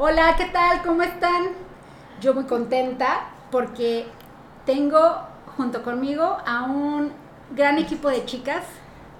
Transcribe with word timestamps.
Hola, 0.00 0.36
¿qué 0.38 0.44
tal? 0.44 0.80
¿Cómo 0.82 1.02
están? 1.02 1.48
Yo 2.20 2.32
muy 2.32 2.44
contenta 2.44 3.30
porque 3.50 4.06
tengo 4.64 5.18
junto 5.56 5.82
conmigo 5.82 6.38
a 6.46 6.62
un 6.62 7.10
gran 7.56 7.78
equipo 7.78 8.08
de 8.08 8.24
chicas 8.24 8.62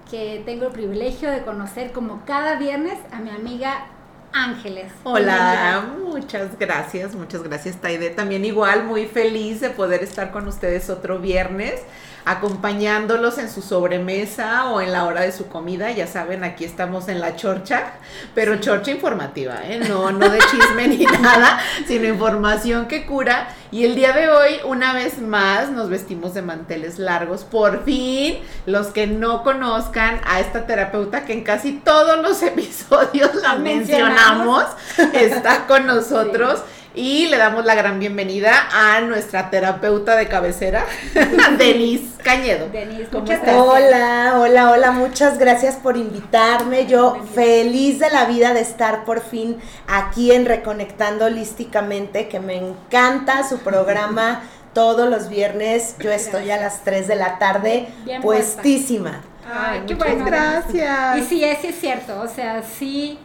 que 0.09 0.41
tengo 0.45 0.67
el 0.67 0.71
privilegio 0.71 1.29
de 1.31 1.41
conocer 1.41 1.91
como 1.91 2.23
cada 2.25 2.55
viernes 2.55 2.97
a 3.11 3.19
mi 3.19 3.29
amiga 3.29 3.87
Ángeles. 4.31 4.93
Hola, 5.03 5.85
muchas 6.01 6.57
gracias, 6.57 7.13
muchas 7.13 7.43
gracias 7.43 7.75
Taide. 7.75 8.11
También 8.11 8.45
igual 8.45 8.85
muy 8.85 9.05
feliz 9.05 9.59
de 9.59 9.71
poder 9.71 10.01
estar 10.01 10.31
con 10.31 10.47
ustedes 10.47 10.89
otro 10.89 11.19
viernes 11.19 11.81
acompañándolos 12.25 13.37
en 13.37 13.49
su 13.49 13.61
sobremesa 13.61 14.69
o 14.69 14.81
en 14.81 14.91
la 14.91 15.05
hora 15.05 15.21
de 15.21 15.31
su 15.31 15.47
comida. 15.47 15.91
Ya 15.91 16.07
saben, 16.07 16.43
aquí 16.43 16.65
estamos 16.65 17.07
en 17.07 17.19
la 17.19 17.35
chorcha, 17.35 17.93
pero 18.35 18.57
chorcha 18.57 18.91
informativa, 18.91 19.59
¿eh? 19.63 19.79
no, 19.87 20.11
no 20.11 20.29
de 20.29 20.39
chisme 20.39 20.87
ni 20.89 21.05
nada, 21.05 21.59
sino 21.87 22.07
información 22.07 22.87
que 22.87 23.05
cura. 23.05 23.49
Y 23.71 23.85
el 23.85 23.95
día 23.95 24.13
de 24.13 24.29
hoy, 24.29 24.53
una 24.65 24.93
vez 24.93 25.21
más, 25.21 25.69
nos 25.71 25.89
vestimos 25.89 26.33
de 26.33 26.41
manteles 26.41 26.97
largos. 26.97 27.43
Por 27.43 27.83
fin, 27.83 28.39
los 28.65 28.87
que 28.87 29.05
no 29.05 29.43
conozcan 29.43 30.21
a 30.25 30.39
esta 30.39 30.65
terapeuta 30.65 31.25
que 31.25 31.33
en 31.33 31.43
casi 31.43 31.73
todos 31.73 32.21
los 32.21 32.41
episodios 32.43 33.35
la 33.35 33.55
mencionamos, 33.55 34.65
está 35.13 35.67
con 35.67 35.85
nosotros. 35.87 36.61
Y 36.95 37.27
le 37.27 37.37
damos 37.37 37.65
la 37.65 37.75
gran 37.75 37.99
bienvenida 37.99 38.51
a 38.73 39.01
nuestra 39.01 39.51
terapeuta 39.51 40.15
de 40.15 40.27
cabecera, 40.27 40.85
Denise 41.59 42.17
Cañedo. 42.23 42.67
Denise, 42.69 43.09
¿cómo 43.11 43.31
estás? 43.31 43.55
Hola, 43.55 44.33
hola, 44.39 44.71
hola, 44.71 44.91
muchas 44.91 45.37
gracias 45.37 45.75
por 45.75 45.97
invitarme. 45.97 46.87
Yo 46.87 47.23
feliz 47.35 47.99
de 47.99 48.09
la 48.09 48.25
vida 48.25 48.55
de 48.55 48.61
estar 48.61 49.05
por 49.05 49.21
fin 49.21 49.57
aquí 49.87 50.31
en 50.31 50.47
Reconectando 50.47 51.25
Holísticamente, 51.25 52.27
que 52.27 52.39
me 52.39 52.55
encanta 52.55 53.47
su 53.47 53.59
programa. 53.59 54.41
Todos 54.73 55.09
los 55.09 55.29
viernes 55.29 55.95
yo 55.99 56.11
estoy 56.11 56.51
a 56.51 56.57
las 56.57 56.83
3 56.83 57.07
de 57.07 57.15
la 57.15 57.39
tarde 57.39 57.87
puestísima. 58.21 59.21
Ay, 59.51 59.81
qué 59.87 59.95
bueno. 59.95 60.25
Gracias. 60.25 61.17
Y 61.17 61.23
sí, 61.23 61.43
es, 61.43 61.63
es 61.63 61.79
cierto, 61.79 62.21
o 62.21 62.27
sea, 62.27 62.61
sí 62.61 63.17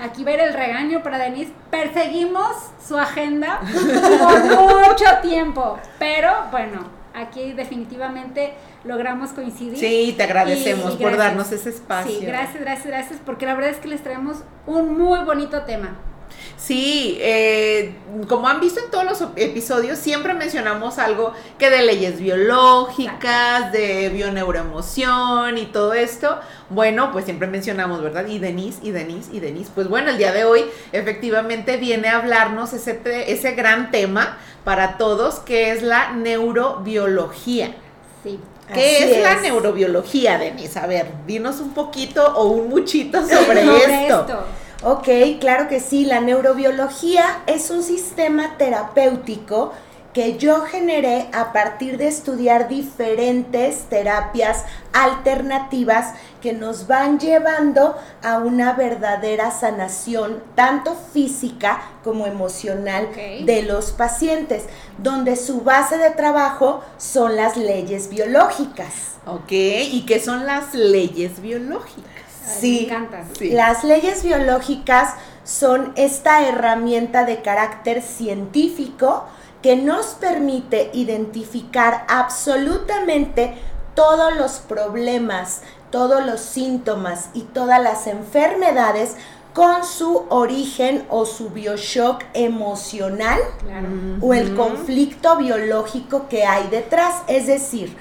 aquí 0.00 0.24
ver 0.24 0.40
el 0.40 0.54
regaño 0.54 1.02
para 1.02 1.18
Denise. 1.18 1.52
Perseguimos 1.70 2.56
su 2.86 2.98
agenda 2.98 3.60
por 3.60 4.44
mucho 4.44 5.04
tiempo, 5.22 5.78
pero 5.98 6.32
bueno, 6.50 6.86
aquí 7.14 7.52
definitivamente 7.52 8.54
logramos 8.84 9.30
coincidir. 9.30 9.78
Sí, 9.78 10.14
te 10.16 10.22
agradecemos 10.22 10.96
por 10.96 11.16
darnos 11.16 11.52
ese 11.52 11.70
espacio. 11.70 12.18
Sí, 12.18 12.24
gracias, 12.24 12.60
gracias, 12.60 12.86
gracias, 12.86 13.20
porque 13.24 13.46
la 13.46 13.54
verdad 13.54 13.70
es 13.70 13.78
que 13.78 13.88
les 13.88 14.02
traemos 14.02 14.38
un 14.66 14.96
muy 14.98 15.20
bonito 15.24 15.62
tema. 15.62 15.96
Sí, 16.56 17.18
eh, 17.20 17.94
como 18.28 18.48
han 18.48 18.60
visto 18.60 18.80
en 18.80 18.90
todos 18.90 19.04
los 19.04 19.22
episodios, 19.36 19.98
siempre 19.98 20.34
mencionamos 20.34 20.98
algo 20.98 21.32
que 21.58 21.70
de 21.70 21.82
leyes 21.82 22.20
biológicas, 22.20 23.72
de 23.72 24.08
bioneuroemoción 24.10 25.56
y 25.56 25.66
todo 25.66 25.94
esto. 25.94 26.38
Bueno, 26.70 27.10
pues 27.12 27.24
siempre 27.24 27.48
mencionamos, 27.48 28.02
¿verdad? 28.02 28.26
Y 28.26 28.38
Denise, 28.38 28.80
y 28.82 28.90
Denise, 28.90 29.30
y 29.32 29.40
Denise. 29.40 29.70
Pues 29.74 29.88
bueno, 29.88 30.10
el 30.10 30.18
día 30.18 30.32
de 30.32 30.44
hoy 30.44 30.64
efectivamente 30.92 31.76
viene 31.76 32.08
a 32.08 32.18
hablarnos 32.18 32.72
ese, 32.72 33.00
ese 33.32 33.52
gran 33.52 33.90
tema 33.90 34.38
para 34.64 34.98
todos, 34.98 35.36
que 35.36 35.70
es 35.70 35.82
la 35.82 36.12
neurobiología. 36.12 37.74
Sí. 38.22 38.38
¿Qué 38.72 39.16
es, 39.16 39.22
la 39.22 39.40
neurobiología, 39.40 40.38
Denise? 40.38 40.78
A 40.78 40.86
ver, 40.86 41.06
dinos 41.26 41.60
un 41.60 41.72
poquito 41.72 42.34
o 42.34 42.48
un 42.48 42.68
muchito 42.68 43.18
sobre, 43.26 43.62
esto. 43.62 44.44
Ok, 44.82 45.08
claro 45.40 45.68
que 45.68 45.80
sí. 45.80 46.04
La 46.04 46.20
neurobiología 46.20 47.42
es 47.46 47.70
un 47.70 47.82
sistema 47.82 48.56
terapéutico 48.58 49.72
que 50.14 50.38
yo 50.38 50.62
generé 50.62 51.28
a 51.32 51.52
partir 51.52 51.98
de 51.98 52.08
estudiar 52.08 52.68
diferentes 52.68 53.82
terapias 53.84 54.64
alternativas 54.92 56.14
que 56.40 56.52
nos 56.52 56.86
van 56.86 57.18
llevando 57.18 57.96
a 58.22 58.38
una 58.38 58.72
verdadera 58.72 59.50
sanación, 59.50 60.42
tanto 60.54 60.96
física 61.12 61.82
como 62.02 62.26
emocional, 62.26 63.08
de 63.44 63.62
los 63.62 63.90
pacientes, 63.90 64.64
donde 64.98 65.36
su 65.36 65.60
base 65.60 65.98
de 65.98 66.10
trabajo 66.10 66.82
son 66.96 67.36
las 67.36 67.56
leyes 67.56 68.08
biológicas. 68.08 69.18
Ok, 69.26 69.50
¿y 69.50 70.04
qué 70.06 70.20
son 70.20 70.46
las 70.46 70.72
leyes 70.74 71.42
biológicas? 71.42 72.17
Sí, 72.48 72.88
las 73.50 73.84
leyes 73.84 74.22
biológicas 74.22 75.14
son 75.44 75.92
esta 75.96 76.46
herramienta 76.46 77.24
de 77.24 77.42
carácter 77.42 78.02
científico 78.02 79.24
que 79.62 79.76
nos 79.76 80.06
permite 80.08 80.90
identificar 80.92 82.04
absolutamente 82.08 83.54
todos 83.94 84.36
los 84.36 84.58
problemas, 84.58 85.62
todos 85.90 86.24
los 86.24 86.40
síntomas 86.40 87.30
y 87.34 87.42
todas 87.42 87.82
las 87.82 88.06
enfermedades 88.06 89.16
con 89.54 89.84
su 89.84 90.24
origen 90.28 91.04
o 91.10 91.26
su 91.26 91.50
bioshock 91.50 92.22
emocional 92.34 93.40
o 94.20 94.32
el 94.32 94.54
conflicto 94.54 95.36
biológico 95.36 96.28
que 96.28 96.44
hay 96.44 96.68
detrás. 96.68 97.22
Es 97.26 97.48
decir, 97.48 97.96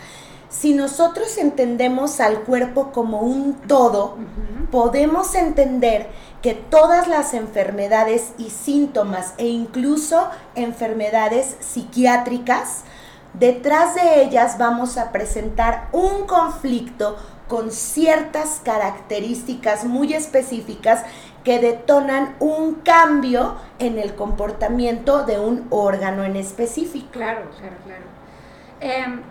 si 0.49 0.73
nosotros 0.73 1.37
entendemos 1.37 2.19
al 2.19 2.41
cuerpo 2.41 2.91
como 2.91 3.19
un 3.19 3.55
todo, 3.67 4.17
podemos 4.71 5.35
entender 5.35 6.07
que 6.41 6.53
todas 6.53 7.07
las 7.07 7.33
enfermedades 7.33 8.31
y 8.37 8.49
síntomas 8.49 9.33
e 9.37 9.47
incluso 9.47 10.29
enfermedades 10.55 11.57
psiquiátricas, 11.59 12.83
detrás 13.33 13.95
de 13.95 14.23
ellas 14.23 14.57
vamos 14.57 14.97
a 14.97 15.11
presentar 15.11 15.89
un 15.91 16.25
conflicto 16.25 17.17
con 17.47 17.71
ciertas 17.71 18.61
características 18.63 19.85
muy 19.85 20.13
específicas 20.13 21.03
que 21.43 21.59
detonan 21.59 22.35
un 22.39 22.75
cambio 22.75 23.55
en 23.79 23.97
el 23.97 24.15
comportamiento 24.15 25.23
de 25.23 25.39
un 25.39 25.65
órgano 25.69 26.23
en 26.23 26.35
específico. 26.35 27.07
Claro, 27.11 27.49
claro, 27.57 27.75
claro. 27.85 28.03
Em, 28.79 29.21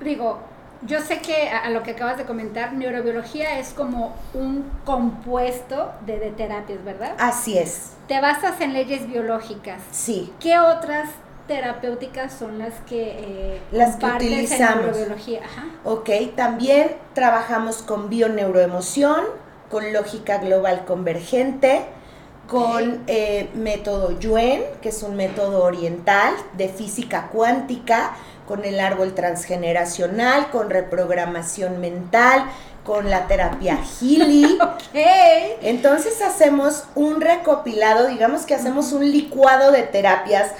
digo, 0.00 0.38
yo 0.82 1.00
sé 1.00 1.20
que 1.20 1.48
a, 1.48 1.70
lo 1.70 1.82
que 1.82 1.92
acabas 1.92 2.18
de 2.18 2.24
comentar, 2.24 2.72
neurobiología 2.72 3.58
es 3.58 3.70
como 3.70 4.14
un 4.34 4.64
compuesto 4.84 5.92
de, 6.04 6.18
terapias, 6.36 6.84
¿verdad? 6.84 7.14
Así 7.18 7.56
es. 7.58 7.92
Te 8.08 8.20
basas 8.20 8.60
en 8.60 8.72
leyes 8.72 9.08
biológicas. 9.08 9.80
Sí. 9.90 10.32
¿Qué 10.40 10.58
otras 10.58 11.08
terapéuticas 11.48 12.32
son 12.32 12.58
las 12.58 12.74
que 12.88 13.16
eh, 13.18 13.60
las 13.70 13.96
que 13.96 14.06
utilizamos. 14.06 14.76
En 14.76 14.82
neurobiología? 14.82 15.40
Ajá. 15.44 15.64
Ok, 15.84 16.10
también 16.34 16.96
trabajamos 17.14 17.78
con 17.78 18.08
bioneuroemoción, 18.08 19.24
con 19.70 19.92
lógica 19.92 20.38
global 20.38 20.84
convergente, 20.84 21.84
con 22.48 23.02
eh, 23.06 23.48
método 23.54 24.18
Yuen, 24.18 24.62
que 24.80 24.90
es 24.90 25.02
un 25.02 25.16
método 25.16 25.64
oriental 25.64 26.34
de 26.56 26.68
física 26.68 27.28
cuántica, 27.32 28.16
con 28.46 28.64
el 28.64 28.78
árbol 28.78 29.14
transgeneracional, 29.14 30.50
con 30.50 30.70
reprogramación 30.70 31.80
mental, 31.80 32.44
con 32.84 33.10
la 33.10 33.26
terapia 33.26 33.78
Healy. 34.00 34.58
Entonces 35.62 36.22
hacemos 36.22 36.84
un 36.94 37.20
recopilado, 37.20 38.06
digamos 38.06 38.46
que 38.46 38.54
hacemos 38.54 38.92
un 38.92 39.10
licuado 39.10 39.72
de 39.72 39.82
terapias, 39.82 40.52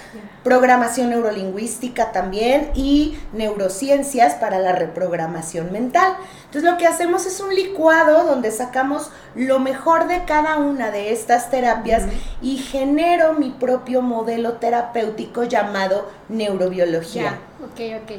programación 0.42 1.10
neurolingüística 1.10 2.12
también 2.12 2.70
y 2.74 3.16
neurociencias 3.32 4.34
para 4.34 4.58
la 4.58 4.72
reprogramación 4.72 5.72
mental. 5.72 6.16
Entonces 6.56 6.72
lo 6.72 6.78
que 6.78 6.86
hacemos 6.86 7.26
es 7.26 7.38
un 7.40 7.54
licuado 7.54 8.24
donde 8.24 8.50
sacamos 8.50 9.10
lo 9.34 9.58
mejor 9.58 10.08
de 10.08 10.24
cada 10.24 10.56
una 10.56 10.90
de 10.90 11.12
estas 11.12 11.50
terapias 11.50 12.04
y 12.40 12.56
genero 12.56 13.34
mi 13.34 13.50
propio 13.50 14.00
modelo 14.00 14.54
terapéutico 14.54 15.44
llamado 15.44 16.10
neurobiología. 16.30 17.38
ok, 17.62 18.02
ok. 18.02 18.12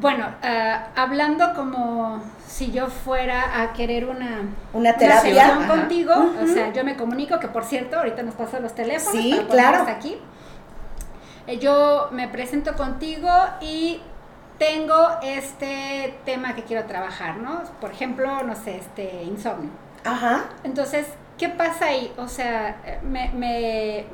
Bueno, 0.00 0.26
ah, 0.42 0.88
hablando 0.96 1.54
como 1.54 2.20
si 2.48 2.72
yo 2.72 2.88
fuera 2.88 3.62
a 3.62 3.74
querer 3.74 4.06
una, 4.06 4.48
una 4.72 4.96
terapia 4.96 5.68
contigo, 5.68 6.12
o 6.42 6.46
sea, 6.48 6.72
yo 6.72 6.82
me 6.82 6.96
comunico, 6.96 7.38
que 7.38 7.46
por 7.46 7.62
cierto, 7.62 7.98
ahorita 7.98 8.24
nos 8.24 8.34
pasan 8.34 8.64
los 8.64 8.74
teléfonos 8.74 9.22
sí, 9.22 9.40
claro. 9.48 9.84
aquí. 9.88 10.16
Eh, 11.46 11.58
yo 11.58 12.08
me 12.10 12.26
presento 12.26 12.74
contigo 12.74 13.28
y 13.60 14.00
tengo 14.60 15.08
este 15.22 16.18
tema 16.26 16.54
que 16.54 16.64
quiero 16.64 16.84
trabajar, 16.84 17.38
¿no? 17.38 17.62
Por 17.80 17.92
ejemplo, 17.92 18.42
no 18.42 18.54
sé, 18.54 18.76
este 18.76 19.22
insomnio. 19.24 19.70
Ajá. 20.04 20.50
Entonces, 20.64 21.06
¿qué 21.38 21.48
pasa 21.48 21.86
ahí? 21.86 22.12
O 22.18 22.28
sea, 22.28 22.76
me, 23.02 23.30
me, 23.30 24.04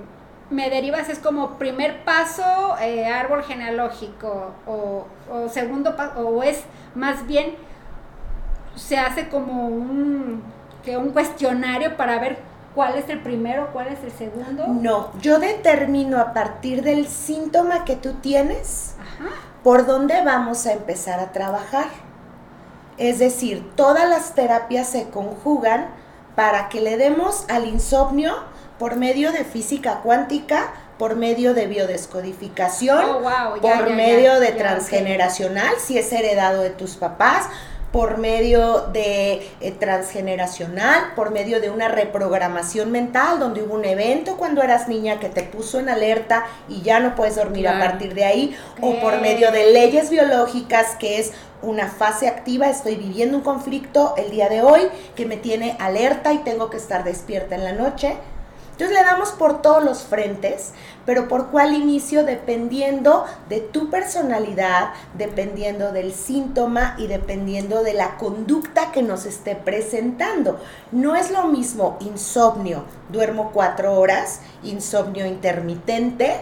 me 0.51 0.71
derivas, 0.71 1.09
es 1.09 1.19
como 1.19 1.59
primer 1.59 2.05
paso, 2.05 2.77
eh, 2.81 3.07
árbol 3.07 3.43
genealógico, 3.43 4.53
o, 4.69 5.09
o 5.29 5.49
segundo 5.49 5.97
paso, 5.97 6.21
o 6.21 6.45
es 6.45 6.63
más 6.95 7.27
bien, 7.27 7.57
se 8.77 8.99
hace 8.99 9.29
como 9.29 9.67
un, 9.67 10.45
que 10.85 10.97
un 10.97 11.11
cuestionario 11.11 11.97
para 11.97 12.21
ver 12.21 12.39
cuál 12.73 12.95
es 12.95 13.09
el 13.09 13.21
primero, 13.21 13.71
cuál 13.73 13.89
es 13.89 13.99
el 14.05 14.13
segundo. 14.13 14.69
No, 14.69 15.11
yo 15.21 15.41
determino 15.41 16.21
a 16.21 16.33
partir 16.33 16.83
del 16.83 17.09
síntoma 17.09 17.85
que 17.85 17.97
tú 17.97 18.13
tienes 18.21 18.95
por 19.67 19.85
dónde 19.85 20.23
vamos 20.23 20.65
a 20.67 20.75
empezar 20.75 21.19
a 21.19 21.33
trabajar. 21.33 21.89
Es 22.99 23.19
decir, 23.19 23.69
todas 23.75 24.09
las 24.09 24.33
terapias 24.37 24.89
se 24.89 25.11
conjugan 25.11 25.89
para 26.37 26.69
que 26.69 26.81
le 26.81 26.97
demos 26.97 27.45
al 27.49 27.67
insomnio 27.67 28.33
por 28.79 28.95
medio 28.95 29.33
de 29.33 29.43
física 29.43 30.03
cuántica, 30.05 30.73
por 31.01 31.17
medio 31.17 31.53
de 31.53 31.67
biodescodificación, 31.67 33.07
oh, 33.07 33.61
por 33.61 33.91
medio 33.91 34.39
de 34.39 34.53
transgeneracional, 34.53 35.75
si 35.85 35.99
es 35.99 36.13
heredado 36.13 36.63
de 36.63 36.71
tus 36.71 36.95
papás, 36.95 37.49
por 37.93 38.19
medio 38.19 38.89
de 38.93 39.49
eh, 39.61 39.73
transgeneracional, 39.73 41.15
por 41.15 41.31
medio 41.31 41.61
de 41.61 41.71
una 41.71 41.89
reprogramación 41.89 42.91
mental, 42.91 43.39
donde 43.39 43.63
hubo 43.63 43.75
un 43.75 43.85
evento 43.85 44.37
cuando 44.37 44.63
eras 44.63 44.89
niña 44.89 45.19
que 45.19 45.29
te 45.29 45.43
puso 45.43 45.79
en 45.79 45.89
alerta 45.89 46.47
y 46.69 46.83
ya 46.83 47.01
no 47.01 47.15
puedes 47.15 47.37
dormir 47.37 47.69
a 47.69 47.79
partir 47.79 48.15
de 48.15 48.25
ahí, 48.25 48.57
o 48.81 49.01
por 49.01 49.21
medio 49.21 49.51
de 49.51 49.73
leyes 49.73 50.11
biológicas, 50.11 50.97
que 50.97 51.19
es 51.19 51.33
una 51.63 51.89
fase 51.89 52.29
activa, 52.29 52.69
estoy 52.69 52.97
viviendo 52.97 53.39
un 53.39 53.43
conflicto 53.43 54.15
el 54.17 54.31
día 54.31 54.49
de 54.49 54.63
hoy 54.63 54.83
que 55.15 55.27
me 55.27 55.37
tiene 55.37 55.77
alerta 55.81 56.33
y 56.33 56.39
tengo 56.39 56.71
que 56.71 56.77
estar 56.77 57.03
despierta 57.03 57.55
en 57.55 57.65
la 57.65 57.73
noche 57.73 58.17
entonces 58.77 58.95
le 58.95 59.05
damos 59.05 59.31
por 59.31 59.63
todos 59.63 59.83
los 59.83 60.03
frentes, 60.03 60.75
pero 61.07 61.29
por 61.29 61.47
cuál 61.47 61.73
inicio 61.73 62.25
dependiendo 62.25 63.25
de 63.49 63.61
tu 63.61 63.89
personalidad, 63.89 64.91
dependiendo 65.15 65.93
del 65.93 66.13
síntoma 66.13 66.95
y 66.99 67.07
dependiendo 67.07 67.83
de 67.83 67.95
la 67.95 68.19
conducta 68.19 68.93
que 68.93 69.03
nos 69.03 69.25
esté 69.25 69.57
presentando. 69.57 70.61
No 70.93 71.17
es 71.17 71.31
lo 71.31 71.45
mismo 71.45 71.97
insomnio, 72.01 72.85
duermo 73.09 73.51
cuatro 73.55 73.99
horas, 73.99 74.41
insomnio 74.63 75.25
intermitente 75.25 76.37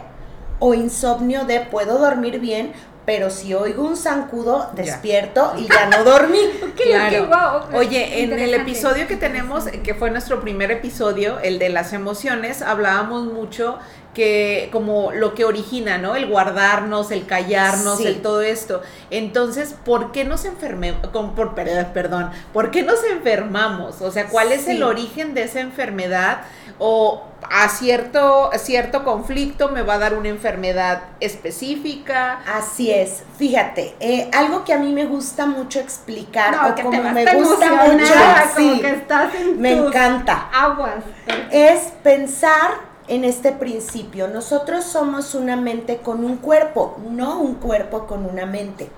o 0.59 0.75
insomnio 0.75 1.45
de 1.45 1.61
puedo 1.61 1.99
dormir 1.99 2.41
bien, 2.41 2.73
pero 3.07 3.31
si 3.31 3.53
oigo 3.55 3.85
un 3.85 3.97
zancudo, 3.97 4.71
despierto 4.75 5.55
y 5.59 5.69
ya 5.69 5.87
no 5.87 6.05
dormí. 6.05 6.41
claro. 6.77 7.69
Oye, 7.75 8.23
en 8.23 8.33
el 8.33 8.55
episodio 8.55 9.07
que 9.07 9.17
tenemos, 9.17 9.65
que 9.83 9.95
fue 9.95 10.11
nuestro 10.11 10.41
primer 10.41 10.71
episodio, 10.71 11.39
el 11.41 11.59
de 11.59 11.69
las 11.69 11.93
emociones, 11.93 12.63
hablábamos 12.63 13.27
mucho 13.27 13.79
que 14.15 14.71
como 14.73 15.13
lo 15.13 15.35
que 15.35 15.45
origina, 15.45 15.99
¿no? 15.99 16.17
El 16.17 16.27
guardarnos, 16.27 17.11
el 17.11 17.27
callarnos, 17.27 18.01
el 18.01 18.23
todo 18.23 18.41
esto. 18.41 18.81
Entonces, 19.11 19.75
¿por 19.85 20.13
qué 20.13 20.25
nos 20.25 20.45
enfermemos? 20.45 21.07
Por, 21.09 21.55
perdón, 21.55 22.31
¿por 22.53 22.71
qué 22.71 22.83
nos 22.83 23.05
enfermamos? 23.05 24.01
O 24.01 24.11
sea, 24.11 24.29
¿cuál 24.29 24.53
es 24.53 24.67
el 24.69 24.83
origen 24.83 25.35
de 25.35 25.43
esa 25.43 25.61
enfermedad? 25.61 26.43
O 26.79 27.23
a 27.51 27.69
cierto, 27.69 28.51
cierto 28.57 29.05
conflicto 29.05 29.69
me 29.69 29.83
va 29.83 29.95
a 29.95 29.99
dar 29.99 30.15
una 30.15 30.29
enfermedad 30.29 31.03
específica. 31.21 32.41
Así 32.47 32.91
es. 32.91 33.23
Fíjate, 33.37 33.95
eh, 34.01 34.31
algo 34.33 34.65
que 34.65 34.73
a 34.73 34.79
mí 34.79 34.93
me 34.93 35.05
gusta 35.05 35.47
mucho 35.47 35.81
explicar, 35.81 36.55
o 36.71 36.83
como 36.83 37.03
me 37.11 37.35
gusta 37.35 37.71
mucho, 37.71 38.15
como 38.57 38.81
que 38.81 38.91
estás 38.91 39.35
en 39.35 39.61
me 39.61 39.73
encanta. 39.73 40.49
Aguas. 40.53 41.05
Es 41.51 41.93
pensar 42.03 42.84
en 43.09 43.25
este 43.25 43.53
principio. 43.53 44.29
Nosotros 44.29 44.85
somos 44.85 45.35
una 45.35 45.57
mente 45.57 45.99
con 45.99 46.25
un 46.25 46.37
cuerpo, 46.37 46.97
no 47.09 47.41
un 47.41 47.55
cuerpo 47.55 48.07
con 48.07 48.27
una 48.27 48.47
mente. 48.47 48.89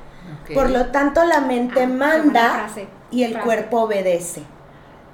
Por 0.54 0.70
lo 0.70 0.86
tanto, 0.86 1.24
la 1.24 1.40
mente 1.40 1.82
ah, 1.82 1.88
manda 1.88 2.68
y 3.10 3.24
el 3.24 3.38
cuerpo 3.40 3.82
obedece. 3.82 4.42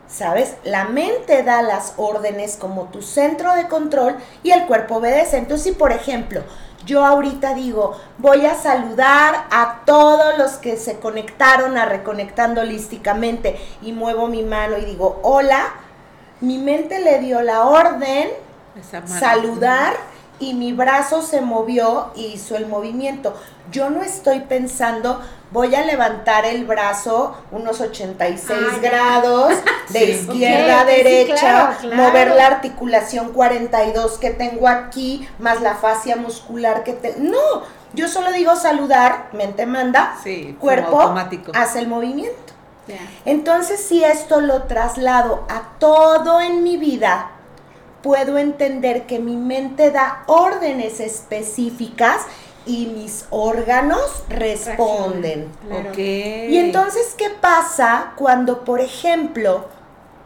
¿Sabes? 0.09 0.57
La 0.65 0.85
mente 0.85 1.43
da 1.43 1.63
las 1.63 1.95
órdenes 1.97 2.57
como 2.57 2.85
tu 2.85 3.01
centro 3.01 3.55
de 3.55 3.67
control 3.67 4.17
y 4.43 4.51
el 4.51 4.67
cuerpo 4.67 4.97
obedece. 4.97 5.39
Entonces, 5.39 5.65
si 5.65 5.73
por 5.73 5.91
ejemplo, 5.91 6.43
yo 6.85 7.05
ahorita 7.05 7.55
digo, 7.55 7.97
voy 8.19 8.45
a 8.45 8.55
saludar 8.55 9.47
a 9.51 9.83
todos 9.87 10.37
los 10.37 10.53
que 10.53 10.77
se 10.77 10.99
conectaron 10.99 11.79
a 11.79 11.87
Reconectando 11.87 12.61
Holísticamente 12.61 13.59
y 13.81 13.93
muevo 13.93 14.27
mi 14.27 14.43
mano 14.43 14.77
y 14.77 14.85
digo, 14.85 15.21
hola, 15.23 15.73
mi 16.41 16.59
mente 16.59 16.99
le 16.99 17.21
dio 17.21 17.41
la 17.41 17.65
orden 17.65 18.29
saludar 19.07 19.95
y 20.39 20.55
mi 20.55 20.73
brazo 20.73 21.23
se 21.23 21.41
movió 21.41 22.11
y 22.17 22.27
hizo 22.27 22.57
el 22.57 22.67
movimiento. 22.67 23.35
Yo 23.71 23.91
no 23.91 24.03
estoy 24.03 24.41
pensando, 24.41 25.21
voy 25.53 25.75
a 25.75 25.85
levantar 25.85 26.45
el 26.45 26.65
brazo 26.65 27.37
unos 27.53 27.81
86 27.81 28.81
grados 28.83 29.55
de 29.91 30.05
izquierda 30.05 30.81
a 30.81 30.85
derecha, 30.85 31.79
mover 31.95 32.35
la 32.35 32.47
articulación 32.47 33.33
42 33.33 34.19
que 34.19 34.31
tengo 34.31 34.67
aquí, 34.67 35.29
más 35.39 35.61
la 35.61 35.77
fascia 35.77 36.17
muscular 36.17 36.83
que 36.83 36.95
tengo. 36.95 37.31
No, 37.31 37.63
yo 37.95 38.09
solo 38.09 38.33
digo 38.33 38.57
saludar, 38.57 39.29
mente 39.33 39.65
manda, 39.65 40.17
cuerpo 40.59 41.15
hace 41.55 41.79
el 41.79 41.89
movimiento. 41.89 42.53
Entonces, 43.25 43.81
si 43.81 44.03
esto 44.03 44.41
lo 44.41 44.65
traslado 44.65 45.45
a 45.49 45.79
todo 45.79 46.41
en 46.41 46.65
mi 46.65 46.77
vida, 46.77 47.31
puedo 48.03 48.39
entender 48.39 49.07
que 49.07 49.19
mi 49.19 49.37
mente 49.37 49.91
da 49.91 50.25
órdenes 50.27 51.01
específicas 51.01 52.23
y 52.67 52.87
mis 52.87 53.27
órganos 53.31 54.25
responden. 54.29 55.51
Y 56.49 56.57
entonces, 56.59 57.15
¿qué 57.17 57.31
pasa 57.31 58.13
cuando, 58.17 58.65
por 58.65 58.81
ejemplo, 58.81 59.67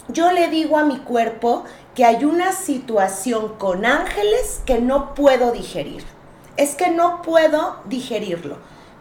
yo 0.09 0.33
le 0.33 0.49
digo 0.49 0.79
a 0.79 0.85
mi 0.85 0.99
cuerpo 0.99 1.65
que 1.95 2.05
hay 2.05 2.25
una 2.25 2.53
situación 2.53 3.55
con 3.57 3.87
ángeles 3.87 4.61
que 4.67 4.81
no 4.81 5.15
puedo 5.15 5.53
digerir? 5.53 6.05
Es 6.57 6.75
que 6.75 6.91
no 6.91 7.23
puedo 7.23 7.77
digerirlo 7.87 8.57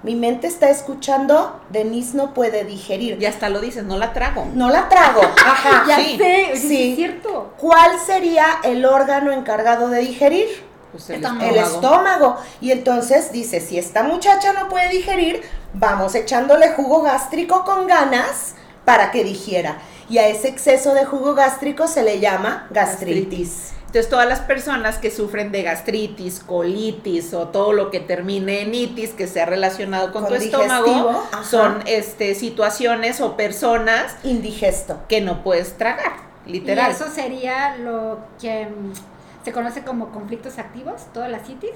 mi 0.05 0.15
mente 0.15 0.45
está 0.45 0.69
escuchando, 0.69 1.59
Denise 1.71 2.15
no 2.15 2.35
puede 2.35 2.63
digerir. 2.63 3.19
Y 3.19 3.25
hasta 3.25 3.49
lo 3.49 3.59
dices, 3.59 3.83
no 3.85 3.97
la 3.97 4.13
trago. 4.13 4.47
No 4.53 4.69
la 4.69 4.87
trago, 4.87 5.21
ajá. 5.45 5.83
ya 5.87 5.97
sé, 5.97 6.51
sí. 6.55 6.91
es 6.91 6.95
cierto. 6.95 7.53
¿Cuál 7.57 7.99
sería 7.99 8.45
el 8.63 8.85
órgano 8.85 9.31
encargado 9.31 9.89
de 9.89 10.01
digerir? 10.01 10.47
Pues 10.91 11.09
el, 11.09 11.15
estómago. 11.15 11.49
el 11.49 11.55
estómago. 11.57 12.37
Y 12.61 12.71
entonces 12.71 13.31
dice, 13.31 13.59
si 13.59 13.79
esta 13.79 14.03
muchacha 14.03 14.53
no 14.53 14.69
puede 14.69 14.89
digerir, 14.89 15.41
vamos 15.73 16.13
echándole 16.13 16.69
jugo 16.73 17.01
gástrico 17.01 17.65
con 17.65 17.87
ganas 17.87 18.53
para 18.85 19.09
que 19.09 19.23
digiera. 19.23 19.79
Y 20.07 20.19
a 20.19 20.27
ese 20.27 20.49
exceso 20.49 20.93
de 20.93 21.05
jugo 21.05 21.33
gástrico 21.33 21.87
se 21.87 22.03
le 22.03 22.19
llama 22.19 22.67
gastritis. 22.69 23.73
Entonces, 23.95 24.09
todas 24.09 24.27
las 24.27 24.41
personas 24.41 24.97
que 24.97 25.09
sufren 25.09 25.53
de 25.53 25.63
gastritis, 25.63 26.41
colitis 26.41 27.33
o 27.33 27.47
todo 27.47 27.71
lo 27.71 27.91
que 27.91 28.01
termine 28.01 28.63
en 28.63 28.75
itis 28.75 29.11
que 29.11 29.25
sea 29.25 29.45
relacionado 29.45 30.11
con, 30.11 30.27
tu 30.27 30.33
estómago, 30.33 31.23
son 31.49 31.81
este, 31.85 32.35
situaciones 32.35 33.21
o 33.21 33.37
personas 33.37 34.17
indigesto 34.23 34.99
que 35.07 35.21
no 35.21 35.45
puedes 35.45 35.77
tragar, 35.77 36.11
literal. 36.45 36.91
¿Y 36.91 36.93
eso 36.93 37.09
sería 37.09 37.77
lo 37.77 38.19
que 38.41 38.65
mm, 38.65 38.91
se 39.45 39.53
conoce 39.53 39.85
como 39.85 40.09
conflictos 40.09 40.59
activos, 40.59 41.05
todas 41.13 41.31
las 41.31 41.47
itis. 41.47 41.71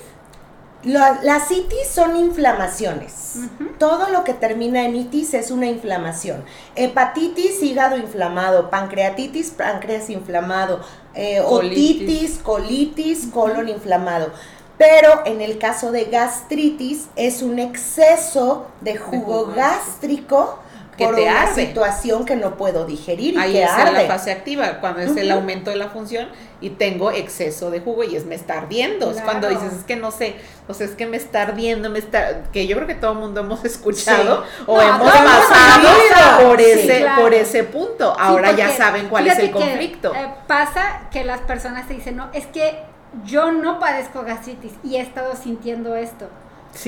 Las 0.84 1.52
itis 1.52 1.88
son 1.90 2.16
inflamaciones. 2.16 3.36
Todo 3.78 4.10
lo 4.10 4.24
que 4.24 4.34
termina 4.34 4.86
en 4.86 4.96
itis 4.96 5.34
es 5.34 5.52
una 5.52 5.68
inflamación. 5.68 6.44
Hepatitis, 6.76 7.62
hígado 7.62 7.98
inflamado. 7.98 8.70
Pancreatitis, 8.70 9.52
páncreas 9.52 10.10
inflamado 10.10 10.80
eh, 11.16 11.42
otitis, 11.42 12.40
colitis, 12.42 13.28
colon 13.28 13.68
inflamado. 13.68 14.32
Pero 14.78 15.26
en 15.26 15.42
el 15.42 15.58
caso 15.58 15.92
de 15.92 16.06
gastritis 16.06 17.10
es 17.18 17.42
un 17.42 17.60
exceso 17.60 18.68
de 18.80 18.96
jugo, 18.96 19.48
gástrico 19.54 20.60
que 21.00 21.06
por 21.06 21.16
una 21.16 21.54
situación 21.54 22.26
que 22.26 22.36
no 22.36 22.58
puedo 22.58 22.86
digerir 22.86 23.36
y 23.36 23.38
Ahí 23.38 23.54
que 23.54 23.64
es 23.64 23.72
la 23.72 24.02
fase 24.02 24.32
activa, 24.32 24.80
cuando 24.80 25.02
es 25.02 25.16
el 25.16 25.32
aumento 25.32 25.72
de 25.72 25.78
la 25.78 25.90
función 25.90 26.28
y 26.62 26.72
tengo 26.72 27.12
exceso 27.12 27.72
de 27.72 27.80
jugo 27.80 28.04
y 28.04 28.16
es 28.16 28.26
me 28.26 28.36
está 28.36 28.58
ardiendo. 28.58 29.10
Es 29.12 29.22
cuando 29.22 29.48
dices, 29.48 29.74
es 29.74 29.84
que 29.84 29.96
no 29.96 30.12
sé, 30.12 30.36
o 30.68 30.74
sea, 30.74 30.86
es 30.86 30.94
que 30.94 31.06
me 31.06 31.18
está 31.18 31.44
ardiendo, 31.44 31.90
me 31.90 32.00
está, 32.00 32.44
que 32.52 32.68
yo 32.68 32.76
creo 32.76 32.88
que 32.88 32.96
todo 32.96 33.14
el 33.14 33.20
mundo 33.20 33.42
hemos 33.42 33.64
escuchado 33.66 34.44
o 34.68 34.82
hemos 34.82 35.12
pasado 35.12 36.48
por 36.48 36.60
ese, 36.60 37.06
por 37.18 37.34
ese 37.34 37.64
punto. 37.64 38.16
Ahora 38.20 38.52
ya 38.52 38.76
saben 38.76 39.08
cuál 39.08 39.28
es 39.28 39.40
el 39.40 39.52
conflicto. 39.52 40.14
Eh, 40.14 40.28
pasa 40.48 41.08
que 41.12 41.24
las 41.24 41.40
personas 41.42 41.88
te 41.88 41.94
dicen, 41.94 42.18
no, 42.18 42.30
es 42.34 42.46
que 42.48 42.84
yo 43.24 43.52
no 43.52 43.80
padezco 43.80 44.24
gastritis 44.24 44.74
y 44.84 44.98
he 44.98 45.02
estado 45.02 45.36
sintiendo 45.36 45.96
esto. 45.96 46.28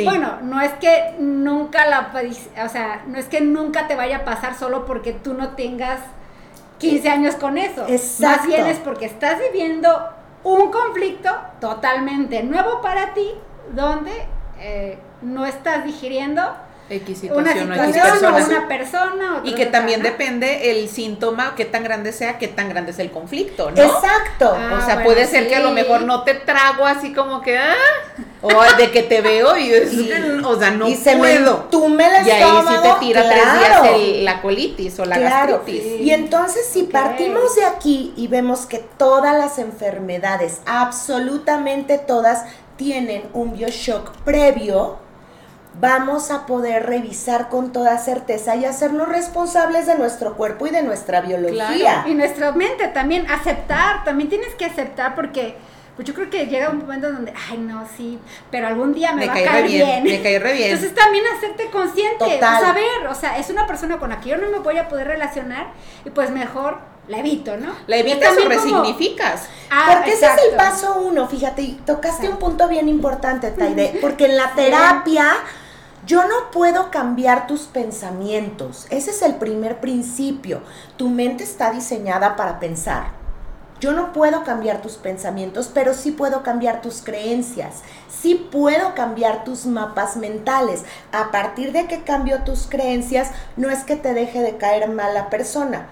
Bueno, 0.04 0.38
no 0.42 0.62
es 0.62 0.72
que 0.74 1.16
nunca 1.20 1.86
la, 1.86 2.12
o 2.64 2.70
sea, 2.70 3.04
no 3.08 3.18
es 3.18 3.26
que 3.26 3.42
nunca 3.42 3.88
te 3.88 3.96
vaya 3.96 4.18
a 4.18 4.26
pasar 4.26 4.56
solo 4.56 4.86
porque 4.86 5.14
tú 5.14 5.34
no 5.34 5.50
tengas 5.50 6.00
15 6.78 7.10
años 7.10 7.36
con 7.36 7.58
eso. 7.58 7.86
Exacto. 7.88 8.38
Más 8.38 8.48
bien 8.48 8.68
es 8.68 8.78
porque 8.80 9.06
estás 9.06 9.40
viviendo 9.40 9.90
un 10.44 10.72
conflicto 10.72 11.30
totalmente 11.60 12.44
nuevo 12.44 12.82
para 12.82 13.14
ti, 13.14 13.32
donde 13.74 14.12
eh, 14.60 14.98
no 15.22 15.46
estás 15.46 15.84
digiriendo 15.84 16.42
una 17.34 17.54
situación 17.54 18.34
o 18.34 18.46
una 18.46 18.68
persona. 18.68 19.42
y 19.44 19.54
que 19.56 19.66
también 19.66 20.02
depende 20.02 20.72
el 20.72 20.90
síntoma, 20.90 21.54
qué 21.56 21.66
tan 21.66 21.84
grande 21.84 22.12
sea, 22.12 22.38
qué 22.38 22.48
tan 22.48 22.70
grande 22.70 22.92
es 22.92 23.00
el 23.00 23.12
conflicto, 23.12 23.72
¿no? 23.72 23.82
Exacto. 23.82 24.52
o 24.52 24.86
sea, 24.86 25.00
ah, 25.00 25.04
puede 25.04 25.26
ser 25.26 25.48
que 25.48 25.56
a 25.56 25.60
lo 25.60 25.72
mejor 25.72 26.02
no 26.02 26.24
te 26.24 26.34
trago 26.34 26.86
así 26.86 27.14
como 27.14 27.42
que, 27.42 27.58
ah, 27.58 27.76
o 28.42 28.50
de 28.78 28.92
que 28.92 29.04
te 29.04 29.22
veo 29.22 29.56
y, 29.58 29.72
o 30.44 30.60
sea, 30.60 30.72
no 30.72 30.88
puedo. 31.18 31.68
tú 31.70 31.88
me 31.90 32.10
la 32.10 32.22
Y 32.24 32.32
ahí 32.32 32.62
sí 32.68 32.74
te 32.82 33.06
tira 33.06 33.30
tres 33.30 33.44
días 33.44 34.24
la 34.24 34.42
colitis 34.42 35.00
o 35.00 35.06
la 35.06 35.18
gastritis. 35.18 36.02
Y 36.02 36.12
entonces 36.12 36.66
si 36.66 36.84
partimos 36.84 37.56
de 37.56 37.66
aquí 37.66 38.14
y 38.16 38.28
vemos 38.28 38.66
que 38.66 38.80
todas 38.80 39.38
las 39.38 39.60
enfermedades, 39.60 40.62
absolutamente 40.66 41.98
todas, 41.98 42.46
tienen 42.78 43.24
un 43.34 43.54
bioshock 43.54 44.12
previo, 44.24 44.98
vamos 45.80 46.32
a 46.32 46.46
poder 46.46 46.86
revisar 46.86 47.50
con 47.50 47.72
toda 47.72 47.98
certeza 47.98 48.56
y 48.56 48.66
hacernos 48.66 49.08
responsables 49.08 49.86
de 49.88 49.98
nuestro 49.98 50.36
cuerpo 50.36 50.68
y 50.68 50.72
de 50.72 50.84
nuestra 50.84 51.22
biología. 51.22 52.06
Y 52.08 52.14
nuestra 52.14 52.52
mente 52.52 52.88
también, 52.90 53.30
aceptar, 53.30 54.04
también 54.04 54.30
tienes 54.30 54.54
que 54.56 54.66
aceptar 54.66 55.16
porque 55.16 55.56
pues 55.96 56.08
yo 56.08 56.14
creo 56.14 56.30
que 56.30 56.48
llega 56.48 56.70
un 56.70 56.80
momento 56.80 57.12
donde, 57.12 57.34
ay, 57.50 57.58
no, 57.58 57.86
sí, 57.98 58.18
pero 58.50 58.68
algún 58.68 58.94
día 58.94 59.14
me, 59.14 59.28
va 59.28 59.34
a 59.34 59.44
caer 59.44 59.68
bien, 59.68 60.04
Me 60.04 60.22
cae 60.22 60.40
re 60.40 60.54
bien. 60.54 60.72
Entonces 60.72 60.96
también 60.96 61.24
hacerte 61.36 61.70
consciente, 61.70 62.40
saber, 62.40 63.08
o 63.10 63.16
sea, 63.16 63.38
es 63.38 63.50
una 63.50 63.68
persona 63.68 63.98
con 64.00 64.10
la 64.10 64.20
que 64.20 64.30
yo 64.30 64.38
no 64.38 64.50
me 64.50 64.60
voy 64.60 64.78
a 64.78 64.88
poder 64.88 65.08
relacionar 65.08 65.68
y 66.06 66.10
pues 66.10 66.32
mejor 66.32 66.80
la 67.08 67.20
evito, 67.20 67.58
¿no? 67.58 67.74
La 67.88 67.98
evitas 67.98 68.38
o 68.38 68.48
resignificas. 68.48 69.48
Ah, 69.70 69.96
porque 69.96 70.14
ese 70.14 70.26
es 70.26 70.32
el 70.50 70.56
paso 70.56 71.02
uno, 71.02 71.28
fíjate, 71.28 71.62
y 71.62 71.74
tocaste 71.86 72.30
un 72.30 72.38
punto 72.38 72.68
bien 72.68 72.88
importante, 72.88 73.52
Taide, 73.52 73.98
porque 74.02 74.26
en 74.26 74.38
la 74.38 74.54
terapia 74.54 75.34
yo 76.06 76.24
no 76.28 76.50
puedo 76.52 76.90
cambiar 76.90 77.48
tus 77.48 77.62
pensamientos. 77.62 78.88
Ese 78.90 79.12
es 79.12 79.22
el 79.22 79.36
primer 79.36 79.80
principio. 79.80 80.62
Tu 80.98 81.10
mente 81.10 81.44
está 81.44 81.72
diseñada 81.72 82.36
para 82.36 82.60
pensar. 82.60 83.12
Yo 83.80 83.94
no 83.94 84.14
puedo 84.14 84.44
cambiar 84.44 84.82
tus 84.82 84.94
pensamientos, 84.94 85.70
pero 85.74 85.94
sí 85.94 86.12
puedo 86.12 86.44
cambiar 86.44 86.82
tus 86.82 87.02
creencias. 87.02 87.82
Sí 88.10 88.36
puedo 88.52 88.94
cambiar 88.96 89.44
tus 89.44 89.66
mapas 89.66 90.18
mentales. 90.18 90.84
A 91.12 91.32
partir 91.32 91.72
de 91.72 91.88
que 91.88 92.04
cambio 92.04 92.44
tus 92.44 92.68
creencias, 92.68 93.32
no 93.56 93.70
es 93.70 93.84
que 93.84 93.96
te 93.96 94.14
deje 94.14 94.42
de 94.42 94.58
caer 94.58 94.90
mal 94.90 95.14
la 95.14 95.30
persona. 95.30 95.88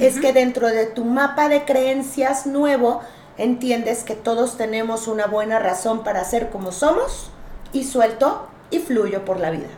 Es 0.00 0.20
que 0.20 0.34
dentro 0.34 0.66
de 0.68 0.84
tu 0.84 1.04
mapa 1.04 1.48
de 1.48 1.64
creencias 1.64 2.46
nuevo, 2.46 3.00
entiendes 3.38 4.04
que 4.04 4.14
todos 4.14 4.58
tenemos 4.58 5.08
una 5.08 5.26
buena 5.26 5.58
razón 5.58 6.04
para 6.04 6.24
ser 6.24 6.50
como 6.50 6.72
somos 6.72 7.30
y 7.72 7.84
suelto 7.84 8.48
y 8.70 8.78
fluyo 8.78 9.24
por 9.24 9.40
la 9.40 9.50
vida. 9.50 9.68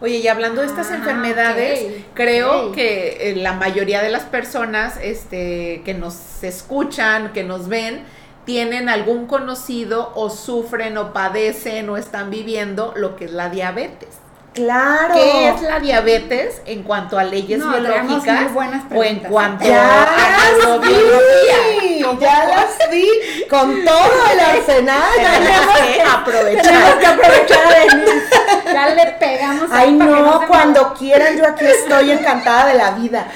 Oye, 0.00 0.18
y 0.18 0.28
hablando 0.28 0.60
de 0.60 0.66
estas 0.66 0.90
ah, 0.90 0.96
enfermedades, 0.96 2.04
creo 2.12 2.72
que 2.72 3.30
eh, 3.30 3.36
la 3.36 3.54
mayoría 3.54 4.02
de 4.02 4.10
las 4.10 4.24
personas 4.24 4.98
este, 5.00 5.80
que 5.84 5.94
nos 5.94 6.42
escuchan, 6.42 7.32
que 7.32 7.44
nos 7.44 7.68
ven, 7.68 8.02
tienen 8.44 8.88
algún 8.88 9.26
conocido 9.26 10.12
o 10.14 10.28
sufren 10.28 10.98
o 10.98 11.12
padecen 11.14 11.88
o 11.88 11.96
están 11.96 12.30
viviendo 12.30 12.92
lo 12.94 13.16
que 13.16 13.24
es 13.24 13.32
la 13.32 13.48
diabetes. 13.48 14.18
Claro. 14.56 15.12
¿Qué 15.12 15.48
es 15.50 15.60
la 15.60 15.80
diabetes 15.80 16.62
en 16.64 16.82
cuanto 16.82 17.18
a 17.18 17.24
leyes 17.24 17.58
biológicas 17.58 18.50
o 18.90 19.04
en 19.04 19.18
cuanto 19.20 19.66
ya 19.66 20.02
a 20.02 20.52
neurobiología? 20.58 22.16
Ya 22.18 22.44
las 22.46 22.90
vi 22.90 23.06
con 23.50 23.84
todo 23.84 24.26
el 24.32 24.40
arsenal. 24.40 25.10
Tenemos 25.14 25.76
que 25.76 26.02
aprovechar. 26.02 26.98
que 26.98 27.06
aprovechar 27.06 28.64
Ya 28.64 28.88
le 28.94 29.06
pegamos. 29.12 29.68
Ay, 29.70 29.92
no, 29.92 30.40
cuando 30.48 30.94
quieran, 30.94 31.36
yo 31.36 31.46
aquí 31.46 31.66
estoy 31.66 32.12
encantada 32.12 32.68
de 32.68 32.74
la 32.74 32.92
vida. 32.92 33.26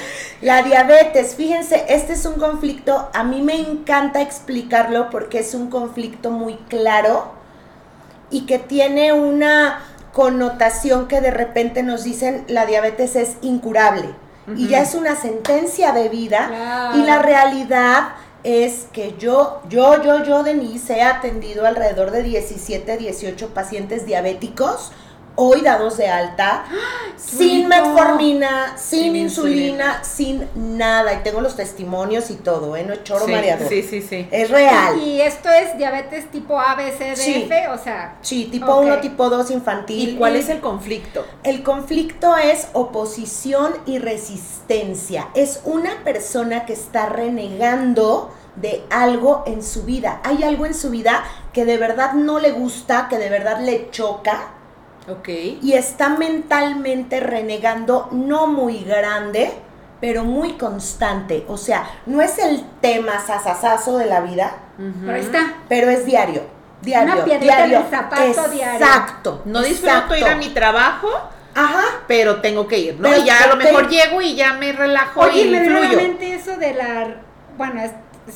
La 0.40 0.62
diabetes, 0.62 1.34
fíjense, 1.34 1.84
este 1.86 2.14
es 2.14 2.24
un 2.24 2.40
conflicto, 2.40 3.10
a 3.12 3.24
mí 3.24 3.42
me 3.42 3.56
encanta 3.56 4.22
explicarlo 4.22 5.10
porque 5.10 5.40
es 5.40 5.52
un 5.52 5.68
conflicto 5.68 6.30
muy 6.30 6.54
claro 6.70 7.34
y 8.30 8.46
que 8.46 8.58
tiene 8.58 9.12
una 9.12 9.82
connotación 10.12 11.08
que 11.08 11.20
de 11.20 11.30
repente 11.30 11.82
nos 11.82 12.04
dicen 12.04 12.44
la 12.48 12.66
diabetes 12.66 13.16
es 13.16 13.36
incurable. 13.42 14.14
Y 14.56 14.66
ya 14.66 14.80
es 14.80 14.96
una 14.96 15.14
sentencia 15.14 15.92
de 15.92 16.08
vida 16.08 16.92
y 16.96 17.02
la 17.02 17.20
realidad 17.20 18.14
es 18.42 18.86
que 18.92 19.14
yo, 19.16 19.60
yo, 19.68 20.02
yo, 20.02 20.24
yo, 20.24 20.42
Denise, 20.42 20.96
he 20.96 21.02
atendido 21.02 21.66
alrededor 21.66 22.10
de 22.10 22.24
17, 22.24 22.96
18 22.96 23.54
pacientes 23.54 24.06
diabéticos 24.06 24.92
hoy 25.36 25.62
dados 25.62 25.96
de 25.96 26.08
alta, 26.08 26.64
sin 27.16 27.68
metformina, 27.68 28.76
sin, 28.76 29.16
insulina, 29.16 30.04
sin 30.04 30.48
nada. 30.54 31.14
Y 31.14 31.18
tengo 31.18 31.40
los 31.40 31.56
testimonios 31.56 32.30
y 32.30 32.36
todo, 32.36 32.76
¿eh? 32.76 32.84
No 32.84 32.92
es 32.92 33.04
choro 33.04 33.26
sí, 33.26 33.32
mareador. 33.32 33.68
Sí, 33.68 33.82
sí, 33.82 34.02
sí. 34.02 34.28
Es 34.30 34.50
real. 34.50 34.98
Y 34.98 35.20
esto 35.20 35.48
es 35.50 35.76
diabetes 35.78 36.30
tipo 36.30 36.58
A, 36.58 36.74
B, 36.74 36.92
C, 36.92 37.14
D, 37.16 37.44
F, 37.44 37.68
o 37.68 37.78
sea. 37.78 38.16
Sí, 38.20 38.48
tipo 38.50 38.76
1, 38.76 39.00
tipo 39.00 39.30
2 39.30 39.50
infantil. 39.50 40.10
¿Y 40.10 40.16
cuál 40.16 40.36
es 40.36 40.48
el 40.48 40.60
conflicto? 40.60 41.24
El 41.42 41.62
conflicto 41.62 42.36
es 42.36 42.68
oposición 42.72 43.72
y 43.86 43.98
resistencia. 43.98 45.28
Es 45.34 45.60
una 45.64 46.04
persona 46.04 46.66
que 46.66 46.72
está 46.72 47.06
renegando 47.06 48.34
de 48.56 48.84
algo 48.90 49.44
en 49.46 49.62
su 49.62 49.84
vida. 49.84 50.20
Hay 50.24 50.42
algo 50.42 50.66
en 50.66 50.74
su 50.74 50.90
vida 50.90 51.24
que 51.52 51.64
de 51.64 51.76
verdad 51.76 52.12
no 52.12 52.38
le 52.38 52.52
gusta, 52.52 53.08
que 53.08 53.18
de 53.18 53.30
verdad 53.30 53.60
le 53.60 53.90
choca 53.90 54.54
y 55.26 55.72
está 55.72 56.10
mentalmente 56.10 57.20
renegando, 57.20 58.08
no 58.12 58.46
muy 58.46 58.84
grande, 58.84 59.52
pero 60.00 60.24
muy 60.24 60.52
constante. 60.52 61.44
O 61.48 61.56
sea, 61.56 61.88
no 62.06 62.22
es 62.22 62.38
el 62.38 62.64
tema 62.80 63.20
sasasazo 63.20 63.98
de 63.98 64.06
la 64.06 64.20
vida. 64.20 64.56
Pero 65.04 65.16
está. 65.16 65.54
Pero 65.68 65.90
es 65.90 66.06
diario. 66.06 66.42
Diario. 66.80 67.14
Una 67.14 67.38
diario. 67.38 67.84
zapato 67.90 68.48
diario. 68.50 68.86
Exacto. 68.86 69.42
No 69.44 69.62
disfruto 69.62 70.16
ir 70.16 70.24
a 70.24 70.36
mi 70.36 70.48
trabajo. 70.48 71.08
Ajá. 71.54 71.82
Pero 72.06 72.40
tengo 72.40 72.68
que 72.68 72.78
ir, 72.78 73.00
¿no? 73.00 73.14
y 73.14 73.24
ya 73.24 73.42
a 73.42 73.48
lo 73.48 73.56
mejor 73.56 73.88
llego 73.88 74.22
y 74.22 74.36
ya 74.36 74.52
me 74.54 74.70
relajo 74.72 75.20
Oye, 75.20 75.42
y 75.42 75.50
me 75.50 75.64
fluyo. 75.64 75.98
eso 76.20 76.56
de 76.56 76.74
la. 76.74 77.16
Bueno, 77.58 77.82
es 77.82 77.90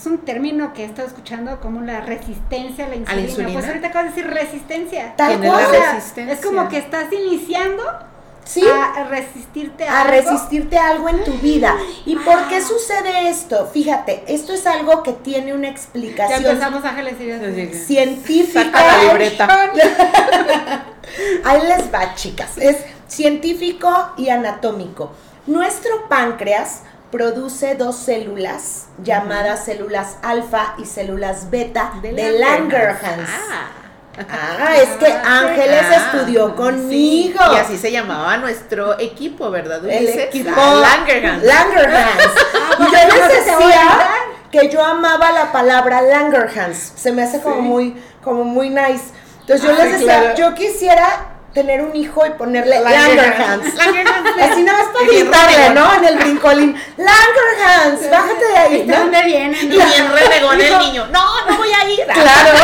un 0.07 0.19
término 0.19 0.73
que 0.73 0.83
he 0.83 0.87
estado 0.87 1.07
escuchando 1.07 1.61
como 1.61 1.81
la 1.81 2.01
resistencia 2.01 2.87
a 2.87 2.89
la 2.89 2.97
insulina. 2.97 3.53
Pues 3.53 3.67
ahorita 3.67 3.89
acabo 3.89 4.05
de 4.05 4.11
decir 4.11 4.27
resistencia. 4.27 5.15
Tal 5.17 5.45
Es 6.29 6.45
como 6.45 6.69
que 6.69 6.79
estás 6.79 7.13
iniciando 7.13 7.83
a 8.73 9.05
resistirte 9.05 9.89
a, 9.89 10.03
a 10.03 10.05
resistirte 10.05 10.77
algo 10.77 11.09
en 11.09 11.25
tu 11.25 11.33
vida. 11.35 11.77
¿Y 12.05 12.17
por 12.25 12.49
qué 12.49 12.63
sucede 12.63 13.29
esto? 13.29 13.67
Fíjate, 13.67 14.25
esto 14.29 14.53
es 14.53 14.67
algo 14.67 15.03
que 15.03 15.13
tiene 15.13 15.55
una 15.55 15.69
explicación. 15.69 16.43
Ya 16.43 16.51
empezamos 16.51 16.85
Ángeles 16.85 17.15
y 17.21 17.75
científica. 17.75 18.65
Saca 18.65 18.87
la 18.87 19.03
libreta. 19.05 19.73
Ahí 21.45 21.61
les 21.69 21.93
va, 21.93 22.15
chicas. 22.15 22.57
Es 22.59 22.79
científico 23.07 24.13
y 24.17 24.29
anatómico. 24.29 25.13
Nuestro 25.47 26.09
páncreas 26.09 26.83
produce 27.15 27.77
dos 27.77 27.95
células 27.95 28.87
llamadas 29.05 29.67
células 29.67 30.17
alfa 30.21 30.75
y 30.79 30.85
células 30.85 31.49
beta 31.49 31.93
de, 32.03 32.11
Langerhans. 32.13 33.31
Ah. 33.31 33.69
ah 34.29 34.77
es 34.77 34.89
que 34.99 35.07
Ángeles 35.07 35.85
ah, 35.93 35.95
estudió 35.95 36.57
conmigo. 36.57 37.39
y 37.53 37.57
así 37.57 37.79
se 37.79 37.93
llamaba 37.93 38.37
nuestro 38.39 38.99
equipo, 38.99 39.49
¿verdad? 39.53 39.89
El 39.89 40.09
equipo 40.09 40.51
Langerhans. 40.51 41.45
Langerhans. 41.45 42.33
y 42.81 42.83
yo 42.83 42.91
les 42.91 43.29
decía 43.29 44.09
que 44.51 44.69
yo 44.69 44.83
amaba 44.83 45.31
la 45.31 45.53
palabra 45.53 46.03
Langerhans. 46.03 46.95
Se 46.97 47.13
me 47.13 47.23
hace 47.23 47.41
como 47.41 47.61
muy, 47.61 47.95
como 48.25 48.43
muy 48.43 48.71
nice. 48.71 49.15
Entonces 49.43 49.63
yo 49.63 49.73
les 49.73 50.01
decía, 50.01 50.35
yo 50.35 50.53
quisiera 50.55 51.34
tener 51.55 51.81
un 51.81 51.95
hijo 51.95 52.27
y 52.27 52.31
ponerle 52.31 52.81
Langerhans. 52.81 53.75
Langerhans. 53.77 54.31
Así 54.43 54.63
nada 54.63 54.79
más 54.79 54.93
para 54.93 55.07
gritarle, 55.07 55.71
¿no? 55.71 55.95
En 55.95 56.05
el 56.05 56.17
brincolín. 56.17 56.77
Langerhans, 56.97 58.11
bájate 58.11 58.45
de 58.45 58.57
ahí. 58.59 58.87
¿De 58.87 58.97
dónde 58.97 59.23
viene? 59.23 59.59
Y 59.63 59.69
bien 59.69 60.13
renegón 60.13 60.61
el 60.61 60.79
niño. 60.79 61.07
No, 61.13 61.47
no 61.47 61.57
voy 61.57 61.69
a 61.71 61.89
ir. 61.89 62.05
Claro. 62.07 62.59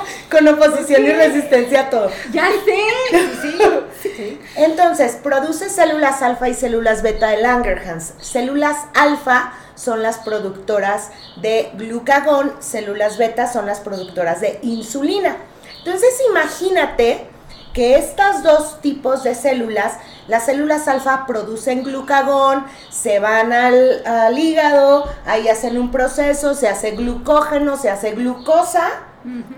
Con 0.30 0.48
oposición 0.48 1.04
y 1.04 1.12
resistencia 1.12 1.82
a 1.82 1.90
todo. 1.90 2.10
Ya 2.32 2.48
sé. 2.64 3.18
Sí, 3.40 3.58
sí. 4.02 4.40
Entonces, 4.56 5.16
produce 5.22 5.70
células 5.70 6.20
alfa 6.20 6.48
y 6.48 6.54
células 6.54 7.02
beta 7.02 7.28
de 7.28 7.38
Langerhans. 7.38 8.14
Células 8.20 8.76
alfa 8.94 9.52
son 9.76 10.02
las 10.02 10.18
productoras 10.18 11.10
de 11.36 11.70
glucagón, 11.74 12.54
células 12.58 13.18
beta 13.18 13.50
son 13.50 13.66
las 13.66 13.78
productoras 13.80 14.40
de 14.40 14.58
insulina. 14.62 15.36
Entonces, 15.78 16.10
imagínate 16.28 17.28
que 17.76 17.98
estos 17.98 18.42
dos 18.42 18.80
tipos 18.80 19.22
de 19.22 19.34
células, 19.34 19.98
las 20.28 20.46
células 20.46 20.88
alfa 20.88 21.26
producen 21.26 21.82
glucagón, 21.82 22.64
se 22.88 23.20
van 23.20 23.52
al, 23.52 24.38
hígado, 24.38 25.04
ahí 25.26 25.46
hacen 25.48 25.76
un 25.76 25.90
proceso, 25.90 26.54
se 26.54 26.68
hace 26.68 26.92
glucógeno, 26.92 27.76
se 27.76 27.90
hace 27.90 28.12
glucosa, 28.12 28.88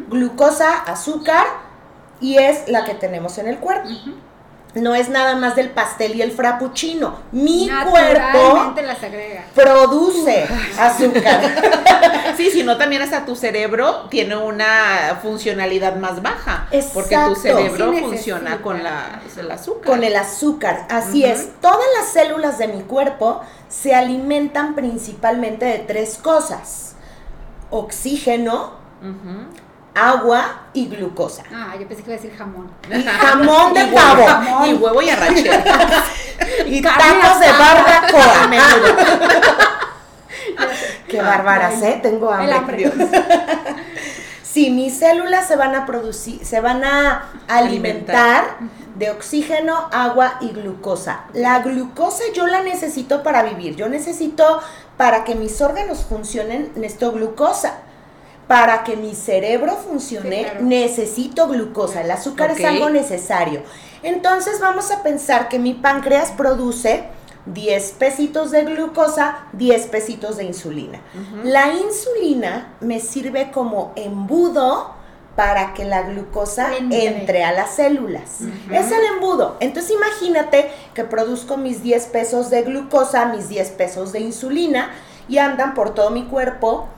glucosa, 0.08 0.78
azúcar, 0.78 1.46
y 2.20 2.38
es 2.38 2.68
la 2.68 2.84
que 2.84 2.94
tenemos 2.94 3.38
en 3.38 3.46
el 3.46 3.58
cuerpo. 3.58 3.88
No 4.74 4.94
es 4.94 5.08
nada 5.08 5.36
más 5.36 5.56
del 5.56 5.70
pastel 5.70 6.14
y 6.14 6.22
el 6.22 6.32
frappuccino. 6.32 7.16
Mi 7.32 7.68
cuerpo 7.68 8.74
las 8.82 9.02
agrega. 9.02 9.44
produce 9.54 10.46
azúcar. 10.78 11.40
sí, 12.36 12.50
sino 12.50 12.76
también 12.76 13.02
hasta 13.02 13.24
tu 13.24 13.34
cerebro 13.34 14.06
tiene 14.10 14.36
una 14.36 15.18
funcionalidad 15.22 15.96
más 15.96 16.22
baja. 16.22 16.68
Porque 16.94 17.16
tu 17.28 17.36
cerebro 17.36 17.92
funciona 17.94 18.60
con 18.62 18.82
la, 18.82 19.22
el 19.36 19.50
azúcar. 19.50 19.84
Con 19.84 20.04
el 20.04 20.16
azúcar, 20.16 20.86
así 20.90 21.24
es. 21.24 21.48
Todas 21.60 21.86
las 21.98 22.12
células 22.12 22.58
de 22.58 22.68
mi 22.68 22.82
cuerpo 22.82 23.40
se 23.68 23.94
alimentan 23.94 24.74
principalmente 24.74 25.64
de 25.64 25.78
tres 25.78 26.18
cosas. 26.18 26.94
Oxígeno, 27.70 28.72
agua 29.98 30.68
y 30.72 30.86
glucosa. 30.86 31.42
Ah, 31.52 31.74
yo 31.78 31.86
pensé 31.86 32.02
que 32.02 32.10
iba 32.10 32.18
a 32.18 32.22
decir 32.22 32.36
jamón. 32.36 32.70
Y 32.90 33.02
jamón 33.02 33.74
de 33.74 33.84
pavo. 33.94 34.66
Y 34.66 34.74
huevo 34.74 35.02
y 35.02 35.10
arrachera. 35.10 35.64
y 36.66 36.80
tacos 36.82 37.40
de 37.40 37.52
barbacoa. 37.52 38.50
Qué 41.08 41.22
bárbaras, 41.22 41.82
¿eh? 41.82 42.00
Tengo 42.02 42.30
hambre. 42.30 42.92
sí, 44.42 44.70
mis 44.70 44.98
células 44.98 45.46
se 45.48 45.56
van 45.56 45.74
a 45.74 45.86
producir, 45.86 46.44
se 46.44 46.60
van 46.60 46.84
a 46.84 47.30
alimentar, 47.48 48.58
de 48.96 49.10
oxígeno, 49.10 49.88
agua 49.92 50.38
y 50.40 50.48
glucosa. 50.48 51.24
La 51.32 51.60
glucosa 51.60 52.24
yo 52.34 52.46
la 52.46 52.62
necesito 52.62 53.22
para 53.22 53.42
vivir. 53.42 53.76
Yo 53.76 53.88
necesito, 53.88 54.60
para 54.96 55.24
que 55.24 55.34
mis 55.34 55.60
órganos 55.60 56.04
funcionen, 56.04 56.72
necesito 56.74 57.12
glucosa 57.12 57.78
para 58.48 58.82
que 58.82 58.96
mi 58.96 59.14
cerebro 59.14 59.76
funcione, 59.76 60.54
necesito 60.60 61.46
glucosa. 61.46 62.00
El 62.00 62.10
azúcar 62.10 62.50
es 62.50 62.64
algo 62.64 62.88
necesario. 62.88 63.62
Entonces 64.02 64.58
vamos 64.58 64.90
a 64.90 65.02
pensar 65.02 65.48
que 65.48 65.58
mi 65.58 65.74
páncreas 65.74 66.30
produce 66.30 67.04
10 67.44 67.92
pesitos 67.92 68.50
de 68.50 68.64
glucosa, 68.64 69.46
10 69.52 69.86
pesitos 69.88 70.38
de 70.38 70.44
insulina. 70.44 71.00
La 71.44 71.74
insulina 71.74 72.74
me 72.80 73.00
sirve 73.00 73.50
como 73.50 73.92
embudo 73.96 74.94
para 75.36 75.74
que 75.74 75.84
la 75.84 76.02
glucosa 76.02 76.70
entre, 76.78 77.44
a 77.44 77.52
las 77.52 77.76
células. 77.76 78.40
Es 78.72 78.90
el 78.90 79.04
embudo. 79.14 79.56
Entonces 79.60 79.92
imagínate 79.92 80.70
que 80.94 81.04
produzco 81.04 81.58
mis 81.58 81.82
10 81.82 82.06
pesos 82.06 82.48
de 82.48 82.62
glucosa, 82.62 83.26
mis 83.26 83.50
10 83.50 83.70
pesos 83.72 84.12
de 84.12 84.20
insulina 84.20 84.90
y 85.28 85.36
andan 85.36 85.74
por 85.74 85.94
todo 85.94 86.10
mi 86.10 86.24
cuerpo 86.24 86.88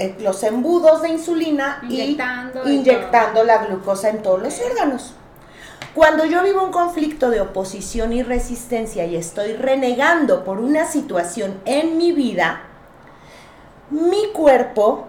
eh, 0.00 0.16
los 0.20 0.42
embudos 0.44 1.02
de 1.02 1.10
insulina 1.10 1.78
inyectando 1.82 2.66
y 2.66 2.76
inyectando 2.76 3.44
la 3.44 3.66
glucosa 3.66 4.08
en 4.08 4.22
todos 4.22 4.42
los 4.42 4.58
órganos. 4.58 5.12
Cuando 5.94 6.24
yo 6.24 6.42
vivo 6.42 6.64
un 6.64 6.72
conflicto 6.72 7.28
de 7.28 7.42
oposición 7.42 8.14
y 8.14 8.22
resistencia 8.22 9.04
y 9.04 9.14
estoy 9.14 9.52
renegando 9.52 10.42
por 10.42 10.58
una 10.58 10.86
situación 10.86 11.60
en 11.66 11.98
mi 11.98 12.12
vida, 12.12 12.62
mi 13.90 14.32
cuerpo 14.32 15.04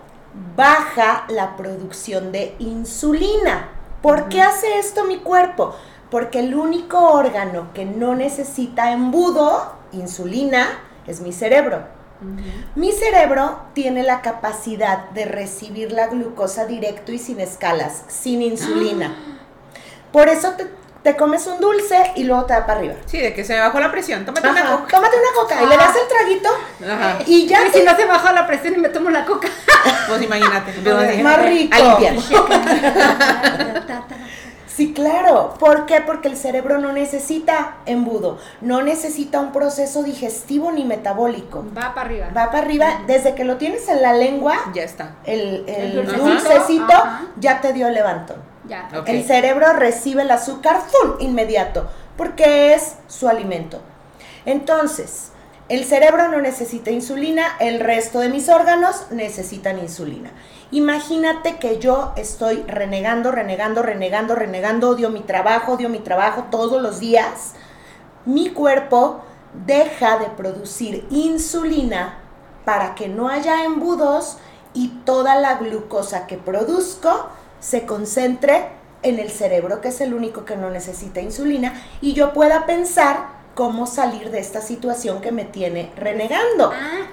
baja 0.57 1.23
la 1.29 1.55
producción 1.55 2.33
de 2.33 2.53
insulina. 2.59 3.69
¿Por 4.01 4.27
qué 4.27 4.41
hace 4.41 4.77
esto 4.77 5.05
mi 5.05 5.19
cuerpo? 5.19 5.73
Porque 6.09 6.39
el 6.41 6.53
único 6.53 6.99
órgano 6.99 7.69
que 7.73 7.85
no 7.85 8.13
necesita 8.13 8.91
embudo, 8.91 9.73
insulina, 9.93 10.67
es 11.07 11.21
mi 11.21 11.31
cerebro. 11.31 12.00
Mi 12.75 12.91
cerebro 12.91 13.59
tiene 13.73 14.03
la 14.03 14.21
capacidad 14.21 15.09
de 15.09 15.25
recibir 15.25 15.91
la 15.91 16.07
glucosa 16.07 16.65
directo 16.65 17.11
y 17.11 17.17
sin 17.17 17.39
escalas, 17.39 18.03
sin 18.07 18.41
insulina. 18.41 19.15
Por 20.11 20.29
eso 20.29 20.53
te, 21.03 21.15
comes 21.15 21.47
un 21.47 21.59
dulce 21.59 22.11
y 22.15 22.25
luego 22.25 22.45
te 22.45 22.53
da 22.53 22.65
para 22.65 22.79
arriba. 22.79 22.95
Sí, 23.05 23.17
de 23.17 23.33
que 23.33 23.43
se 23.43 23.53
me 23.53 23.61
bajó 23.61 23.79
la 23.79 23.91
presión. 23.91 24.25
Tómate 24.25 24.49
una 24.49 24.65
coca. 24.65 24.97
Tómate 24.97 25.15
una 25.17 25.41
coca 25.41 25.63
y 25.63 25.67
le 25.67 25.77
das 25.77 25.95
el 25.95 26.07
traguito. 26.07 26.49
Ajá. 26.83 27.19
Y 27.25 27.47
ya. 27.47 27.67
Y 27.67 27.71
si 27.71 27.83
no 27.83 27.95
se 27.95 28.05
bajó 28.05 28.31
la 28.33 28.45
presión 28.45 28.75
y 28.75 28.77
me 28.77 28.89
tomo 28.89 29.09
la 29.09 29.25
coca. 29.25 29.47
Pues 30.07 30.21
imagínate. 30.23 30.73
Más 31.23 31.45
rico. 31.45 31.77
Sí, 34.75 34.93
claro. 34.93 35.53
¿Por 35.59 35.85
qué? 35.85 36.01
Porque 36.01 36.27
el 36.27 36.37
cerebro 36.37 36.77
no 36.77 36.93
necesita 36.93 37.77
embudo, 37.85 38.37
no 38.61 38.81
necesita 38.81 39.39
un 39.39 39.51
proceso 39.51 40.03
digestivo 40.03 40.71
ni 40.71 40.85
metabólico. 40.85 41.65
Va 41.77 41.93
para 41.93 42.01
arriba. 42.07 42.27
Va 42.35 42.51
para 42.51 42.59
arriba. 42.59 43.01
Desde 43.05 43.35
que 43.35 43.43
lo 43.43 43.57
tienes 43.57 43.87
en 43.89 44.01
la 44.01 44.13
lengua, 44.13 44.55
ya 44.73 44.83
está. 44.83 45.15
El, 45.25 45.65
dulcecito 46.17 46.93
ya 47.37 47.59
te 47.61 47.73
dio 47.73 47.87
el 47.87 47.93
levantón. 47.93 48.37
Ya. 48.67 48.87
El 49.05 49.25
cerebro 49.25 49.73
recibe 49.73 50.21
el 50.21 50.31
azúcar 50.31 50.77
¡fum! 50.79 51.15
inmediato, 51.19 51.89
porque 52.15 52.73
es 52.73 52.95
su 53.07 53.27
alimento. 53.27 53.81
Entonces, 54.45 55.30
el 55.71 55.85
cerebro 55.85 56.27
no 56.27 56.41
necesita 56.41 56.91
insulina, 56.91 57.45
el 57.61 57.79
resto 57.79 58.19
de 58.19 58.27
mis 58.27 58.49
órganos 58.49 59.05
necesitan 59.09 59.79
insulina. 59.79 60.29
Imagínate 60.71 61.59
que 61.59 61.79
yo 61.79 62.11
estoy 62.17 62.61
renegando, 62.67 63.31
renegando, 63.31 63.81
renegando, 63.81 64.35
renegando, 64.35 64.89
odio 64.89 65.09
mi 65.09 65.21
trabajo, 65.21 65.71
odio 65.71 65.87
mi 65.87 65.99
trabajo 65.99 66.47
todos 66.51 66.81
los 66.81 66.99
días. 66.99 67.53
Mi 68.25 68.49
cuerpo 68.49 69.21
deja 69.65 70.19
de 70.19 70.25
producir 70.25 71.07
insulina 71.09 72.17
para 72.65 72.93
que 72.93 73.07
no 73.07 73.29
haya 73.29 73.63
embudos 73.63 74.39
y 74.73 74.89
toda 75.05 75.37
la 75.37 75.53
glucosa 75.53 76.27
que 76.27 76.35
produzco 76.35 77.29
se 77.61 77.85
concentre 77.85 78.67
en 79.03 79.19
el 79.19 79.31
cerebro, 79.31 79.79
que 79.79 79.87
es 79.87 80.01
el 80.01 80.13
único 80.13 80.43
que 80.43 80.57
no 80.57 80.69
necesita 80.69 81.21
insulina, 81.21 81.81
y 82.01 82.11
yo 82.11 82.33
pueda 82.33 82.65
pensar 82.65 83.30
cómo 83.55 83.87
salir 83.87 84.31
de 84.31 84.39
esta 84.39 84.61
situación 84.61 85.21
que 85.21 85.31
me 85.31 85.45
tiene 85.45 85.91
renegando. 85.95 86.71
Ah, 86.73 87.07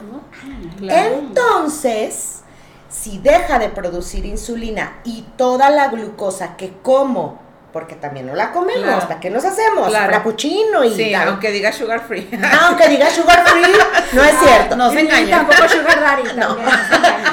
Entonces, 0.81 2.43
si 2.89 3.19
deja 3.19 3.59
de 3.59 3.69
producir 3.69 4.25
insulina 4.25 5.01
y 5.05 5.23
toda 5.37 5.71
la 5.71 5.89
glucosa 5.89 6.57
que 6.57 6.73
como, 6.83 7.41
porque 7.73 7.97
también 7.97 8.27
no 8.27 8.35
la 8.35 8.51
comemos, 8.51 9.05
¿para 9.05 9.21
qué 9.21 9.29
nos 9.29 9.45
hacemos? 9.45 9.89
Claro. 9.89 10.07
Frappuccino 10.07 10.85
y 10.85 10.95
Sí, 10.95 11.15
aunque 11.15 11.51
diga 11.51 11.71
sugar 11.71 12.01
free. 12.07 12.29
Ah, 12.43 12.61
aunque 12.69 12.89
diga 12.89 13.11
sugar 13.11 13.45
free, 13.47 13.73
no 14.13 14.25
es 14.25 14.35
cierto. 14.43 14.77
No 14.77 14.91
se 14.91 15.01
engaña. 15.01 15.37
Tampoco 15.39 15.69
sugar 15.69 16.01
daddy. 16.01 16.23
No, 16.39 16.57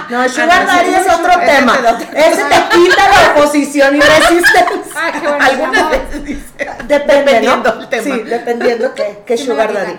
no 0.09 0.29
sugar 0.29 0.65
daddy 0.67 0.93
es 0.93 1.07
otro 1.07 1.39
tema. 1.39 1.79
Ese 2.13 2.43
te 2.43 2.55
quita 2.75 3.09
la 3.09 3.31
oposición 3.31 3.95
y 3.95 4.01
resistencia. 4.01 4.93
Ah, 4.95 5.11
qué 5.11 5.27
bueno. 5.27 5.45
Algunas 5.45 5.89
veces 5.89 6.39
dependiendo 6.87 7.79
el 7.79 7.89
tema. 7.89 8.03
Sí, 8.03 8.23
dependiendo 8.23 8.93
qué, 8.93 9.23
qué 9.25 9.37
sugar 9.37 9.73
daddy. 9.73 9.97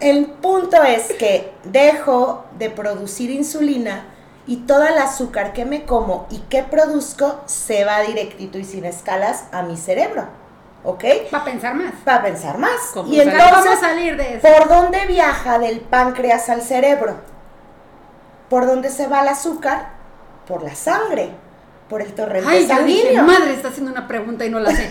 El 0.00 0.26
punto 0.26 0.82
es 0.82 1.12
que 1.14 1.52
dejo 1.64 2.44
de 2.58 2.70
producir 2.70 3.30
insulina 3.30 4.04
y 4.46 4.58
toda 4.58 4.90
el 4.90 4.98
azúcar 4.98 5.52
que 5.52 5.64
me 5.64 5.84
como 5.84 6.26
y 6.30 6.38
que 6.40 6.62
produzco 6.62 7.40
se 7.46 7.84
va 7.84 8.00
directito 8.02 8.58
y 8.58 8.64
sin 8.64 8.84
escalas 8.84 9.44
a 9.52 9.62
mi 9.62 9.76
cerebro. 9.76 10.26
¿Ok? 10.84 11.04
Para 11.30 11.44
pensar 11.44 11.74
más. 11.74 11.94
Para 12.04 12.22
pensar 12.24 12.58
más. 12.58 12.92
Y 13.06 13.20
entonces, 13.20 13.80
salir 13.80 14.16
de 14.18 14.36
eso? 14.36 14.46
¿por 14.46 14.68
dónde 14.68 15.06
viaja 15.06 15.58
del 15.58 15.80
páncreas 15.80 16.50
al 16.50 16.60
cerebro? 16.60 17.16
¿Por 18.50 18.66
dónde 18.66 18.90
se 18.90 19.06
va 19.06 19.22
el 19.22 19.28
azúcar? 19.28 19.92
Por 20.46 20.62
la 20.62 20.74
sangre 20.74 21.32
por 21.88 22.00
el 22.02 22.12
torrente 22.14 22.48
Ay, 22.48 22.66
sanguíneo. 22.66 23.22
madre, 23.22 23.52
está 23.52 23.68
haciendo 23.68 23.92
una 23.92 24.08
pregunta 24.08 24.44
y 24.44 24.50
no 24.50 24.58
la 24.58 24.70
sé. 24.70 24.90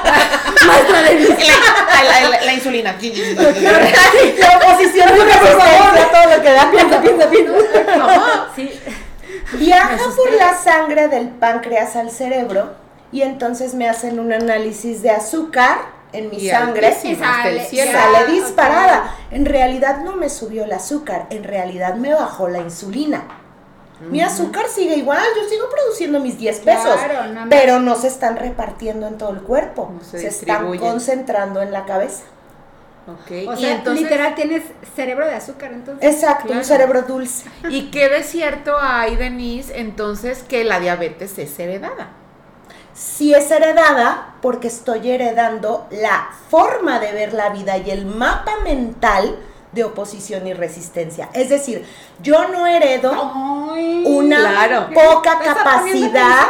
Maestra 0.66 1.02
de 1.02 1.20
la, 1.20 2.28
la, 2.28 2.44
la, 2.44 2.52
insulina. 2.52 2.92
la 2.92 4.58
oposición 4.58 5.08
de 5.14 5.24
resistencia, 5.24 6.08
todo 6.12 6.36
lo 6.36 6.42
que 6.42 6.52
da. 6.52 6.70
Piensa, 6.70 7.00
piensa, 7.00 7.30
piensa. 7.30 7.52
Sí. 8.56 8.80
Viaja 9.52 9.98
por 10.16 10.32
la 10.32 10.56
sangre 10.56 11.08
del 11.08 11.28
páncreas 11.28 11.96
al 11.96 12.10
cerebro 12.10 12.74
y 13.12 13.22
entonces 13.22 13.74
me 13.74 13.88
hacen 13.88 14.20
un 14.20 14.32
análisis 14.32 15.02
de 15.02 15.10
azúcar 15.10 15.78
en 16.12 16.30
mi 16.30 16.48
sangre 16.48 16.96
y 17.02 17.14
sale, 17.16 17.64
sale 17.66 18.32
disparada. 18.32 19.14
En 19.30 19.44
realidad 19.44 19.98
no 20.04 20.16
me 20.16 20.28
subió 20.28 20.64
el 20.64 20.72
azúcar, 20.72 21.26
en 21.30 21.44
realidad 21.44 21.94
me 21.94 22.12
bajó 22.14 22.48
la 22.48 22.58
insulina. 22.58 23.39
Mi 24.00 24.22
azúcar 24.22 24.66
sigue 24.68 24.96
igual, 24.96 25.22
yo 25.36 25.48
sigo 25.48 25.68
produciendo 25.68 26.20
mis 26.20 26.38
10 26.38 26.60
pesos, 26.60 26.98
pero 27.48 27.80
no 27.80 27.96
se 27.96 28.08
están 28.08 28.36
repartiendo 28.36 29.06
en 29.06 29.18
todo 29.18 29.30
el 29.30 29.42
cuerpo, 29.42 29.92
se, 30.02 30.26
están 30.26 30.76
concentrando 30.78 31.60
en 31.60 31.72
la 31.72 31.84
cabeza. 31.84 32.24
Okay. 33.24 33.46
O 33.48 33.56
sea, 33.56 33.76
entonces, 33.76 34.04
literal 34.04 34.34
tienes 34.34 34.62
cerebro 34.94 35.26
de 35.26 35.34
azúcar, 35.34 35.72
entonces. 35.72 36.14
Exacto, 36.14 36.52
un 36.52 36.64
cerebro 36.64 37.02
dulce. 37.02 37.48
¿Y 37.68 37.90
qué 37.90 38.08
de 38.08 38.22
cierto 38.22 38.76
hay, 38.78 39.16
Denise, 39.16 39.78
entonces 39.80 40.44
que 40.44 40.64
la 40.64 40.80
diabetes 40.80 41.38
es 41.38 41.58
heredada? 41.58 42.10
Sí 42.92 43.34
es 43.34 43.50
heredada 43.50 44.34
porque 44.42 44.68
estoy 44.68 45.10
heredando 45.10 45.86
la 45.90 46.30
forma 46.50 47.00
de 47.00 47.12
ver 47.12 47.32
la 47.32 47.50
vida 47.50 47.78
y 47.78 47.90
el 47.90 48.04
mapa 48.04 48.52
mental 48.62 49.38
de 49.72 49.84
oposición 49.84 50.46
y 50.46 50.54
resistencia. 50.54 51.28
Es 51.32 51.48
decir, 51.48 51.86
yo 52.22 52.48
no 52.48 52.66
heredo 52.66 53.12
una 54.04 54.90
poca 54.92 55.38
capacidad. 55.38 56.46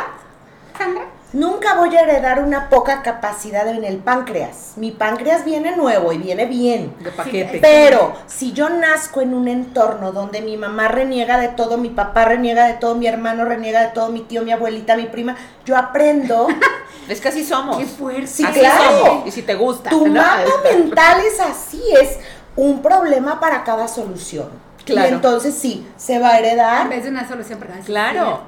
Nunca 1.33 1.75
voy 1.75 1.97
a 1.97 2.01
heredar 2.01 2.43
una 2.43 2.69
poca 2.69 3.03
capacidad 3.03 3.69
en 3.69 3.85
el 3.85 3.99
páncreas. 3.99 4.73
Mi 4.75 4.91
páncreas 4.91 5.45
viene 5.45 5.77
nuevo 5.77 6.13
y 6.13 6.19
viene 6.19 6.47
bien. 6.47 6.93
De 6.99 7.13
paquete. 7.13 7.61
Pero 7.61 8.15
si 8.27 8.53
yo 8.53 8.69
nazco 8.69 9.21
en 9.21 9.35
un 9.35 9.47
entorno 9.47 10.11
donde 10.11 10.41
mi 10.41 10.57
mamá 10.57 10.89
reniega 10.89 11.39
de 11.39 11.49
todo, 11.49 11.79
mi 11.79 11.91
papá 11.91 12.25
reniega 12.25 12.67
de 12.67 12.75
todo, 12.75 12.97
mi 12.97 13.07
hermano 13.07 13.45
reniega 13.45 13.81
de 13.83 13.89
todo, 13.89 14.09
mi 14.09 14.23
tío, 14.23 14.43
mi 14.43 14.51
abuelita, 14.51 14.97
mi 14.97 15.07
prima, 15.07 15.37
yo 15.65 15.77
aprendo. 15.77 16.49
es 17.09 17.21
que 17.21 17.29
así 17.29 17.45
somos. 17.45 17.79
Qué 17.79 17.87
fuerte. 17.87 18.27
Sí, 18.27 18.45
claro. 18.45 19.23
Y 19.25 19.31
si 19.31 19.43
te 19.43 19.55
gusta. 19.55 19.89
Tu 19.91 20.07
mapa 20.07 20.43
mental 20.65 21.21
es 21.21 21.39
así, 21.39 21.81
es 22.01 22.19
un 22.57 22.83
problema 22.83 23.41
para 23.41 23.65
cada 23.65 23.89
solución. 23.89 24.49
Claro. 24.85 25.09
Y 25.09 25.13
entonces 25.15 25.55
sí, 25.55 25.89
se 25.97 26.19
va 26.19 26.31
a 26.31 26.39
heredar. 26.39 26.83
En 26.83 26.89
vez 26.91 27.05
de 27.05 27.11
una 27.11 27.29
solución 27.29 27.59
para 27.59 27.75
Claro. 27.81 28.41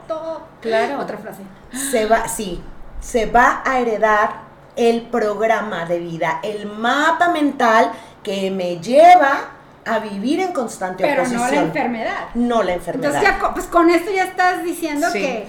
Claro. 0.60 1.00
Otra 1.00 1.18
frase. 1.18 1.42
Se 1.72 2.06
va, 2.06 2.28
sí, 2.28 2.62
se 3.00 3.26
va 3.26 3.62
a 3.64 3.80
heredar 3.80 4.42
el 4.76 5.02
programa 5.02 5.84
de 5.84 5.98
vida, 5.98 6.40
el 6.42 6.66
mapa 6.66 7.28
mental 7.28 7.92
que 8.22 8.50
me 8.50 8.78
lleva 8.78 9.50
a 9.84 9.98
vivir 9.98 10.40
en 10.40 10.52
constante 10.52 11.02
Pero 11.02 11.22
oposición. 11.22 11.46
no 11.46 11.54
la 11.54 11.60
enfermedad. 11.60 12.24
No 12.34 12.62
la 12.62 12.72
enfermedad. 12.74 13.14
Entonces, 13.14 13.50
pues 13.54 13.66
con 13.66 13.90
esto 13.90 14.10
ya 14.12 14.24
estás 14.24 14.62
diciendo 14.62 15.08
que 15.12 15.46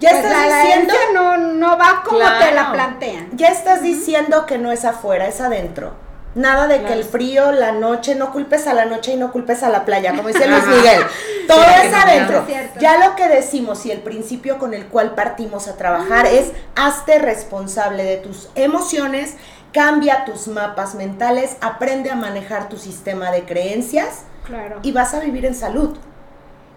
ya 0.00 0.10
pues 0.10 0.24
estás 0.24 0.62
diciendo 0.62 0.94
no, 1.12 1.36
no 1.36 1.78
va 1.78 2.02
como 2.02 2.18
te 2.18 2.52
la 2.52 2.72
plantean. 2.72 3.28
Ya 3.32 3.48
estás 3.48 3.82
diciendo 3.82 4.46
que 4.46 4.56
no 4.58 4.72
es 4.72 4.84
afuera, 4.84 5.26
es 5.26 5.40
adentro. 5.40 5.92
Nada 6.34 6.68
de 6.68 6.82
que 6.84 6.92
el 6.92 7.04
frío, 7.04 7.50
la 7.50 7.72
noche, 7.72 8.14
no 8.14 8.32
culpes 8.32 8.68
a 8.68 8.74
la 8.74 8.84
noche 8.84 9.12
y 9.12 9.16
no 9.16 9.32
culpes 9.32 9.64
a 9.64 9.68
la 9.68 9.84
playa, 9.84 10.14
como 10.14 10.28
dice 10.28 10.46
Luis 10.46 10.64
Miguel. 10.64 11.02
Todo 11.48 11.62
es 11.62 11.92
adentro. 11.92 12.46
Ya 12.78 13.04
lo 13.04 13.16
que 13.16 13.28
decimos 13.28 13.84
y 13.84 13.90
el 13.90 14.00
principio 14.00 14.58
con 14.58 14.72
el 14.72 14.86
cual 14.86 15.16
partimos 15.16 15.66
a 15.66 15.76
trabajar 15.76 16.26
es 16.26 16.52
hazte 16.76 17.18
responsable 17.18 18.04
de 18.04 18.16
tus 18.18 18.48
emociones, 18.54 19.36
cambia 19.72 20.24
tus 20.24 20.46
mapas 20.46 20.94
mentales, 20.94 21.56
aprende 21.60 22.10
a 22.10 22.14
manejar 22.14 22.68
tu 22.68 22.76
sistema 22.76 23.32
de 23.32 23.44
creencias 23.44 24.22
claro. 24.44 24.78
y 24.82 24.92
vas 24.92 25.14
a 25.14 25.20
vivir 25.20 25.44
en 25.46 25.56
salud. 25.56 25.98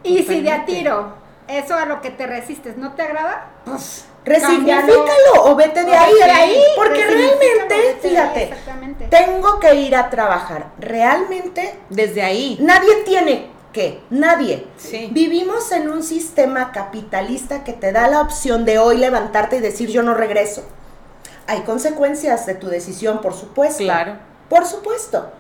Y 0.04 0.24
si 0.24 0.42
de 0.42 0.52
a 0.52 0.66
tiro 0.66 1.14
eso 1.48 1.76
a 1.76 1.86
lo 1.86 2.02
que 2.02 2.10
te 2.10 2.26
resistes 2.26 2.78
no 2.78 2.94
te 2.94 3.04
agrada, 3.04 3.52
pues 3.66 4.06
Resignifícalo 4.26 5.44
o 5.44 5.56
vete 5.56 5.84
de 5.84 5.96
ahí, 5.96 6.58
Porque 6.76 7.06
realmente, 7.06 7.98
fíjate, 8.02 8.54
tengo 9.10 9.60
que 9.60 9.76
ir 9.76 9.96
a 9.96 10.10
trabajar. 10.10 10.72
Realmente, 10.80 11.76
desde 11.90 12.22
ahí. 12.22 12.58
Nadie 12.62 13.04
tiene 13.06 13.52
que, 13.74 14.02
nadie. 14.10 14.68
Sí. 14.78 15.10
Vivimos 15.12 15.72
en 15.72 15.90
un 15.90 16.04
sistema 16.04 16.72
capitalista 16.72 17.64
que 17.64 17.74
te 17.74 17.92
da 17.92 18.08
la 18.08 18.22
opción 18.22 18.66
de 18.66 18.78
hoy 18.78 18.98
levantarte 18.98 19.58
y 19.58 19.60
decir 19.60 19.90
yo 19.90 20.04
no 20.04 20.14
regreso. 20.14 20.64
Hay 21.48 21.62
consecuencias 21.62 22.46
de 22.46 22.56
tu 22.56 22.68
decisión, 22.68 23.20
por 23.20 23.34
supuesto. 23.34 23.84
Claro. 23.84 24.18
Por 24.48 24.66
supuesto. 24.66 25.32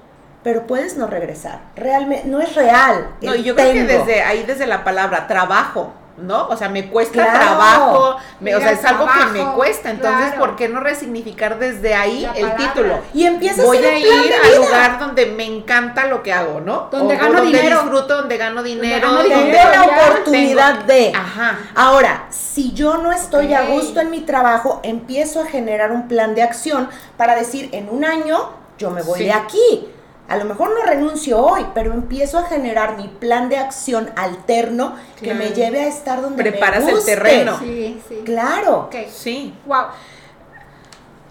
Pero 0.43 0.67
puedes 0.67 0.97
no 0.97 1.07
regresar. 1.07 1.61
Realmente, 1.77 2.27
no 2.27 2.41
es 2.41 2.53
real. 2.55 3.15
No, 3.21 3.33
yo 3.33 3.55
creo 3.55 3.71
que 3.71 3.83
desde 3.83 4.23
ahí, 4.23 4.43
desde 4.43 4.67
la 4.67 4.83
palabra 4.83 5.27
trabajo, 5.27 5.93
¿no? 6.17 6.47
O 6.47 6.55
sea, 6.55 6.69
me 6.69 6.89
cuesta 6.89 7.33
trabajo, 7.33 8.17
o 8.17 8.19
sea, 8.41 8.71
es 8.71 8.85
algo 8.85 9.07
que 9.07 9.25
me 9.31 9.53
cuesta, 9.53 9.89
entonces, 9.89 10.33
¿por 10.33 10.55
qué 10.55 10.69
no 10.69 10.79
resignificar 10.79 11.57
desde 11.59 11.95
ahí 11.95 12.27
el 12.35 12.55
título? 12.55 12.99
Y 13.13 13.25
empiezas 13.25 13.65
Voy 13.65 13.77
a, 13.77 13.97
ir 13.97 14.33
al 14.33 14.55
lugar 14.57 14.99
donde 14.99 15.25
me 15.27 15.45
encanta 15.45 16.05
lo 16.07 16.21
que 16.21 16.33
hago, 16.33 16.61
¿no? 16.61 16.89
Donde 16.91 17.15
gano 17.15 17.41
donde 17.41 17.57
dinero. 17.57 17.81
disfruto, 17.81 18.17
donde 18.17 18.37
gano 18.37 18.63
dinero, 18.63 19.09
donde, 19.11 19.33
donde 19.33 19.51
tengo 19.51 19.69
la 19.69 19.83
oportunidad 19.83 20.83
de. 20.83 21.11
Ajá. 21.15 21.59
Ahora, 21.75 22.27
si 22.29 22.73
yo 22.73 22.97
no 22.97 23.11
estoy 23.11 23.53
a 23.53 23.63
gusto 23.63 23.99
en 23.99 24.11
mi 24.11 24.21
trabajo, 24.21 24.79
empiezo 24.83 25.41
a 25.41 25.45
generar 25.45 25.91
un 25.91 26.07
plan 26.07 26.35
de 26.35 26.43
acción 26.43 26.89
para 27.17 27.35
decir, 27.35 27.69
en 27.71 27.89
un 27.89 28.05
año 28.05 28.49
yo 28.77 28.91
me 28.91 29.01
voy 29.01 29.23
de 29.23 29.33
aquí 29.33 29.87
a 30.27 30.37
lo 30.37 30.45
mejor 30.45 30.69
no 30.69 30.83
renuncio 30.85 31.39
hoy, 31.39 31.65
pero 31.73 31.93
empiezo 31.93 32.39
a 32.39 32.43
generar 32.43 32.97
mi 32.97 33.07
plan 33.07 33.49
de 33.49 33.57
acción 33.57 34.09
alterno 34.15 34.95
que 35.21 35.33
me 35.33 35.49
lleve 35.49 35.81
a 35.81 35.87
estar 35.87 36.21
donde 36.21 36.41
Preparas 36.41 36.85
me 36.85 36.93
guste. 36.93 37.13
el 37.13 37.19
terreno. 37.19 37.59
Sí, 37.59 38.01
sí. 38.07 38.21
Claro. 38.25 38.89
Sí. 39.11 39.53
Wow. 39.65 39.85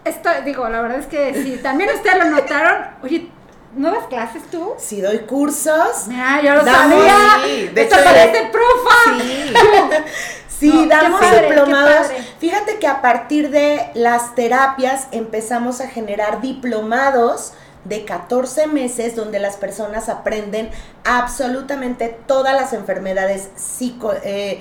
Esto, 0.05 0.29
digo, 0.45 0.69
la 0.69 0.83
verdad 0.83 0.99
es 0.99 1.07
que 1.07 1.33
sí, 1.43 1.61
también 1.63 1.91
ustedes 1.95 2.19
lo 2.19 2.25
notaron. 2.27 2.87
Oye, 3.03 3.31
¿nuevas 3.75 4.07
clases 4.09 4.43
tú? 4.51 4.75
Sí, 4.79 5.01
doy 5.01 5.21
cursos. 5.21 6.07
Mira, 6.09 6.43
yo 6.43 6.55
lo 6.55 6.65
sabía. 6.65 7.17
Sí, 7.45 7.69
de 7.69 7.83
Esto 7.83 7.97
hecho, 7.97 8.05
parece 8.05 8.51
profa. 8.51 9.21
Sí. 9.21 9.55
Sí, 10.63 10.87
damos 10.89 11.21
diplomados. 11.21 12.07
Fíjate 12.39 12.79
que 12.79 12.87
a 12.87 13.03
partir 13.03 13.51
de 13.51 13.91
las 13.95 14.37
terapias 14.37 15.09
empezamos 15.11 15.81
a 15.81 15.89
generar 15.89 16.41
diplomados 16.41 17.55
de 17.85 18.05
14 18.05 18.67
meses 18.67 19.17
donde 19.17 19.39
las 19.39 19.57
personas 19.57 20.09
aprenden 20.09 20.71
absolutamente 21.05 22.17
todas 22.27 22.55
las 22.55 22.73
enfermedades 22.73 23.51
psico, 23.57 24.13
eh, 24.23 24.61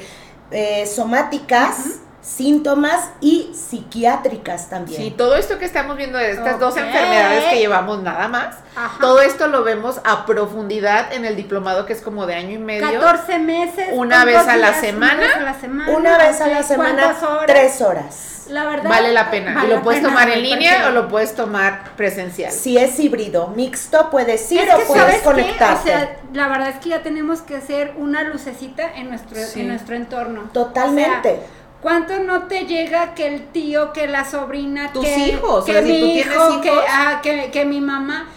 eh, 0.52 0.86
somáticas. 0.88 2.00
Síntomas 2.22 3.10
y 3.20 3.52
psiquiátricas 3.56 4.70
también. 4.70 5.02
Sí, 5.02 5.10
todo 5.10 5.36
esto 5.36 5.58
que 5.58 5.66
estamos 5.66 5.98
viendo 5.98 6.20
de 6.20 6.34
estas 6.34 6.60
dos 6.60 6.78
enfermedades 6.78 7.46
que 7.46 7.58
llevamos 7.58 8.04
nada 8.04 8.28
más, 8.28 8.58
todo 9.00 9.22
esto 9.22 9.48
lo 9.48 9.64
vemos 9.64 10.00
a 10.04 10.28
profundidad 10.28 11.12
en 11.14 11.26
el 11.26 11.36
diplomado 11.36 11.88
que 11.88 11.94
es 11.94 12.02
como 12.02 12.28
de 12.28 12.36
año 12.36 12.52
y 12.52 12.58
medio. 12.60 13.02
14 13.02 13.40
meses. 13.40 13.88
Una 13.94 14.24
vez 14.24 14.38
a 14.38 14.56
la 14.56 14.72
semana. 14.80 15.16
Una 15.16 15.24
vez 15.24 15.36
a 15.36 15.42
la 15.42 15.60
semana. 15.60 15.92
Una 15.98 16.18
vez 16.20 16.42
a 16.42 16.48
la 16.48 16.62
semana. 16.62 17.18
Tres 17.48 17.82
horas. 17.82 18.41
La 18.52 18.66
verdad. 18.66 18.90
Vale 18.90 19.14
la 19.14 19.32
pena. 19.32 19.64
y 19.66 19.68
lo 19.68 19.82
puedes 19.82 20.02
tomar 20.02 20.30
en 20.30 20.44
línea 20.44 20.88
o 20.88 20.92
lo 20.92 21.08
puedes 21.08 21.36
tomar 21.36 21.96
presencial. 21.96 22.52
Si 22.52 22.78
es 22.78 23.00
híbrido, 23.00 23.48
mixto, 23.48 24.10
puedes 24.10 24.52
ir 24.52 24.70
o 24.70 24.88
puedes 24.88 25.22
conectarte. 25.22 25.90
O 25.90 25.94
sea, 25.94 26.18
la 26.34 26.48
verdad 26.50 26.70
es 26.70 26.76
que 26.78 26.90
ya 26.90 27.02
tenemos 27.02 27.42
que 27.42 27.56
hacer 27.56 27.94
una 27.98 28.24
lucecita 28.24 28.94
en 28.96 29.10
nuestro, 29.10 29.38
en 29.56 29.68
nuestro 29.68 29.96
entorno. 29.96 30.50
Totalmente. 30.54 31.40
¿Cuánto 31.82 32.20
no 32.20 32.44
te 32.44 32.66
llega 32.66 33.16
que 33.16 33.26
el 33.26 33.48
tío, 33.48 33.92
que 33.92 34.08
la 34.08 34.24
sobrina, 34.24 34.94
tus 34.94 35.04
que, 35.04 35.18
hijos, 35.18 35.66
que 35.66 35.82
mi 35.82 36.20
hijo, 36.20 36.62
Que, 36.62 36.72
ah, 36.88 37.22
que, 37.24 37.50
que, 37.50 37.66
mi 37.66 37.82
mamá? 37.82 38.28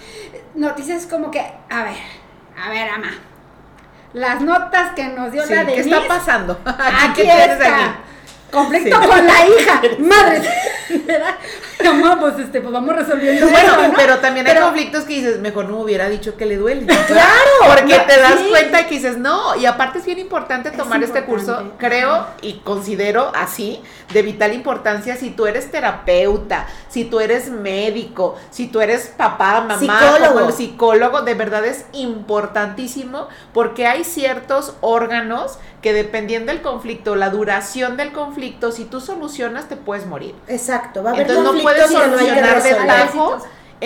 Noticias 0.54 1.06
como 1.06 1.30
que, 1.30 1.40
a 1.40 1.82
ver, 1.82 1.96
a 2.58 2.70
ver, 2.70 2.88
ama. 2.88 3.10
Las 4.14 4.40
notas 4.40 4.92
que 4.94 5.08
nos 5.08 5.30
dio 5.30 5.44
la 5.44 5.64
de 5.64 5.74
¿Qué 5.74 5.80
está 5.80 6.06
pasando? 6.08 6.58
Aquí, 6.64 7.22
está. 7.22 7.98
Conflicto 8.54 8.98
con 9.00 9.26
la 9.26 9.46
hija. 9.46 9.82
Madre. 9.98 10.42
¿Verdad? 11.06 11.34
No, 11.92 12.20
pues, 12.20 12.38
este, 12.38 12.60
pues 12.60 12.72
vamos 12.72 12.94
resolviendo. 12.94 13.48
Bueno, 13.48 13.72
pero 13.96 14.18
también 14.18 14.46
hay 14.46 14.56
conflictos 14.56 15.04
que 15.04 15.14
dices, 15.14 15.40
mejor 15.40 15.66
no 15.66 15.78
me 15.78 15.84
hubiera 15.84 16.08
dicho 16.08 16.36
que 16.36 16.46
le 16.46 16.56
duele. 16.56 16.86
Claro. 16.86 17.50
Porque 17.66 17.98
te 17.98 18.20
das 18.20 18.40
cuenta 18.48 18.80
y 18.80 18.84
que 18.84 18.94
dices, 18.94 19.18
no. 19.18 19.56
Y 19.56 19.66
aparte 19.66 19.98
es 19.98 20.06
bien 20.06 20.18
importante 20.18 20.70
tomar 20.70 21.02
este 21.02 21.24
curso, 21.24 21.72
creo 21.78 22.26
y 22.40 22.54
considero 22.60 23.32
así, 23.34 23.82
de 24.12 24.22
vital 24.22 24.52
importancia 24.54 25.16
si 25.16 25.30
tú 25.30 25.46
eres 25.46 25.70
terapeuta, 25.70 26.66
si 26.88 27.04
tú 27.04 27.20
eres 27.20 27.50
médico, 27.50 28.36
si 28.50 28.68
tú 28.68 28.80
eres 28.80 29.12
papá, 29.16 29.60
mamá, 29.60 29.78
psicólogo, 29.78 30.52
psicólogo 30.52 31.22
de 31.22 31.34
verdad 31.34 31.64
es 31.64 31.86
importantísimo 31.92 33.28
porque 33.52 33.86
hay 33.86 34.04
ciertos 34.04 34.74
órganos 34.80 35.58
que 35.84 35.92
dependiendo 35.92 36.50
del 36.50 36.62
conflicto, 36.62 37.14
la 37.14 37.28
duración 37.28 37.98
del 37.98 38.10
conflicto, 38.10 38.72
si 38.72 38.86
tú 38.86 39.02
solucionas 39.02 39.68
te 39.68 39.76
puedes 39.76 40.06
morir. 40.06 40.34
Exacto, 40.48 41.02
va 41.02 41.10
a 41.10 41.12
haber 41.12 41.30
Entonces 41.30 41.54
no 41.54 41.62
puedes 41.62 41.90
solucionar 41.90 42.62
de 42.62 42.74
tajo 42.86 43.36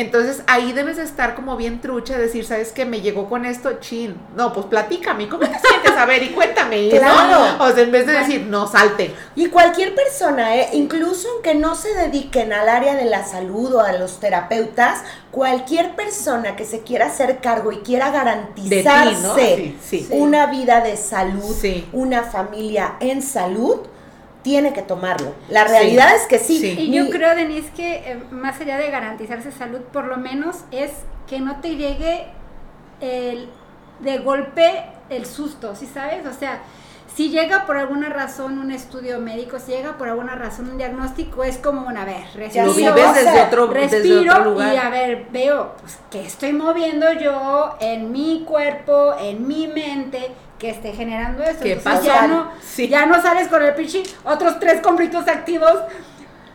entonces 0.00 0.42
ahí 0.46 0.72
debes 0.72 0.98
estar 0.98 1.34
como 1.34 1.56
bien 1.56 1.80
trucha, 1.80 2.18
decir, 2.18 2.44
¿sabes 2.44 2.72
qué? 2.72 2.84
Me 2.84 3.00
llegó 3.00 3.28
con 3.28 3.44
esto, 3.44 3.80
chin. 3.80 4.16
No, 4.36 4.52
pues 4.52 4.66
platícame, 4.66 5.28
¿cómo 5.28 5.40
te 5.40 5.58
sientes? 5.58 5.92
A 5.96 6.06
ver, 6.06 6.22
y 6.22 6.30
cuéntame. 6.30 6.88
Claro. 6.90 7.64
O 7.64 7.70
sea, 7.72 7.82
en 7.82 7.90
vez 7.90 8.06
de 8.06 8.12
decir, 8.12 8.46
no, 8.46 8.66
salte. 8.66 9.14
Y 9.34 9.48
cualquier 9.48 9.94
persona, 9.94 10.56
¿eh? 10.56 10.70
incluso 10.72 11.28
aunque 11.34 11.54
no 11.54 11.74
se 11.74 11.94
dediquen 11.94 12.52
al 12.52 12.68
área 12.68 12.94
de 12.94 13.04
la 13.04 13.24
salud 13.24 13.74
o 13.74 13.80
a 13.80 13.92
los 13.92 14.20
terapeutas, 14.20 15.02
cualquier 15.30 15.94
persona 15.96 16.56
que 16.56 16.64
se 16.64 16.82
quiera 16.82 17.06
hacer 17.06 17.38
cargo 17.40 17.72
y 17.72 17.78
quiera 17.78 18.10
garantizarse 18.10 19.74
una 20.10 20.46
vida 20.46 20.80
de 20.80 20.96
salud, 20.96 21.56
una 21.92 22.22
familia 22.22 22.96
en 23.00 23.22
salud, 23.22 23.80
tiene 24.48 24.72
que 24.72 24.80
tomarlo. 24.80 25.34
La 25.50 25.64
realidad 25.64 26.16
es 26.16 26.26
que 26.26 26.38
sí. 26.38 26.74
Y 26.78 26.90
yo 26.90 27.10
creo, 27.10 27.34
Denise, 27.36 27.70
que 27.76 27.96
eh, 27.96 28.22
más 28.30 28.58
allá 28.58 28.78
de 28.78 28.90
garantizarse 28.90 29.52
salud, 29.52 29.80
por 29.92 30.06
lo 30.06 30.16
menos 30.16 30.64
es 30.70 30.90
que 31.26 31.38
no 31.40 31.60
te 31.60 31.76
llegue 31.76 32.28
el, 33.02 33.50
de 34.00 34.18
golpe 34.20 34.86
el 35.10 35.26
susto, 35.26 35.76
¿sí 35.76 35.86
sabes? 35.86 36.24
O 36.24 36.32
sea, 36.32 36.62
si 37.14 37.28
llega 37.28 37.66
por 37.66 37.76
alguna 37.76 38.08
razón 38.08 38.58
un 38.58 38.70
estudio 38.70 39.20
médico, 39.20 39.58
si 39.58 39.72
llega 39.72 39.98
por 39.98 40.08
alguna 40.08 40.34
razón 40.34 40.70
un 40.70 40.78
diagnóstico, 40.78 41.44
es 41.44 41.58
como 41.58 41.86
una 41.86 42.06
vez, 42.06 42.32
respiro, 42.32 42.72
desde 42.72 43.42
otro, 43.42 43.66
respiro 43.66 44.44
lugar. 44.44 44.72
y 44.72 44.76
a 44.78 44.88
ver, 44.88 45.26
veo 45.30 45.74
pues, 45.80 45.98
que 46.10 46.24
estoy 46.24 46.54
moviendo 46.54 47.12
yo 47.12 47.76
en 47.80 48.12
mi 48.12 48.44
cuerpo, 48.46 49.14
en 49.20 49.46
mi 49.46 49.68
mente, 49.68 50.30
que 50.58 50.70
esté 50.70 50.92
generando 50.92 51.42
eso. 51.44 51.60
¿Qué 51.62 51.76
pasa? 51.76 52.02
Ya 52.02 52.26
no, 52.26 52.52
ya 52.76 53.06
no 53.06 53.22
sales 53.22 53.48
con 53.48 53.62
el 53.62 53.74
pichi, 53.74 54.02
otros 54.24 54.58
tres 54.58 54.80
conflictos 54.80 55.26
activos 55.28 55.74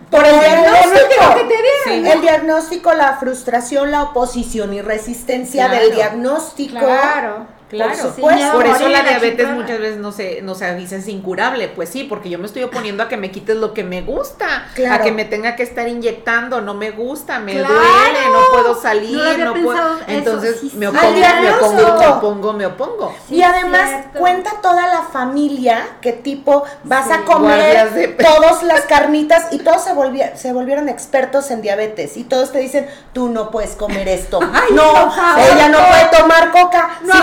por 0.10 0.26
el 0.26 0.40
diagnóstico. 0.40 2.12
El 2.12 2.22
diagnóstico, 2.22 2.94
la 2.94 3.18
frustración, 3.18 3.92
la 3.92 4.04
oposición 4.04 4.74
y 4.74 4.82
resistencia 4.82 5.70
del 5.70 5.94
diagnóstico. 5.94 6.80
Claro. 6.80 7.48
Claro, 7.78 8.14
por 8.52 8.66
eso 8.66 8.88
la 8.90 9.02
diabetes 9.02 9.50
muchas 9.50 9.80
veces 9.80 9.98
no 9.98 10.12
se, 10.12 10.42
no 10.42 10.56
se 10.56 10.66
avisa, 10.66 10.96
es 10.96 11.08
incurable. 11.08 11.68
Pues 11.70 11.90
sí, 11.90 12.04
porque 12.04 12.30
yo 12.30 12.40
me 12.40 12.46
estoy 12.46 12.64
oponiendo 12.64 13.04
a 13.04 13.08
que 13.08 13.18
me 13.18 13.32
quites 13.32 13.56
lo 13.56 13.74
que 13.74 13.84
me 13.84 14.02
gusta, 14.02 14.68
a 14.90 15.02
que 15.02 15.12
me 15.12 15.26
tenga 15.26 15.56
que 15.56 15.64
estar 15.64 15.88
inyectando, 15.88 16.62
no 16.62 16.74
me 16.74 16.92
gusta, 16.92 17.40
me 17.40 17.54
duele, 17.54 18.30
no 18.32 18.40
puedo 18.52 18.80
salir, 18.80 19.40
no, 19.40 19.54
puedo. 19.54 20.00
Entonces 20.08 20.74
me, 20.76 20.88
opongo, 20.88 21.14
me, 21.14 21.52
opongo, 21.52 21.84
me 21.84 22.06
opongo, 22.06 22.54
me 22.54 22.66
opongo, 22.66 23.16
y 23.30 23.42
además 23.42 23.90
cuenta 24.18 24.52
toda 24.62 24.88
la 24.88 25.04
familia 25.04 25.98
que 26.02 26.14
tipo 26.14 26.64
vas 26.84 27.10
a 27.10 27.24
comer 27.24 28.18
todas 28.18 28.64
las 28.64 28.82
carnitas 28.88 29.48
y 29.52 29.60
todos 29.60 29.84
se, 29.84 29.94
volvieron, 29.94 30.38
se 30.38 30.54
volvieron 30.54 30.90
expertos 30.90 31.52
en 31.52 31.62
diabetes 31.62 32.18
y 32.18 32.24
todos 32.24 32.52
te 32.52 32.60
dicen, 32.60 32.88
tú 33.14 33.30
no 33.30 33.52
puedes 33.52 33.72
comer 33.76 34.08
esto. 34.08 34.40
no, 34.42 35.14
ella 35.38 35.70
no 35.70 35.78
puede 35.78 36.06
tomar 36.18 36.52
coca. 36.52 37.00
No, 37.04 37.14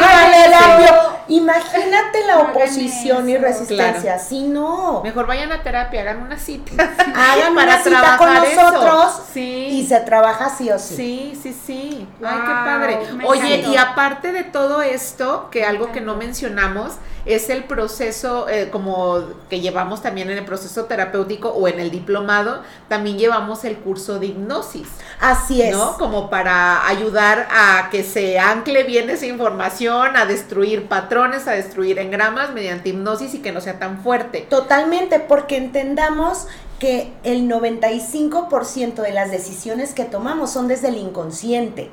Imagínate 1.30 2.24
la 2.26 2.38
oposición 2.40 3.28
y 3.28 3.36
resistencia. 3.36 4.18
Si 4.18 4.42
no. 4.42 5.00
Mejor 5.02 5.26
vayan 5.26 5.52
a 5.52 5.62
terapia, 5.62 6.00
hagan 6.00 6.22
una 6.22 6.38
cita. 6.38 6.72
Hagan 7.14 7.54
para 7.54 7.76
una 7.76 7.82
cita 7.82 8.16
con 8.18 8.34
nosotros. 8.34 9.36
Y 9.36 9.86
se 9.86 10.00
trabaja 10.00 10.50
sí 10.50 10.70
o 10.70 10.78
sí. 10.78 10.96
Sí, 10.96 11.40
sí, 11.40 11.56
sí. 11.66 12.08
Ay, 12.22 12.38
qué 12.38 12.52
padre. 12.52 12.98
Oye, 13.24 13.64
y 13.68 13.76
aparte 13.76 14.32
de 14.32 14.42
todo 14.42 14.82
esto, 14.82 15.48
que 15.50 15.64
algo 15.64 15.92
que 15.92 16.00
no 16.00 16.16
mencionamos, 16.16 16.94
es 17.26 17.50
el 17.50 17.64
proceso 17.64 18.48
eh, 18.48 18.70
como 18.70 19.22
que 19.48 19.60
llevamos 19.60 20.02
también 20.02 20.30
en 20.30 20.38
el 20.38 20.44
proceso 20.44 20.86
terapéutico 20.86 21.50
o 21.50 21.68
en 21.68 21.78
el 21.78 21.90
diplomado, 21.90 22.62
también 22.88 23.18
llevamos 23.18 23.64
el 23.64 23.76
curso 23.76 24.18
de 24.18 24.26
hipnosis. 24.26 24.88
Así 25.20 25.62
es. 25.62 25.76
¿No? 25.76 25.96
Como 25.98 26.30
para 26.30 26.86
ayudar 26.86 27.46
a 27.50 27.88
que 27.90 28.02
se 28.02 28.38
ancle 28.38 28.84
bien 28.84 29.10
esa 29.10 29.26
información, 29.26 30.16
a 30.16 30.24
destruir 30.30 30.88
patrones, 30.88 31.46
a 31.46 31.52
destruir 31.52 31.98
engramas 31.98 32.52
mediante 32.52 32.88
hipnosis 32.88 33.34
y 33.34 33.38
que 33.38 33.52
no 33.52 33.60
sea 33.60 33.78
tan 33.78 34.02
fuerte. 34.02 34.46
Totalmente, 34.48 35.20
porque 35.20 35.58
entendamos 35.58 36.46
que 36.78 37.12
el 37.22 37.48
95% 37.48 39.02
de 39.02 39.12
las 39.12 39.30
decisiones 39.30 39.92
que 39.92 40.04
tomamos 40.04 40.50
son 40.50 40.66
desde 40.66 40.88
el 40.88 40.96
inconsciente. 40.96 41.90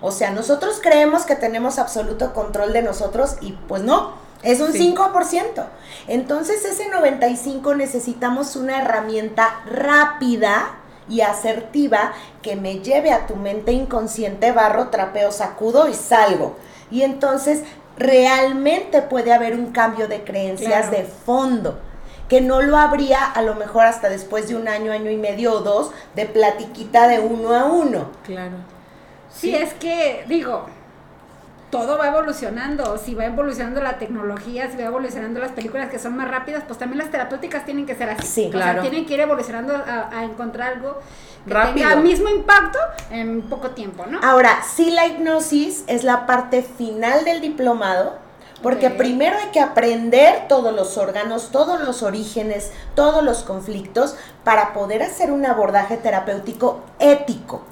O 0.00 0.12
sea, 0.12 0.30
nosotros 0.30 0.78
creemos 0.80 1.24
que 1.24 1.34
tenemos 1.34 1.78
absoluto 1.78 2.32
control 2.32 2.72
de 2.72 2.82
nosotros 2.82 3.36
y 3.40 3.52
pues 3.66 3.82
no. 3.82 4.12
Es 4.44 4.60
un 4.60 4.72
5%. 4.72 5.66
Entonces 6.06 6.64
ese 6.64 6.88
95 6.88 7.74
necesitamos 7.74 8.54
una 8.54 8.80
herramienta 8.80 9.60
rápida 9.66 10.76
y 11.08 11.22
asertiva 11.22 12.12
que 12.42 12.54
me 12.54 12.78
lleve 12.78 13.10
a 13.10 13.26
tu 13.26 13.34
mente 13.34 13.72
inconsciente, 13.72 14.52
barro, 14.52 14.88
trapeo, 14.88 15.32
sacudo 15.32 15.88
y 15.88 15.94
salgo. 15.94 16.56
Y 16.90 17.02
entonces 17.02 17.62
realmente 17.96 19.02
puede 19.02 19.32
haber 19.32 19.54
un 19.54 19.72
cambio 19.72 20.08
de 20.08 20.22
creencias 20.24 20.90
de 20.90 21.04
fondo 21.04 21.78
que 22.28 22.40
no 22.40 22.60
lo 22.60 22.76
habría 22.76 23.24
a 23.24 23.42
lo 23.42 23.54
mejor 23.54 23.86
hasta 23.86 24.08
después 24.08 24.48
de 24.48 24.56
un 24.56 24.68
año, 24.68 24.92
año 24.92 25.10
y 25.10 25.16
medio 25.16 25.54
o 25.54 25.60
dos 25.60 25.92
de 26.14 26.26
platiquita 26.26 27.08
de 27.08 27.20
uno 27.20 27.54
a 27.54 27.64
uno. 27.64 28.10
Claro. 28.24 28.56
sí 29.30 29.54
es 29.54 29.72
que, 29.74 30.24
digo, 30.28 30.66
todo 31.70 31.98
va 31.98 32.08
evolucionando, 32.08 32.96
si 32.98 33.14
va 33.14 33.26
evolucionando 33.26 33.80
la 33.80 33.98
tecnología, 33.98 34.70
si 34.70 34.76
va 34.78 34.84
evolucionando 34.84 35.40
las 35.40 35.52
películas 35.52 35.90
que 35.90 35.98
son 35.98 36.16
más 36.16 36.28
rápidas, 36.30 36.64
pues 36.66 36.78
también 36.78 36.98
las 36.98 37.10
terapéuticas 37.10 37.64
tienen 37.64 37.84
que 37.84 37.94
ser 37.94 38.10
así. 38.10 38.26
Sí, 38.26 38.50
claro. 38.50 38.80
tienen 38.80 39.04
que 39.04 39.14
ir 39.14 39.20
evolucionando 39.20 39.74
a, 39.74 40.24
encontrar 40.24 40.74
algo 40.74 40.98
que 41.46 41.54
tenga 41.54 41.92
el 41.92 42.00
mismo 42.00 42.28
impacto 42.28 42.78
en 43.10 43.42
poco 43.42 43.70
tiempo, 43.70 44.06
¿no? 44.06 44.20
Ahora, 44.22 44.62
sí 44.62 44.90
la 44.90 45.06
hipnosis 45.06 45.84
es 45.86 46.04
la 46.04 46.26
parte 46.26 46.62
final 46.62 47.24
del 47.24 47.40
diplomado, 47.40 48.16
porque 48.62 48.90
primero 48.90 49.36
hay 49.36 49.50
que 49.50 49.60
aprender 49.60 50.48
todos 50.48 50.74
los 50.74 50.96
órganos, 50.96 51.50
todos 51.50 51.80
los 51.80 52.02
orígenes, 52.02 52.72
todos 52.94 53.22
los 53.22 53.42
conflictos, 53.42 54.16
para 54.42 54.72
poder 54.72 55.02
hacer 55.02 55.30
un 55.30 55.44
abordaje 55.46 55.96
terapéutico 55.96 56.80
ético. 56.98 57.62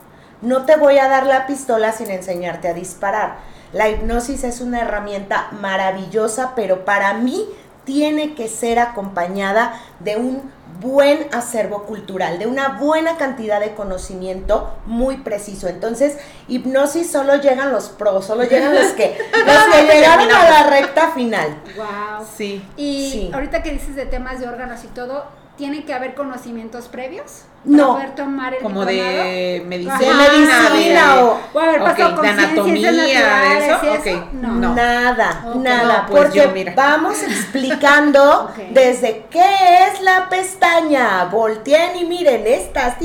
No 0.43 0.65
te 0.65 0.77
voy 0.77 0.99
a 0.99 1.09
dar 1.09 1.27
la 1.27 1.47
pistola 1.47 1.93
sin 1.93 2.11
enseñarte 2.11 2.69
a 2.69 2.75
disparar 2.75 3.56
la 3.73 3.89
hipnosis 3.89 4.45
es 4.45 4.61
una 4.61 4.81
herramienta 4.81 5.49
maravillosa, 5.61 6.53
pero 6.55 6.85
para 6.85 7.15
mí 7.15 7.47
tiene 7.85 8.35
que 8.35 8.49
ser 8.49 8.79
acompañada 8.79 9.81
de 10.01 10.17
un 10.17 10.43
buen 10.81 11.29
acervo 11.33 11.85
cultural, 11.85 12.39
de 12.39 12.47
una 12.47 12.79
buena 12.79 13.17
cantidad 13.17 13.61
de 13.61 13.75
conocimiento 13.75 14.75
muy 14.85 15.19
preciso. 15.19 15.69
Entonces, 15.69 16.19
hipnosis 16.49 17.11
solo 17.11 17.37
llegan 17.37 17.73
los 17.73 17.89
pros, 17.89 18.27
solo 18.27 18.45
llegan 18.45 18.75
los 18.75 18.93
que, 18.93 19.17
los 19.47 19.75
que 19.75 19.83
llegaron 19.85 20.31
a 20.31 20.51
la 20.51 20.71
recta 20.71 21.13
final. 21.13 21.63
Wow. 21.77 22.27
Sí. 22.37 22.63
Y 22.77 23.31
ahorita 23.33 23.63
que 23.63 23.73
dices 23.73 23.97
de 23.97 24.07
temas 24.07 24.41
de 24.41 24.49
órganos 24.49 24.85
y 24.85 24.89
todo, 24.89 25.25
¿tiene 25.57 25.85
que 25.85 25.95
haber 25.95 26.15
conocimientos 26.15 26.89
previos? 26.89 27.45
no. 27.67 27.95
poder 27.95 28.15
tomar 28.15 28.55
el 28.55 28.63
Como 28.63 28.85
de 28.85 29.63
medicina, 29.67 29.99
de 29.99 30.15
medicina 30.15 31.25
o, 31.25 31.39
o 31.53 31.59
haber 31.59 31.81
pasado 31.81 32.23
de 32.23 32.29
anatomía, 32.29 32.93
de 32.93 34.09
eso. 34.09 34.29
No. 34.33 34.75
Nada, 34.75 35.53
nada. 35.57 36.07
pues 36.09 36.25
porque 36.25 36.47
mira. 36.49 36.75
vamos 36.77 37.23
explicando 37.23 38.51
desde 38.71 39.27
qué 39.31 39.89
es 39.89 40.01
la 40.01 40.29
pestaña. 40.29 41.25
Volteen 41.27 41.97
y 41.97 42.05
miren, 42.05 42.47
estas, 42.47 42.97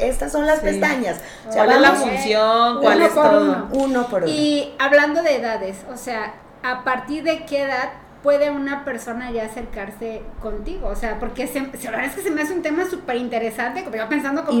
estas 0.00 0.32
son 0.32 0.46
las 0.46 0.60
pestañas. 0.60 1.20
¿Cuál 1.52 1.72
es 1.72 1.80
la 1.80 1.92
función? 1.92 2.80
¿Cuál 2.80 3.02
es 3.02 3.14
todo? 3.14 3.40
Uno. 3.42 3.68
uno 3.72 4.06
por 4.06 4.22
uno. 4.22 4.32
Y 4.32 4.74
hablando 4.78 5.22
de 5.22 5.36
edades, 5.36 5.76
o 5.92 5.96
sea, 5.96 6.34
¿a 6.62 6.84
partir 6.84 7.22
de 7.24 7.44
qué 7.44 7.62
edad 7.62 7.90
puede 8.22 8.50
una 8.50 8.84
persona 8.84 9.30
ya 9.30 9.44
acercarse 9.44 10.22
contigo? 10.40 10.88
O 10.88 10.96
sea, 10.96 11.18
porque 11.18 11.46
se, 11.46 11.60
la 11.60 11.90
verdad 11.90 12.04
es 12.06 12.14
que 12.14 12.22
se 12.22 12.30
me 12.30 12.42
hace 12.42 12.52
un 12.52 12.62
tema 12.62 12.88
súper 12.88 13.16
interesante, 13.16 13.84
como 13.84 13.96
yo 13.96 14.08
pensando 14.08 14.44
como 14.44 14.58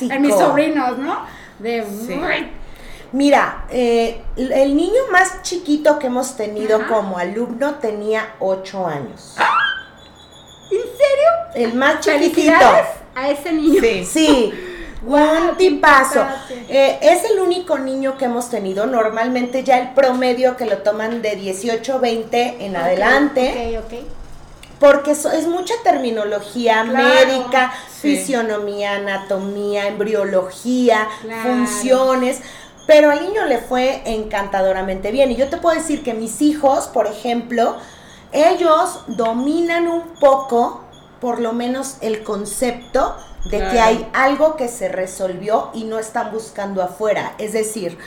en 0.00 0.22
mis 0.22 0.34
sobrinos, 0.34 0.98
¿no? 0.98 1.24
De, 1.58 1.84
Mira, 3.12 3.66
eh, 3.70 4.22
el 4.36 4.74
niño 4.74 5.02
más 5.12 5.42
chiquito 5.42 6.00
que 6.00 6.08
hemos 6.08 6.36
tenido 6.36 6.88
como 6.88 7.16
alumno 7.16 7.76
tenía 7.76 8.34
8 8.40 8.86
años. 8.88 9.36
¿En 10.64 10.80
serio? 10.80 11.28
El 11.54 11.74
más 11.74 12.00
chiquitito. 12.00 12.52
a 13.14 13.28
ese 13.28 13.52
niño. 13.52 13.80
Sí. 13.80 14.04
sí. 14.12 14.73
Un 15.06 15.56
tipazo. 15.56 16.24
Eh, 16.68 16.98
es 17.02 17.30
el 17.30 17.40
único 17.40 17.78
niño 17.78 18.16
que 18.16 18.24
hemos 18.24 18.48
tenido. 18.48 18.86
Normalmente 18.86 19.62
ya 19.62 19.78
el 19.78 19.92
promedio 19.92 20.56
que 20.56 20.66
lo 20.66 20.78
toman 20.78 21.22
de 21.22 21.36
18, 21.36 22.00
20 22.00 22.64
en 22.64 22.76
adelante. 22.76 23.78
Ok, 23.78 23.84
ok. 23.84 24.00
Porque 24.80 25.12
es 25.12 25.46
mucha 25.46 25.74
terminología 25.82 26.84
médica, 26.84 27.72
fisionomía, 28.00 28.96
anatomía, 28.96 29.86
embriología, 29.86 31.08
funciones. 31.42 32.40
Pero 32.86 33.10
al 33.10 33.22
niño 33.22 33.46
le 33.46 33.58
fue 33.58 34.02
encantadoramente 34.04 35.10
bien. 35.10 35.30
Y 35.30 35.36
yo 35.36 35.48
te 35.48 35.56
puedo 35.56 35.78
decir 35.78 36.02
que 36.02 36.12
mis 36.12 36.42
hijos, 36.42 36.88
por 36.88 37.06
ejemplo, 37.06 37.76
ellos 38.32 39.00
dominan 39.06 39.88
un 39.88 40.02
poco, 40.20 40.82
por 41.20 41.40
lo 41.40 41.52
menos, 41.52 41.96
el 42.02 42.22
concepto 42.22 43.16
de 43.44 43.58
que 43.58 43.80
hay 43.80 44.10
algo 44.14 44.56
que 44.56 44.68
se 44.68 44.88
resolvió 44.88 45.70
y 45.74 45.84
no 45.84 45.98
están 45.98 46.32
buscando 46.32 46.82
afuera. 46.82 47.34
Es 47.38 47.52
decir, 47.52 47.98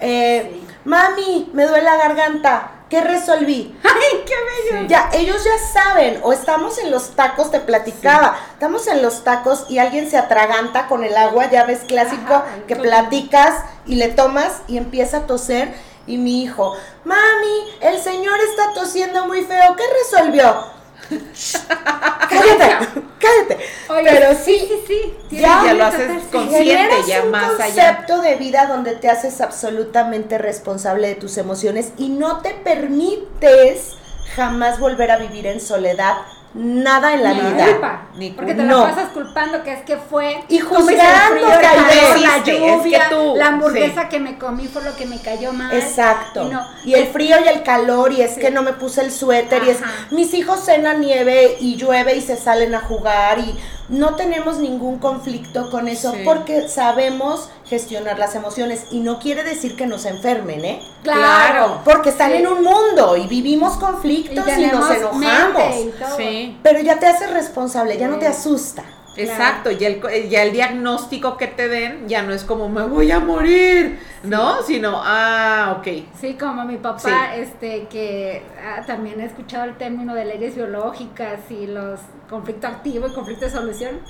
eh, 0.00 0.60
mami, 0.84 1.50
me 1.54 1.64
duele 1.64 1.84
la 1.84 1.96
garganta, 1.96 2.72
¿qué 2.90 3.00
resolví? 3.00 3.78
¡Ay, 3.84 4.24
qué 4.26 4.34
bello! 4.74 4.88
Ya, 4.88 5.08
ellos 5.12 5.44
ya 5.44 5.58
saben, 5.72 6.20
o 6.22 6.32
estamos 6.32 6.78
en 6.78 6.90
los 6.90 7.10
tacos, 7.10 7.50
te 7.50 7.60
platicaba, 7.60 8.36
estamos 8.52 8.86
en 8.88 9.00
los 9.00 9.24
tacos 9.24 9.66
y 9.68 9.78
alguien 9.78 10.10
se 10.10 10.18
atraganta 10.18 10.88
con 10.88 11.04
el 11.04 11.16
agua, 11.16 11.48
ya 11.50 11.64
ves 11.64 11.80
clásico, 11.86 12.42
que 12.66 12.76
platicas 12.76 13.64
y 13.86 13.94
le 13.94 14.08
tomas 14.08 14.62
y 14.66 14.76
empieza 14.76 15.18
a 15.18 15.26
toser. 15.26 15.72
Y 16.04 16.18
mi 16.18 16.42
hijo, 16.42 16.74
mami, 17.04 17.70
el 17.80 18.02
señor 18.02 18.36
está 18.50 18.72
tosiendo 18.74 19.24
muy 19.26 19.42
feo, 19.42 19.76
¿qué 19.76 19.84
resolvió? 20.02 20.64
cállate, 22.28 22.88
cállate. 23.20 23.61
Pero 24.04 24.34
sí, 24.34 24.58
sí, 24.58 25.14
sí, 25.30 25.38
ya, 25.38 25.72
lo 25.74 25.84
haces 25.84 26.22
consciente, 26.30 26.96
ya 27.06 27.24
más 27.24 27.58
allá. 27.60 27.90
Un 27.90 27.96
concepto 27.96 28.22
de 28.22 28.36
vida 28.36 28.66
donde 28.66 28.96
te 28.96 29.08
haces 29.08 29.40
absolutamente 29.40 30.38
responsable 30.38 31.08
de 31.08 31.14
tus 31.14 31.38
emociones 31.38 31.92
y 31.98 32.08
no 32.08 32.40
te 32.40 32.54
permites 32.54 33.96
jamás 34.34 34.78
volver 34.78 35.10
a 35.10 35.18
vivir 35.18 35.46
en 35.46 35.60
soledad 35.60 36.16
nada 36.54 37.14
en 37.14 37.22
la 37.22 37.32
vida. 37.32 37.66
Culpa, 37.66 38.06
ni 38.16 38.30
porque 38.30 38.54
te 38.54 38.64
la 38.64 38.82
pasas 38.82 39.08
culpando 39.10 39.62
que 39.62 39.72
es 39.72 39.82
que 39.84 39.96
fue 39.96 40.44
y 40.48 40.58
juzgando 40.58 41.48
la 41.48 42.44
lluvia, 42.44 43.10
la 43.36 43.46
hamburguesa 43.48 44.08
que 44.08 44.20
me 44.20 44.38
comí 44.38 44.66
fue 44.66 44.82
lo 44.82 44.94
que 44.94 45.06
me 45.06 45.20
cayó 45.20 45.52
mal. 45.52 45.74
Exacto. 45.74 46.50
Y, 46.84 46.94
el 46.94 47.06
frío 47.06 47.36
y 47.44 47.48
el 47.48 47.62
calor 47.62 48.12
y 48.12 48.20
es 48.20 48.36
que 48.36 48.50
no 48.50 48.62
me 48.62 48.74
puse 48.74 49.00
el 49.00 49.10
suéter 49.10 49.64
y 49.64 49.70
es 49.70 49.78
mis 50.10 50.34
hijos 50.34 50.64
cenan 50.64 51.00
nieve 51.00 51.56
y 51.58 51.76
llueve 51.76 52.16
y 52.16 52.20
se 52.20 52.36
salen 52.36 52.74
a 52.74 52.80
jugar 52.80 53.38
y 53.38 53.56
no 53.88 54.14
tenemos 54.16 54.58
ningún 54.58 54.98
conflicto 54.98 55.70
con 55.70 55.88
eso 55.88 56.14
porque 56.24 56.68
sabemos 56.68 57.50
gestionar 57.66 58.18
las 58.18 58.34
emociones 58.34 58.86
y 58.90 59.00
no 59.00 59.18
quiere 59.18 59.44
decir 59.44 59.76
que 59.76 59.86
nos 59.86 60.04
enfermen, 60.04 60.64
¿eh? 60.64 60.82
Claro. 61.02 61.80
Porque 61.84 62.10
están 62.10 62.32
en 62.32 62.46
un 62.46 62.62
mundo 62.62 63.16
y 63.16 63.26
vivimos 63.26 63.76
conflictos 63.78 64.46
y, 64.58 64.66
nos 64.66 64.90
enojamos. 64.90 65.74
Sí. 66.16 66.58
Pero 66.62 66.80
ya 66.80 66.98
te 66.98 67.06
haces 67.06 67.30
responsable, 67.30 67.96
ya 67.98 68.08
no 68.08 68.18
te 68.18 68.26
asusta. 68.26 68.84
Exacto, 69.16 69.70
ya 69.70 69.88
el, 69.88 70.28
ya 70.28 70.42
el 70.42 70.52
diagnóstico 70.52 71.36
que 71.36 71.46
te 71.46 71.68
den 71.68 72.08
ya 72.08 72.22
no 72.22 72.32
es 72.32 72.44
como 72.44 72.68
me 72.68 72.86
voy 72.86 73.10
a 73.10 73.20
morir, 73.20 73.98
¿no? 74.22 74.62
Sino, 74.62 75.00
ah, 75.04 75.76
ok. 75.78 75.88
Sí, 76.18 76.34
como 76.34 76.64
mi 76.64 76.78
papá, 76.78 77.36
este, 77.36 77.86
que 77.88 78.42
ah, 78.64 78.82
también 78.86 79.20
he 79.20 79.26
escuchado 79.26 79.64
el 79.64 79.76
término 79.76 80.14
de 80.14 80.24
leyes 80.24 80.54
biológicas 80.54 81.40
y 81.50 81.66
los 81.66 82.00
conflicto 82.30 82.66
activo 82.66 83.06
y 83.06 83.12
conflicto 83.12 83.44
de 83.44 83.50
solución. 83.50 84.00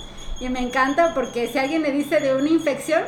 Y 0.41 0.49
me 0.49 0.61
encanta 0.61 1.15
porque 1.15 1.49
si 1.49 1.59
alguien 1.59 1.83
me 1.83 1.91
dice 1.91 2.21
de 2.21 2.35
una 2.35 2.49
infección, 2.49 3.03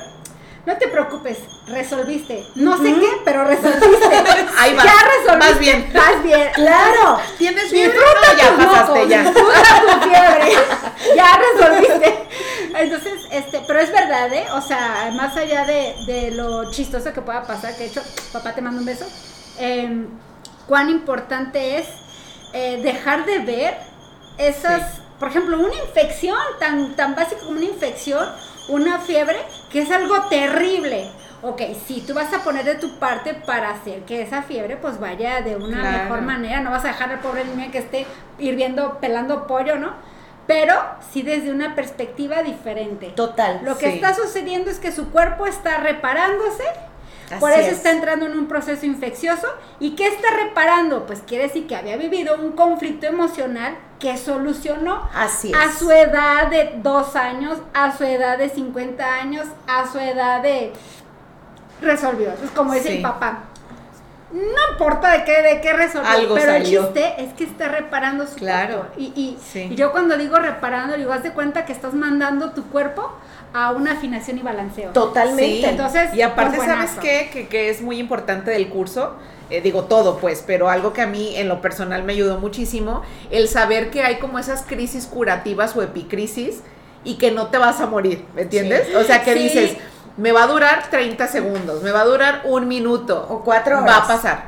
no 0.66 0.76
te 0.78 0.88
preocupes, 0.88 1.38
resolviste. 1.66 2.46
No 2.54 2.78
sé 2.78 2.94
qué, 2.94 3.08
pero 3.24 3.44
resolviste. 3.44 4.06
Ahí 4.58 4.74
vas. 4.74 4.84
Ya 4.84 4.94
resolviste. 5.18 5.36
Más 5.36 5.58
bien. 5.58 5.92
Más 5.92 6.22
bien. 6.22 6.50
Claro. 6.54 7.18
Tienes 7.36 7.70
fiebre. 7.70 7.98
No, 7.98 8.38
ya 8.38 8.56
pasaste, 8.56 9.08
ya. 9.08 9.24
tu 9.24 10.08
fiebre. 10.08 10.52
ya 11.16 11.38
resolviste. 11.38 12.28
Entonces, 12.76 13.12
este, 13.30 13.60
pero 13.66 13.80
es 13.80 13.92
verdad, 13.92 14.32
¿eh? 14.32 14.46
O 14.54 14.60
sea, 14.62 15.12
más 15.16 15.36
allá 15.36 15.64
de, 15.64 15.94
de 16.06 16.30
lo 16.30 16.70
chistoso 16.70 17.12
que 17.12 17.20
pueda 17.20 17.46
pasar, 17.46 17.72
que 17.76 17.84
de 17.84 17.86
hecho, 17.86 18.02
papá 18.32 18.54
te 18.54 18.62
manda 18.62 18.80
un 18.80 18.86
beso, 18.86 19.06
em, 19.58 20.08
cuán 20.66 20.88
importante 20.88 21.78
es 21.78 21.86
eh, 22.52 22.80
dejar 22.82 23.26
de 23.26 23.40
ver 23.40 23.76
esas, 24.38 25.02
por 25.20 25.28
ejemplo, 25.28 25.58
una 25.58 25.74
infección 25.74 26.38
tan, 26.58 26.96
tan 26.96 27.14
básica 27.14 27.40
como 27.42 27.58
una 27.58 27.66
infección 27.66 28.26
una 28.68 28.98
fiebre 28.98 29.36
que 29.70 29.82
es 29.82 29.90
algo 29.90 30.22
terrible. 30.28 31.10
Ok, 31.42 31.60
sí, 31.86 32.02
tú 32.06 32.14
vas 32.14 32.32
a 32.32 32.42
poner 32.42 32.64
de 32.64 32.76
tu 32.76 32.98
parte 32.98 33.34
para 33.34 33.70
hacer 33.70 34.00
que 34.04 34.22
esa 34.22 34.42
fiebre 34.42 34.76
pues 34.78 34.98
vaya 34.98 35.42
de 35.42 35.56
una 35.56 35.82
mejor 35.82 36.22
manera, 36.22 36.60
no 36.60 36.70
vas 36.70 36.84
a 36.84 36.88
dejar 36.88 37.10
al 37.10 37.20
pobre 37.20 37.44
niño 37.44 37.70
que 37.70 37.78
esté 37.78 38.06
hirviendo, 38.38 38.98
pelando 38.98 39.46
pollo, 39.46 39.76
¿no? 39.76 39.92
Pero 40.46 40.74
sí 41.10 41.22
desde 41.22 41.50
una 41.50 41.74
perspectiva 41.74 42.42
diferente. 42.42 43.12
Total. 43.14 43.60
Lo 43.62 43.76
que 43.76 43.94
está 43.94 44.14
sucediendo 44.14 44.70
es 44.70 44.78
que 44.78 44.92
su 44.92 45.10
cuerpo 45.10 45.46
está 45.46 45.78
reparándose 45.78 46.64
por 47.40 47.52
eso 47.52 47.70
está 47.70 47.90
entrando 47.90 48.26
en 48.26 48.38
un 48.38 48.46
proceso 48.46 48.86
infeccioso. 48.86 49.46
¿Y 49.80 49.94
qué 49.96 50.08
está 50.08 50.28
reparando? 50.30 51.06
Pues 51.06 51.22
quiere 51.26 51.44
decir 51.44 51.66
que 51.66 51.76
había 51.76 51.96
vivido 51.96 52.36
un 52.36 52.52
conflicto 52.52 53.06
emocional 53.06 53.76
que 53.98 54.16
solucionó 54.16 55.08
Así 55.14 55.52
a 55.54 55.72
su 55.72 55.90
edad 55.90 56.48
de 56.48 56.74
dos 56.82 57.16
años, 57.16 57.58
a 57.72 57.96
su 57.96 58.04
edad 58.04 58.38
de 58.38 58.48
50 58.48 59.14
años, 59.14 59.46
a 59.66 59.90
su 59.90 59.98
edad 59.98 60.42
de... 60.42 60.72
resolvió. 61.80 62.30
Es 62.44 62.50
como 62.54 62.74
dice 62.74 62.96
el 62.96 63.02
papá. 63.02 63.44
No 64.34 64.72
importa 64.72 65.12
de 65.12 65.24
qué, 65.24 65.42
de 65.42 65.60
qué 65.60 65.72
resolvió, 65.74 66.34
pero 66.34 66.54
el 66.54 66.64
chiste 66.64 67.22
es 67.22 67.32
que 67.34 67.44
está 67.44 67.68
reparando 67.68 68.26
su 68.26 68.34
claro. 68.34 68.78
cuerpo. 68.78 68.94
Y, 68.96 69.38
y, 69.54 69.76
yo 69.76 69.92
cuando 69.92 70.18
digo 70.18 70.36
reparando, 70.38 70.96
digo, 70.96 71.12
haz 71.12 71.22
de 71.22 71.32
cuenta 71.32 71.64
que 71.64 71.72
estás 71.72 71.94
mandando 71.94 72.50
tu 72.50 72.64
cuerpo 72.64 73.16
a 73.54 73.70
una 73.70 73.92
afinación 73.92 74.36
y 74.38 74.42
balanceo. 74.42 74.90
Totalmente. 74.90 75.70
Entonces, 75.70 76.12
y 76.14 76.20
aparte, 76.20 76.56
pues, 76.56 76.68
¿sabes 76.68 76.90
qué? 77.00 77.30
Que, 77.32 77.48
que, 77.48 77.70
es 77.70 77.80
muy 77.80 77.98
importante 77.98 78.50
del 78.50 78.68
curso. 78.68 79.14
Eh, 79.50 79.60
digo 79.60 79.84
todo 79.84 80.18
pues, 80.18 80.42
pero 80.46 80.70
algo 80.70 80.94
que 80.94 81.02
a 81.02 81.06
mí 81.06 81.36
en 81.36 81.48
lo 81.48 81.60
personal 81.60 82.02
me 82.02 82.14
ayudó 82.14 82.38
muchísimo, 82.38 83.02
el 83.30 83.46
saber 83.46 83.90
que 83.90 84.02
hay 84.02 84.16
como 84.16 84.38
esas 84.38 84.62
crisis 84.62 85.04
curativas 85.04 85.76
o 85.76 85.82
epicrisis 85.82 86.62
y 87.04 87.16
que 87.16 87.30
no 87.30 87.48
te 87.48 87.58
vas 87.58 87.78
a 87.80 87.86
morir, 87.86 88.24
¿me 88.34 88.42
entiendes? 88.42 88.94
O 88.96 89.04
sea, 89.04 89.22
que 89.22 89.34
dices, 89.34 89.76
me 90.16 90.32
va 90.32 90.44
a 90.44 90.46
durar 90.46 90.88
30 90.90 91.26
segundos, 91.28 91.82
me 91.82 91.92
va 91.92 92.00
a 92.00 92.04
durar 92.04 92.42
un 92.44 92.66
minuto. 92.68 93.26
O 93.28 93.44
cuatro 93.44 93.78
horas. 93.78 93.90
Va 93.90 93.96
a 93.98 94.06
pasar. 94.06 94.44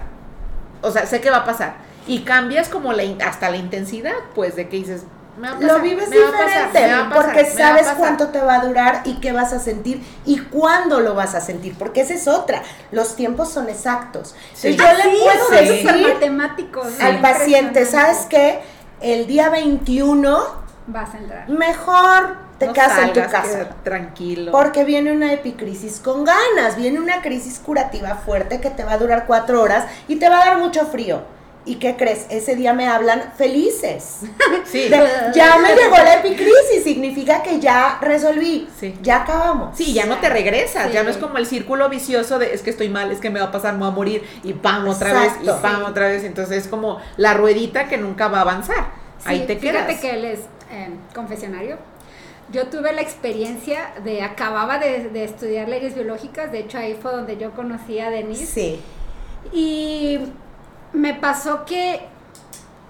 O 0.82 0.90
sea, 0.90 1.06
sé 1.06 1.20
que 1.20 1.30
va 1.30 1.38
a 1.38 1.44
pasar. 1.44 1.74
Y 2.06 2.20
cambias 2.20 2.68
como 2.68 2.92
la, 2.92 3.02
hasta 3.24 3.50
la 3.50 3.56
intensidad, 3.56 4.14
pues, 4.34 4.56
de 4.56 4.68
que 4.68 4.76
dices, 4.76 5.04
lo 5.60 5.80
vives 5.80 6.10
diferente 6.10 6.90
porque 7.14 7.44
sabes 7.44 7.88
cuánto 7.96 8.28
te 8.28 8.40
va 8.40 8.56
a 8.56 8.64
durar 8.66 9.02
y 9.04 9.20
qué 9.20 9.32
vas 9.32 9.52
a 9.52 9.58
sentir 9.58 10.02
y 10.24 10.38
cuándo 10.38 11.00
lo 11.00 11.14
vas 11.14 11.34
a 11.34 11.40
sentir, 11.40 11.74
porque 11.78 12.00
esa 12.00 12.14
es 12.14 12.28
otra. 12.28 12.62
Los 12.90 13.16
tiempos 13.16 13.52
son 13.52 13.68
exactos. 13.68 14.34
yo 14.62 14.70
le 14.70 14.76
puedo 14.76 15.50
decir 15.50 15.90
al 17.00 17.20
paciente, 17.20 17.84
¿sabes 17.86 18.26
qué? 18.28 18.60
El 19.00 19.26
día 19.26 19.50
21 19.50 20.66
vas 20.86 21.14
a 21.14 21.18
entrar. 21.18 21.48
Mejor 21.48 22.36
te 22.58 22.72
casas 22.72 23.04
en 23.04 23.12
tu 23.12 23.20
casa. 23.30 23.68
Tranquilo. 23.82 24.52
Porque 24.52 24.84
viene 24.84 25.12
una 25.12 25.32
epicrisis 25.32 26.00
con 26.00 26.24
ganas, 26.24 26.76
viene 26.76 26.98
una 26.98 27.20
crisis 27.20 27.58
curativa 27.58 28.14
fuerte 28.14 28.60
que 28.60 28.70
te 28.70 28.84
va 28.84 28.92
a 28.92 28.98
durar 28.98 29.26
cuatro 29.26 29.60
horas 29.60 29.84
y 30.08 30.16
te 30.16 30.28
va 30.28 30.42
a 30.42 30.46
dar 30.46 30.58
mucho 30.58 30.86
frío. 30.86 31.35
¿Y 31.66 31.74
qué 31.76 31.96
crees? 31.96 32.26
Ese 32.30 32.54
día 32.54 32.72
me 32.72 32.88
hablan 32.88 33.32
felices. 33.36 34.20
Sí. 34.64 34.88
ya 34.88 35.58
me 35.58 35.74
llegó 35.74 35.96
la 35.96 36.14
epicrisis, 36.14 36.82
significa 36.82 37.42
que 37.42 37.60
ya 37.60 37.98
resolví. 38.00 38.68
Sí. 38.78 38.94
Ya 39.00 39.22
acabamos. 39.22 39.76
Sí, 39.76 39.92
ya 39.92 40.06
no 40.06 40.18
te 40.18 40.28
regresas, 40.28 40.92
ya 40.92 41.04
no 41.04 41.10
es 41.10 41.18
como 41.18 41.38
el 41.38 41.46
círculo 41.46 41.88
vicioso 41.88 42.38
de 42.38 42.52
es 42.52 42.62
que 42.62 42.70
estoy 42.70 42.88
mal, 42.88 43.12
es 43.12 43.20
que 43.20 43.30
me 43.30 43.38
va 43.38 43.46
a 43.46 43.52
pasar, 43.52 43.74
me 43.74 43.80
voy 43.80 43.88
a 43.88 43.92
morir 43.92 44.24
y 44.42 44.54
pam 44.54 44.88
otra 44.88 45.12
vez 45.20 45.32
y 45.42 45.46
pam 45.46 45.84
otra 45.84 46.08
vez. 46.08 46.24
Entonces 46.24 46.64
es 46.64 46.68
como 46.68 47.00
la 47.16 47.34
ruedita 47.34 47.88
que 47.88 47.96
nunca 47.96 48.28
va 48.28 48.38
a 48.38 48.40
avanzar. 48.42 48.88
Ahí 49.24 49.46
te 49.46 49.58
quedas. 49.58 49.86
Fíjate 49.86 50.00
que 50.00 50.14
él 50.14 50.24
es 50.24 50.40
eh, 50.70 50.90
confesionario. 51.14 51.78
Yo 52.52 52.66
tuve 52.66 52.92
la 52.92 53.02
experiencia 53.02 53.92
de, 54.04 54.22
acababa 54.22 54.78
de, 54.78 55.10
de, 55.10 55.24
estudiar 55.24 55.68
leyes 55.68 55.94
biológicas, 55.94 56.52
de 56.52 56.60
hecho 56.60 56.78
ahí 56.78 56.98
fue 57.00 57.12
donde 57.12 57.36
yo 57.36 57.52
conocí 57.52 57.98
a 57.98 58.10
Denise. 58.10 58.46
Sí. 58.46 58.80
Y 59.52 60.20
me 60.96 61.14
pasó 61.14 61.64
que, 61.64 62.06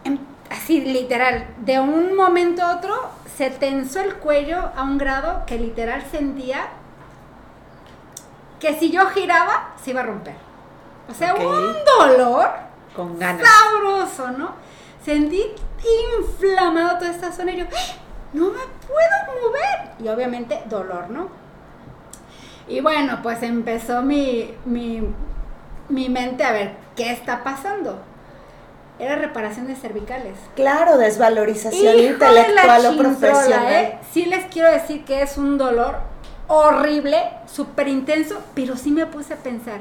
em, 0.05 0.19
así 0.51 0.81
literal, 0.81 1.47
de 1.59 1.81
un 1.81 2.15
momento 2.15 2.63
a 2.63 2.77
otro 2.77 2.95
se 3.37 3.51
tensó 3.51 4.01
el 4.01 4.15
cuello 4.15 4.71
a 4.77 4.83
un 4.85 4.97
grado 4.97 5.45
que 5.45 5.59
literal 5.59 6.05
sentía 6.11 6.69
que 8.61 8.79
si 8.79 8.91
yo 8.91 9.07
giraba 9.09 9.75
se 9.83 9.91
iba 9.91 10.01
a 10.01 10.05
romper. 10.05 10.37
O 11.11 11.15
sea, 11.15 11.35
un 11.35 11.75
dolor 11.99 12.49
con 12.95 13.19
ganas. 13.19 13.47
Sabroso, 13.47 14.31
¿no? 14.31 14.53
Sentí 15.05 15.43
inflamado 16.19 16.99
toda 16.99 17.11
esta 17.11 17.31
zona 17.33 17.53
y 17.53 17.59
yo, 17.59 17.65
¡Ah! 17.67 17.95
no 18.33 18.47
me 18.47 18.61
puedo 18.87 19.43
mover. 19.43 19.91
Y 20.01 20.09
obviamente 20.09 20.63
dolor, 20.67 21.11
¿no? 21.11 21.29
Y 22.69 22.81
bueno, 22.81 23.21
pues 23.23 23.43
empezó 23.43 24.03
mi, 24.03 24.55
mi, 24.65 25.03
mi 25.89 26.09
mente 26.09 26.45
a 26.45 26.53
ver, 26.53 26.73
¿qué 26.97 27.13
está 27.13 27.45
pasando? 27.45 28.03
Era 28.99 29.17
reparación 29.17 29.67
de 29.67 29.77
cervicales. 29.77 30.39
Claro, 30.55 30.97
desvalorización 30.97 31.99
intelectual 31.99 32.87
o 32.87 32.97
profesional. 32.97 33.73
¿eh? 33.75 33.99
Sí 34.13 34.25
les 34.25 34.47
quiero 34.47 34.71
decir 34.71 35.05
que 35.05 35.23
es 35.23 35.37
un 35.37 35.59
dolor 35.59 35.97
horrible, 36.49 37.19
súper 37.47 37.89
intenso, 37.89 38.41
pero 38.55 38.77
sí 38.77 38.91
me 38.91 39.07
puse 39.07 39.35
a 39.35 39.37
pensar, 39.37 39.81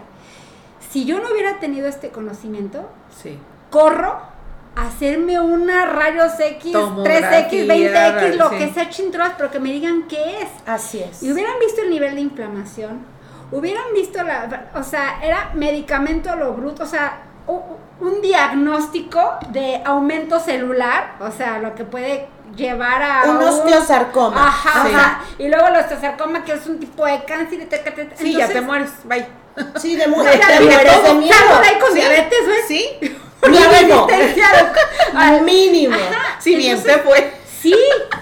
si 0.89 1.05
yo 1.05 1.19
no 1.19 1.29
hubiera 1.31 1.59
tenido 1.59 1.87
este 1.87 2.09
conocimiento, 2.09 2.89
sí. 3.21 3.37
corro 3.69 4.17
a 4.75 4.87
hacerme 4.87 5.39
una 5.39 5.85
rayos 5.85 6.33
X, 6.39 6.73
3X, 6.73 7.67
20X, 7.67 8.35
lo 8.35 8.49
que 8.49 8.73
sea 8.73 8.89
chintroas, 8.89 9.33
pero 9.37 9.51
que 9.51 9.59
me 9.59 9.71
digan 9.71 10.07
qué 10.07 10.41
es. 10.41 10.49
Así 10.65 10.99
es. 10.99 11.23
Y 11.23 11.31
hubieran 11.31 11.59
visto 11.59 11.81
el 11.81 11.89
nivel 11.89 12.15
de 12.15 12.21
inflamación, 12.21 13.05
hubieran 13.51 13.85
visto 13.93 14.23
la, 14.23 14.69
o 14.75 14.83
sea, 14.83 15.19
era 15.23 15.51
medicamento 15.53 16.29
a 16.29 16.35
lo 16.35 16.53
bruto, 16.53 16.83
o 16.83 16.87
sea, 16.87 17.21
un 17.47 18.21
diagnóstico 18.21 19.37
de 19.49 19.81
aumento 19.85 20.39
celular, 20.39 21.15
o 21.19 21.31
sea, 21.31 21.59
lo 21.59 21.75
que 21.75 21.83
puede 21.83 22.27
llevar 22.55 23.03
a 23.03 23.23
un 23.29 23.37
osteosarcoma. 23.37 24.47
Ajá, 24.47 24.81
ajá. 24.81 25.21
Y 25.37 25.47
luego 25.47 25.67
el 25.67 25.75
osteosarcoma 25.75 26.43
que 26.43 26.53
es 26.53 26.65
un 26.67 26.79
tipo 26.79 27.05
de 27.05 27.23
cáncer 27.25 27.61
y 27.61 27.65
te, 27.65 27.77
te, 27.77 28.09
Sí, 28.15 28.35
ya 28.35 28.47
te 28.47 28.61
mueres, 28.61 28.91
bye. 29.03 29.25
Sí, 29.77 29.95
de 29.95 30.03
te 30.03 30.09
mueres 30.09 31.03
de 31.03 31.13
miedo. 31.13 31.35
ahí 31.63 31.79
con 31.79 31.93
diabetes, 31.93 32.47
¿ves? 32.47 32.65
Sí. 32.67 32.89
Mínimo. 33.47 34.07
Al 35.15 35.41
mínimo. 35.43 35.95
Si 36.39 36.55
bien 36.55 36.81
te 36.81 36.97
fue. 36.99 37.31
Sí, 37.61 37.75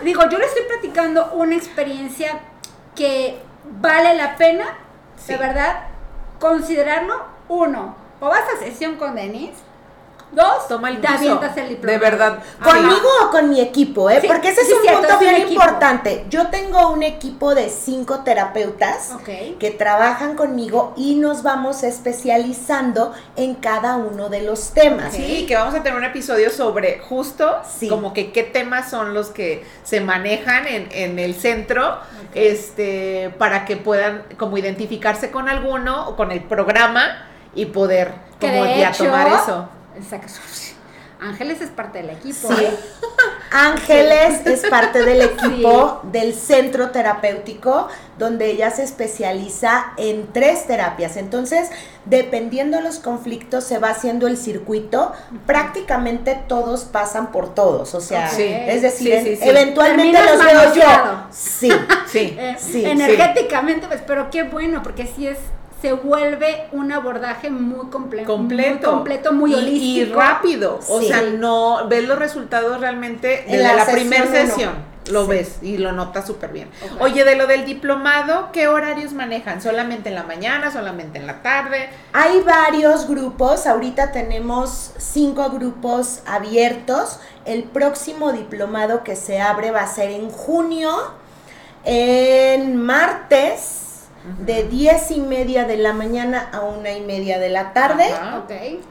digo, 0.03 0.21
yo 0.29 0.37
le 0.37 0.45
estoy 0.45 0.63
platicando 0.63 1.31
una 1.33 1.55
experiencia 1.55 2.39
que 2.95 3.37
vale 3.79 4.15
la 4.15 4.35
pena 4.35 4.65
de 5.27 5.37
verdad, 5.37 5.87
considerarlo 6.39 7.23
uno. 7.47 7.95
O 8.19 8.29
vas 8.29 8.43
a 8.55 8.59
sesión 8.59 8.95
con 8.95 9.15
Denise, 9.15 9.61
dos, 10.35 10.67
toma 10.67 10.89
el 10.89 11.01
diploma. 11.01 11.49
De 11.81 11.97
verdad. 11.97 12.39
Conmigo 12.63 13.07
o 13.23 13.29
con 13.31 13.49
mi 13.49 13.59
equipo, 13.61 14.09
¿eh? 14.09 14.19
Sí, 14.21 14.27
Porque 14.27 14.49
ese 14.49 14.61
es 14.61 14.67
sí, 14.67 14.73
un 14.73 14.81
cierto, 14.81 14.99
punto 15.01 15.13
es 15.15 15.19
bien 15.19 15.35
equipo. 15.35 15.51
importante. 15.61 16.25
Yo 16.29 16.47
tengo 16.47 16.89
un 16.91 17.03
equipo 17.03 17.53
de 17.55 17.69
cinco 17.69 18.19
terapeutas 18.19 19.11
que 19.25 19.71
trabajan 19.71 20.35
conmigo 20.35 20.93
y 20.95 21.15
nos 21.15 21.43
vamos 21.43 21.83
especializando 21.83 23.13
en 23.35 23.55
cada 23.55 23.95
uno 23.97 24.29
de 24.29 24.41
los 24.41 24.71
temas. 24.71 25.13
Sí, 25.13 25.45
que 25.47 25.55
vamos 25.55 25.73
a 25.75 25.83
tener 25.83 25.97
un 25.97 26.05
episodio 26.05 26.49
sobre 26.49 26.99
justo 26.99 27.57
Sí. 27.77 27.87
como 27.89 28.13
que 28.13 28.31
qué 28.31 28.43
temas 28.43 28.89
son 28.89 29.13
los 29.13 29.27
que 29.29 29.65
se 29.83 30.01
manejan 30.01 30.67
en, 30.67 30.87
en 30.91 31.19
el 31.19 31.35
centro, 31.35 31.97
este, 32.33 33.33
para 33.37 33.65
que 33.65 33.77
puedan 33.77 34.23
como 34.37 34.57
identificarse 34.57 35.31
con 35.31 35.49
alguno 35.49 36.07
o 36.09 36.15
con 36.15 36.31
el 36.31 36.41
programa 36.41 37.25
y 37.55 37.65
poder 37.67 38.11
como 38.39 38.65
ya 38.65 38.91
tomar 38.91 39.27
eso. 39.27 39.69
Ángeles 41.21 41.61
es 41.61 41.69
parte 41.69 41.99
del 41.99 42.09
equipo. 42.09 42.49
Sí. 42.49 42.63
¿eh? 42.65 42.77
Ángeles 43.51 44.45
es 44.45 44.65
parte 44.69 45.03
del 45.05 45.21
equipo 45.21 46.01
del 46.11 46.33
centro 46.33 46.89
terapéutico 46.89 47.87
donde 48.17 48.47
ella 48.49 48.71
se 48.71 48.83
especializa 48.83 49.93
en 49.97 50.27
tres 50.33 50.65
terapias. 50.67 51.15
Entonces, 51.17 51.69
dependiendo 52.05 52.77
de 52.77 52.83
los 52.83 52.99
conflictos, 52.99 53.63
se 53.63 53.77
va 53.77 53.89
haciendo 53.91 54.27
el 54.27 54.37
circuito. 54.37 55.13
Prácticamente 55.45 56.37
todos 56.47 56.83
pasan 56.85 57.31
por 57.31 57.53
todos. 57.53 57.93
O 57.95 58.01
sea, 58.01 58.27
Sí. 58.29 58.43
es 58.43 58.81
decir, 58.81 59.07
Sí, 59.07 59.13
en- 59.13 59.23
sí, 59.25 59.35
sí. 59.37 59.49
eventualmente 59.49 60.19
los 60.25 60.43
veo 60.43 60.73
yo. 60.73 61.23
Sí. 61.31 61.71
Sí. 62.11 62.35
Eh, 62.37 62.57
Sí, 62.59 62.83
energéticamente, 62.85 63.87
pues, 63.87 64.01
pero 64.05 64.29
qué 64.31 64.43
bueno, 64.43 64.81
porque 64.83 65.07
sí 65.15 65.27
es, 65.27 65.37
se 65.83 65.91
vuelve 65.91 66.67
un 66.71 66.93
abordaje 66.93 67.49
muy 67.49 67.87
complejo. 67.89 68.31
completo. 68.31 68.69
Muy 68.71 68.79
completo, 68.95 69.33
muy 69.33 69.51
Y- 69.51 69.55
holístico. 69.55 70.11
Y, 70.11 70.13
rápido. 70.13 70.79
O 70.87 71.01
Sí. 71.01 71.07
sea, 71.07 71.21
no 71.23 71.89
ves 71.89 72.05
los 72.07 72.17
resultados 72.17 72.79
realmente 72.79 73.43
En 73.47 73.57
desde 73.57 73.75
la 73.75 73.85
primera 73.85 74.25
sesión. 74.27 74.93
Lo 75.11 75.23
Sí. 75.25 75.29
ves 75.31 75.57
y 75.61 75.77
lo 75.79 75.91
notas 75.91 76.25
súper 76.25 76.53
bien. 76.53 76.69
Oye, 77.01 77.25
de 77.25 77.35
lo 77.35 77.47
del 77.47 77.65
diplomado, 77.65 78.53
¿qué 78.53 78.69
horarios 78.69 79.11
manejan? 79.11 79.61
¿Solamente 79.61 80.07
en 80.07 80.15
la 80.15 80.23
mañana? 80.23 80.71
¿Solamente 80.71 81.19
en 81.19 81.27
la 81.27 81.41
tarde? 81.41 81.89
Hay 82.13 82.39
varios 82.39 83.09
grupos, 83.09 83.67
ahorita 83.67 84.13
tenemos 84.13 84.93
cinco 84.97 85.49
grupos 85.49 86.21
abiertos. 86.25 87.19
El 87.43 87.63
próximo 87.63 88.31
diplomado 88.31 89.03
que 89.03 89.17
se 89.17 89.41
abre 89.41 89.71
va 89.71 89.81
a 89.81 89.87
ser 89.87 90.11
en 90.11 90.29
junio, 90.29 90.89
en 91.83 92.77
martes, 92.77 93.81
de 94.45 94.63
diez 94.63 95.11
y 95.11 95.19
media 95.19 95.65
de 95.65 95.75
la 95.77 95.91
mañana 95.93 96.49
a 96.53 96.61
una 96.61 96.91
y 96.91 97.01
media 97.01 97.39
de 97.39 97.49
la 97.49 97.73
tarde. 97.73 98.05
Ajá. 98.05 98.43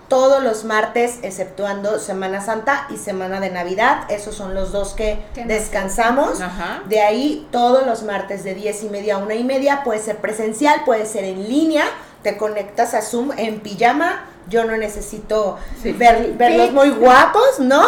Todos 0.09 0.43
los 0.43 0.65
martes, 0.65 1.21
exceptuando 1.23 1.99
Semana 1.99 2.41
Santa 2.43 2.87
y 2.91 2.97
Semana 2.99 3.41
de 3.41 3.51
Navidad. 3.51 4.05
Esos 4.11 4.35
son 4.35 4.55
los 4.55 4.73
dos 4.73 4.93
que 4.93 5.19
descansamos. 5.47 6.41
Ajá. 6.41 6.83
De 6.89 7.01
ahí 7.01 7.49
todos 7.51 7.87
los 7.87 8.03
martes 8.03 8.45
de 8.45 8.55
10 8.55 8.83
y 8.85 8.89
media 8.91 9.15
a 9.15 9.19
una 9.19 9.35
y 9.35 9.45
media 9.45 9.83
puede 9.85 10.01
ser 10.01 10.19
presencial, 10.19 10.83
puede 10.85 11.07
ser 11.07 11.25
en 11.25 11.49
línea, 11.49 11.85
te 12.23 12.37
conectas 12.37 12.95
a 12.95 13.01
Zoom 13.03 13.31
en 13.37 13.61
pijama, 13.61 14.25
yo 14.49 14.65
no 14.65 14.77
necesito 14.77 15.57
Sí. 15.83 15.93
ver- 15.93 16.35
verlos 16.35 16.69
Sí. 16.69 16.73
muy 16.75 16.91
guapos, 16.91 17.59
¿no? 17.59 17.83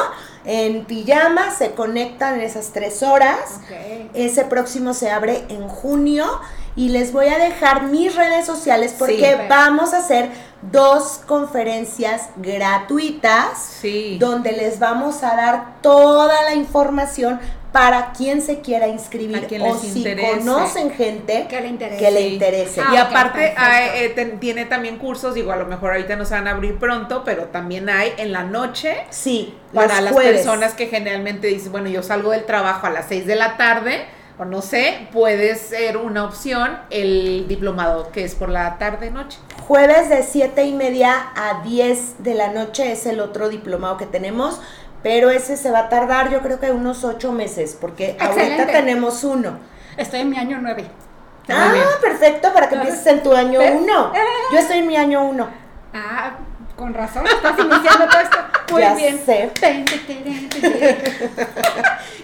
En 0.46 0.84
pijama 0.84 1.50
se 1.50 1.72
conectan 1.72 2.40
esas 2.40 2.70
tres 2.72 3.02
horas. 3.02 3.60
Ok. 3.64 4.10
Ese 4.14 4.44
próximo 4.44 4.92
se 4.94 5.10
abre 5.10 5.44
en 5.48 5.68
junio 5.68 6.26
y 6.76 6.88
les 6.88 7.12
voy 7.12 7.26
a 7.28 7.38
dejar 7.38 7.84
mis 7.84 8.14
redes 8.16 8.46
sociales 8.46 8.94
porque 8.98 9.16
Sí. 9.36 9.46
vamos 9.48 9.94
a 9.94 9.98
hacer 9.98 10.28
dos 10.72 11.20
conferencias 11.26 12.30
gratuitas 12.36 13.58
Sí. 13.80 14.16
donde 14.18 14.52
les 14.52 14.78
vamos 14.78 15.22
a 15.22 15.36
dar 15.36 15.80
toda 15.82 16.42
la 16.42 16.54
información 16.54 17.38
para 17.72 18.12
quien 18.12 18.40
se 18.40 18.60
quiera 18.60 18.86
inscribir 18.86 19.36
A 19.36 19.40
quien 19.48 19.62
o 19.62 19.66
les 19.74 19.78
si 19.80 19.98
interese. 19.98 20.38
conocen 20.38 20.90
gente 20.92 21.46
Que 21.48 21.60
le 21.60 21.66
interese. 21.68 21.98
que 22.04 22.10
le 22.12 22.20
Sí. 22.20 22.26
interese. 22.34 22.80
Ah, 22.80 22.90
y 22.92 22.94
ok, 22.98 23.02
aparte 23.08 23.54
hay, 23.56 24.04
eh, 24.04 24.08
ten- 24.10 24.38
tiene 24.38 24.64
también 24.64 24.96
cursos, 24.98 25.34
digo, 25.34 25.50
a 25.50 25.56
lo 25.56 25.66
mejor 25.66 25.90
ahorita 25.92 26.14
no 26.14 26.24
se 26.24 26.34
van 26.34 26.46
a 26.46 26.52
abrir 26.52 26.78
pronto, 26.78 27.22
pero 27.24 27.46
también 27.46 27.88
hay 27.88 28.12
en 28.16 28.32
la 28.32 28.44
noche 28.44 28.96
Sí, 29.10 29.54
para 29.72 30.00
las 30.00 30.12
jueves. 30.12 30.36
personas 30.42 30.74
que 30.74 30.86
generalmente 30.86 31.48
dicen, 31.48 31.72
bueno, 31.72 31.88
yo 31.88 32.04
salgo 32.04 32.30
del 32.30 32.44
trabajo 32.46 32.86
a 32.86 32.90
las 32.90 33.06
6 33.08 33.26
de 33.26 33.34
la 33.34 33.56
tarde, 33.56 34.04
o 34.38 34.44
no 34.44 34.62
sé, 34.62 35.08
puede 35.12 35.54
ser 35.54 35.96
una 35.96 36.24
opción 36.24 36.78
el 36.90 37.46
diplomado 37.48 38.10
que 38.10 38.24
es 38.24 38.34
por 38.34 38.48
la 38.48 38.78
tarde 38.78 39.10
noche. 39.10 39.38
Jueves 39.66 40.08
de 40.08 40.22
7 40.22 40.64
y 40.64 40.72
media 40.72 41.14
a 41.36 41.62
10 41.62 42.22
de 42.24 42.34
la 42.34 42.52
noche 42.52 42.92
es 42.92 43.06
el 43.06 43.20
otro 43.20 43.48
diplomado 43.48 43.96
que 43.96 44.06
tenemos, 44.06 44.60
pero 45.02 45.30
ese 45.30 45.56
se 45.56 45.70
va 45.70 45.80
a 45.80 45.88
tardar 45.88 46.30
yo 46.30 46.40
creo 46.40 46.58
que 46.58 46.70
unos 46.70 47.04
8 47.04 47.32
meses, 47.32 47.76
porque 47.80 48.16
ahorita 48.18 48.66
tenemos 48.66 49.22
uno. 49.24 49.58
Estoy 49.96 50.20
en 50.20 50.30
mi 50.30 50.38
año 50.38 50.58
nueve. 50.60 50.84
Muy 51.46 51.56
ah, 51.56 51.70
bien. 51.72 51.84
perfecto, 52.00 52.52
para 52.52 52.68
que 52.68 52.74
empieces 52.74 53.06
en 53.06 53.22
tu 53.22 53.32
año 53.32 53.60
¿Ves? 53.60 53.74
1. 53.80 54.12
Yo 54.52 54.58
estoy 54.58 54.78
en 54.78 54.86
mi 54.86 54.96
año 54.96 55.24
1. 55.24 55.48
Ah, 55.94 56.38
con 56.76 56.94
razón, 56.94 57.26
estás 57.26 57.58
iniciando 57.58 58.06
todo 58.08 58.20
esto. 58.20 58.36
Muy 58.72 58.82
Ya 58.82 58.94
bien. 58.94 59.20
sé. 59.24 59.50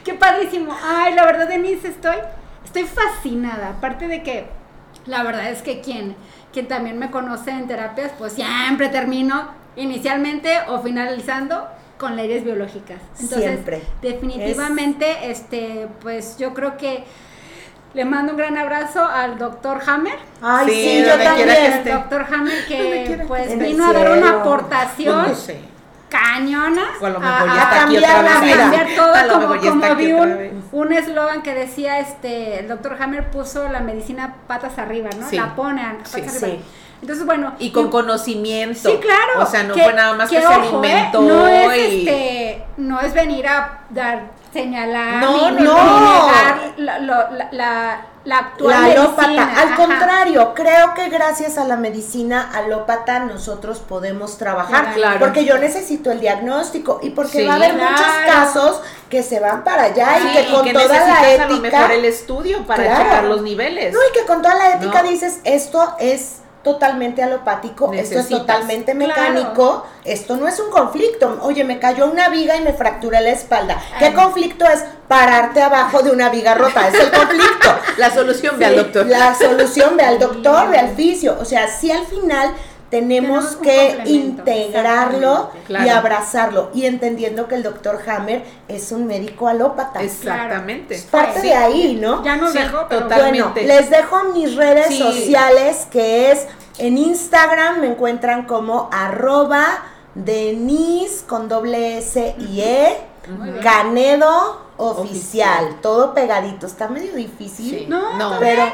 Qué 0.04 0.14
padrísimo. 0.14 0.74
Ay, 0.82 1.14
la 1.14 1.24
verdad, 1.24 1.48
Denise, 1.48 1.88
estoy, 1.88 2.16
estoy 2.64 2.84
fascinada. 2.84 3.70
Aparte 3.70 4.08
de 4.08 4.22
que, 4.22 4.46
la 5.06 5.22
verdad 5.22 5.50
es 5.50 5.62
que 5.62 5.80
quien, 5.80 6.16
quien 6.52 6.68
también 6.68 6.98
me 6.98 7.10
conoce 7.10 7.50
en 7.50 7.66
terapias, 7.68 8.12
pues 8.18 8.32
siempre 8.34 8.88
termino 8.88 9.50
inicialmente 9.76 10.58
o 10.68 10.80
finalizando 10.80 11.68
con 11.98 12.16
leyes 12.16 12.44
biológicas. 12.44 12.98
Entonces, 13.20 13.44
Siempre. 13.50 13.82
definitivamente, 14.00 15.30
este, 15.30 15.86
pues 16.00 16.38
yo 16.38 16.54
creo 16.54 16.78
que 16.78 17.04
le 17.94 18.04
mando 18.04 18.32
un 18.32 18.38
gran 18.38 18.56
abrazo 18.56 19.04
al 19.04 19.38
doctor 19.38 19.80
Hammer. 19.86 20.16
Ay, 20.42 20.66
Sí, 20.68 20.74
sí, 20.74 20.98
yo 21.00 21.14
quiera 21.16 21.34
que 21.36 21.44
también. 21.44 21.72
esté. 21.72 21.90
El 21.92 21.98
doctor 21.98 22.26
Hammer 22.32 22.66
que 22.66 23.24
pues 23.26 23.58
vino 23.58 23.86
a 23.88 23.92
dar 23.92 24.10
una 24.18 24.30
aportación 24.40 25.28
no 25.28 25.34
sé. 25.34 25.60
cañona 26.08 26.82
O 27.00 27.06
a 27.06 27.10
lo 27.10 27.20
mejor 27.20 27.46
ya 27.46 27.52
a, 27.52 27.56
está 27.56 27.68
a 27.68 27.84
aquí 27.84 27.94
cambiar 27.94 28.18
otra 28.18 28.22
vez. 28.22 28.32
la 28.32 28.38
a 28.38 28.42
vida. 28.42 28.56
cambiar 28.58 28.86
todo 28.96 29.14
A 29.14 29.22
como, 29.28 29.56
como 29.60 29.94
vi 29.96 30.12
un 30.72 30.92
eslogan 30.92 31.42
que 31.42 31.54
decía 31.54 31.98
este 32.00 32.60
el 32.60 32.68
doctor 32.68 32.96
Hammer 33.00 33.30
puso 33.30 33.68
la 33.68 33.80
medicina 33.80 34.34
patas 34.46 34.78
arriba 34.78 35.10
no 35.18 35.28
Sí. 35.28 35.36
la 35.36 35.54
pone 35.54 35.82
patas 35.82 36.08
Sí. 36.10 36.20
arriba 36.20 36.58
Sí. 36.58 36.64
Entonces 37.00 37.24
bueno 37.26 37.54
Y 37.58 37.70
con 37.72 37.88
conocimiento. 37.90 38.90
Sí, 38.90 38.96
claro. 39.00 39.42
O 39.42 39.46
sea, 39.46 39.62
no 39.64 39.74
fue 39.74 39.92
nada 39.92 40.14
más 40.14 40.28
que, 40.30 40.40
se 40.40 40.46
ojo, 40.46 40.54
¿eh? 40.54 40.92
alimentó 40.92 41.20
No 41.22 41.46
es, 41.48 41.78
y... 41.92 42.08
este, 42.08 42.64
no 42.76 43.00
es 43.00 43.12
venir 43.14 43.46
a 43.46 43.80
dar, 43.90 44.30
señalar, 44.52 45.22
No, 45.22 45.50
ni, 45.52 45.62
no, 45.62 45.74
negar 45.74 46.72
la, 46.76 46.98
la, 46.98 47.48
la, 47.52 48.00
la 48.24 48.38
actual 48.38 48.70
La 48.82 48.84
alópata. 48.92 49.28
medicina. 49.28 49.54
Al 49.62 49.68
Ajá. 49.68 49.76
contrario, 49.76 50.52
creo 50.54 50.92
que 50.94 51.08
gracias 51.08 51.56
a 51.56 51.64
la 51.64 51.76
medicina 51.76 52.50
alópata 52.54 53.20
nosotros 53.20 53.78
podemos 53.78 54.36
trabajar. 54.36 54.92
Claro. 54.94 55.20
Porque 55.20 55.44
yo 55.46 55.56
necesito 55.56 56.10
el 56.12 56.20
diagnóstico 56.20 57.00
y 57.02 57.10
porque 57.10 57.38
Sí. 57.40 57.46
va 57.46 57.54
a 57.54 57.56
haber 57.56 57.74
Claro. 57.74 57.90
muchos 57.92 58.06
casos 58.26 58.80
que 59.08 59.22
se 59.22 59.40
van 59.40 59.64
para 59.64 59.84
allá 59.84 60.18
Sí, 60.20 60.28
y 60.28 60.32
que 60.46 60.52
con 60.52 60.64
que 60.64 60.72
toda 60.74 60.84
la 60.86 60.92
necesitas 60.92 61.18
a 61.40 61.46
lo 61.48 61.54
ética. 61.56 61.78
mejor 61.78 61.92
el 61.92 62.04
estudio 62.04 62.66
para 62.66 62.84
Claro. 62.84 63.04
checar 63.04 63.24
los 63.24 63.42
niveles. 63.42 63.94
No, 63.94 63.98
y 64.00 64.12
que 64.18 64.26
con 64.26 64.42
toda 64.42 64.54
la 64.54 64.70
ética 64.74 65.02
No. 65.02 65.08
dices, 65.08 65.40
esto 65.44 65.94
es 65.98 66.42
totalmente 66.62 67.22
alopático, 67.22 67.92
esto 67.92 68.18
es 68.18 68.28
totalmente 68.28 68.92
Claro. 68.94 69.08
mecánico, 69.08 69.86
esto 70.04 70.36
no 70.36 70.46
es 70.46 70.58
un 70.60 70.70
conflicto. 70.70 71.38
Oye, 71.42 71.64
me 71.64 71.78
cayó 71.78 72.06
una 72.10 72.28
viga 72.28 72.56
y 72.56 72.60
me 72.60 72.72
fracturé 72.72 73.20
la 73.20 73.30
espalda. 73.30 73.80
¿Qué 73.98 74.12
conflicto 74.12 74.66
es? 74.66 74.84
Pararte 75.08 75.62
abajo 75.62 76.02
de 76.02 76.10
una 76.10 76.28
viga 76.28 76.54
rota, 76.54 76.86
es 76.88 76.94
el 76.94 77.10
conflicto. 77.10 77.68
La 77.96 78.10
solución, 78.10 78.58
ve 78.58 78.66
al 78.66 78.76
doctor. 78.76 79.06
La 79.06 79.34
solución, 79.34 79.96
ve 79.96 80.04
al 80.04 80.18
doctor, 80.20 80.70
ve 80.70 80.78
al 80.78 80.94
fisio. 80.94 81.36
O 81.40 81.44
sea, 81.44 81.66
sí 81.68 81.90
al 81.90 82.06
final 82.06 82.52
tenemos 82.90 83.56
que 83.56 84.02
integrarlo. 84.06 85.50
Claro. 85.66 85.86
y 85.86 85.88
abrazarlo. 85.88 86.70
Y 86.74 86.86
entendiendo 86.86 87.46
que 87.46 87.54
el 87.54 87.62
doctor 87.62 88.00
Hammer 88.08 88.44
es 88.66 88.90
un 88.90 89.06
médico 89.06 89.46
alópata. 89.46 90.02
Exactamente. 90.02 90.96
Es 90.96 91.02
parte 91.02 91.40
Sí. 91.40 91.46
de 91.46 91.54
ahí, 91.54 91.98
¿no? 92.00 92.24
Ya 92.24 92.36
nos 92.36 92.52
Sí, 92.52 92.58
dejó, 92.58 92.86
pero 92.88 93.02
total. 93.04 93.20
Bueno, 93.20 93.44
Totalmente. 93.48 93.64
les 93.74 93.90
dejo 93.90 94.24
mis 94.34 94.56
redes 94.56 94.88
Sí. 94.88 94.98
sociales 94.98 95.86
que 95.92 96.32
es 96.32 96.46
en 96.78 96.98
Instagram 96.98 97.80
me 97.80 97.86
encuentran 97.88 98.46
como 98.46 98.88
arroba 98.92 99.64
Denise 100.14 101.24
con 101.26 101.48
doble 101.48 101.98
S 101.98 102.34
y 102.38 102.60
E. 102.62 102.96
Canedo 103.62 104.60
oficial, 104.76 105.64
Oficial. 105.66 105.80
todo 105.82 106.14
pegadito. 106.14 106.66
Está 106.66 106.88
medio 106.88 107.14
difícil, 107.14 107.80
Sí. 107.80 107.86
No, 107.88 108.36
pero 108.40 108.64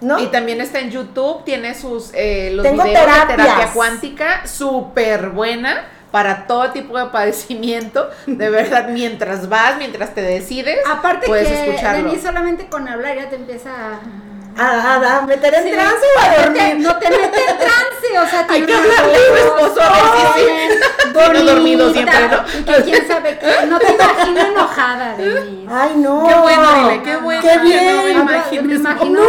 ¿no? 0.00 0.18
Y 0.18 0.26
también 0.26 0.60
está 0.60 0.80
en 0.80 0.90
YouTube, 0.90 1.44
tiene 1.44 1.74
sus 1.74 2.10
eh, 2.14 2.50
los 2.54 2.62
Tengo 2.62 2.84
videos 2.84 3.06
de 3.06 3.34
terapia 3.36 3.70
cuántica, 3.72 4.46
súper 4.46 5.30
buena 5.30 5.86
para 6.10 6.46
todo 6.46 6.70
tipo 6.70 6.98
de 6.98 7.06
padecimiento. 7.06 8.08
De 8.26 8.50
verdad, 8.50 8.88
mientras 8.92 9.48
vas, 9.48 9.76
mientras 9.78 10.14
te 10.14 10.22
decides, 10.22 10.78
Aparte 10.88 11.26
puedes 11.26 11.48
que 11.48 11.70
escucharlo. 11.70 12.04
Denise 12.04 12.26
solamente 12.26 12.66
con 12.68 12.88
hablar 12.88 13.16
ya 13.16 13.28
te 13.28 13.36
empieza 13.36 13.70
a... 13.70 14.00
a, 14.58 14.94
a- 14.94 15.16
a 15.18 15.22
meter 15.22 15.54
en 15.54 15.64
Sí, 15.64 15.70
trance 15.72 16.06
o 16.16 16.20
a 16.20 16.26
no 16.28 16.34
te- 16.34 16.42
dormir. 16.42 16.76
No 16.86 16.96
te 16.98 17.10
mete 17.10 17.38
en 17.50 17.58
trance, 17.58 18.18
o 18.22 18.26
sea, 18.28 18.46
Hay 18.50 18.62
que 18.62 18.74
hablarle 18.74 19.16
a 19.16 19.28
tu 19.28 19.34
esposo 19.36 19.80
a 19.82 20.34
sí. 20.34 20.44
no 21.14 21.44
dormido 21.44 21.92
siempre, 21.92 22.28
¿no? 22.28 22.44
Que 22.64 22.82
quién 22.82 23.08
sabe 23.08 23.38
qué. 23.38 23.66
No 23.66 23.78
te 23.78 23.92
imagino 23.92 24.40
enojada, 24.40 25.16
Denise. 25.16 25.66
Ay, 25.70 25.92
no. 25.96 26.26
Qué 26.26 26.34
bueno, 26.34 26.74
dile, 26.74 27.02
qué 27.02 27.16
bueno. 27.16 27.42
Qué 27.42 27.58
bien. 27.58 27.96
No 27.96 28.24
me 28.24 28.32
imagino. 28.34 28.62
me 28.62 28.74
imagino 28.74 29.20
No. 29.20 29.26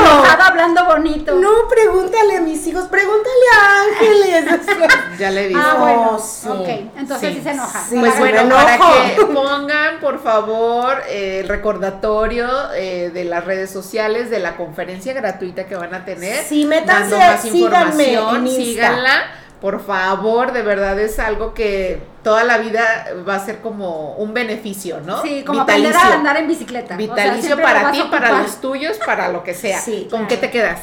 enojada 0.00 0.46
hablando 0.46 0.84
bonito. 0.86 1.34
No, 1.34 1.68
pregúntale 1.68 2.36
a 2.36 2.40
mis 2.40 2.66
hijos, 2.66 2.84
pregúntale 2.88 3.44
a 3.60 3.82
Ángeles. 3.82 4.44
Ya 5.18 5.30
le 5.30 5.46
dije. 5.48 5.60
Ah, 5.62 5.76
bueno. 5.78 6.10
Oh, 6.14 6.18
sí. 6.18 6.48
Ok, 6.48 6.68
entonces 6.98 7.28
sí, 7.30 7.36
Sí. 7.36 7.42
se 7.44 7.50
enoja. 7.50 7.84
Sí. 7.88 7.96
Pues 8.00 8.18
bueno, 8.18 8.54
para 8.56 8.74
enojo. 8.74 8.92
que 9.16 9.24
pongan, 9.26 10.00
por 10.00 10.20
favor, 10.22 11.02
eh, 11.08 11.40
el 11.42 11.48
recordatorio 11.48 12.48
eh, 12.74 13.10
de 13.14 13.24
las 13.24 13.44
redes 13.44 13.70
sociales 13.70 14.28
de 14.30 14.40
la 14.40 14.56
conferencia 14.64 15.12
gratuita 15.12 15.66
que 15.66 15.76
van 15.76 15.94
a 15.94 16.04
tener. 16.04 16.44
Sí, 16.44 16.64
métanse, 16.64 17.14
dando 17.14 17.18
más 17.18 17.44
información, 17.44 18.48
síganla. 18.48 19.22
Por 19.60 19.84
favor, 19.84 20.52
de 20.52 20.62
verdad 20.62 20.98
es 20.98 21.18
algo 21.18 21.54
que 21.54 22.02
toda 22.22 22.44
la 22.44 22.58
vida 22.58 23.06
va 23.26 23.36
a 23.36 23.44
ser 23.44 23.60
como 23.60 24.14
un 24.16 24.34
beneficio, 24.34 25.00
¿no? 25.00 25.22
Sí, 25.22 25.42
como 25.42 25.62
aprender 25.62 25.96
a 25.96 26.14
andar 26.14 26.36
en 26.36 26.48
bicicleta. 26.48 26.94
O 26.94 26.98
sea, 26.98 27.06
Vitalicio 27.06 27.56
para 27.56 27.90
ti, 27.90 28.02
para 28.10 28.42
los 28.42 28.60
tuyos, 28.60 28.98
para 29.06 29.28
lo 29.28 29.42
que 29.42 29.54
sea. 29.54 29.80
Sí, 29.80 30.06
¿Con 30.10 30.26
claro. 30.26 30.28
qué 30.28 30.36
te 30.36 30.50
quedas? 30.50 30.80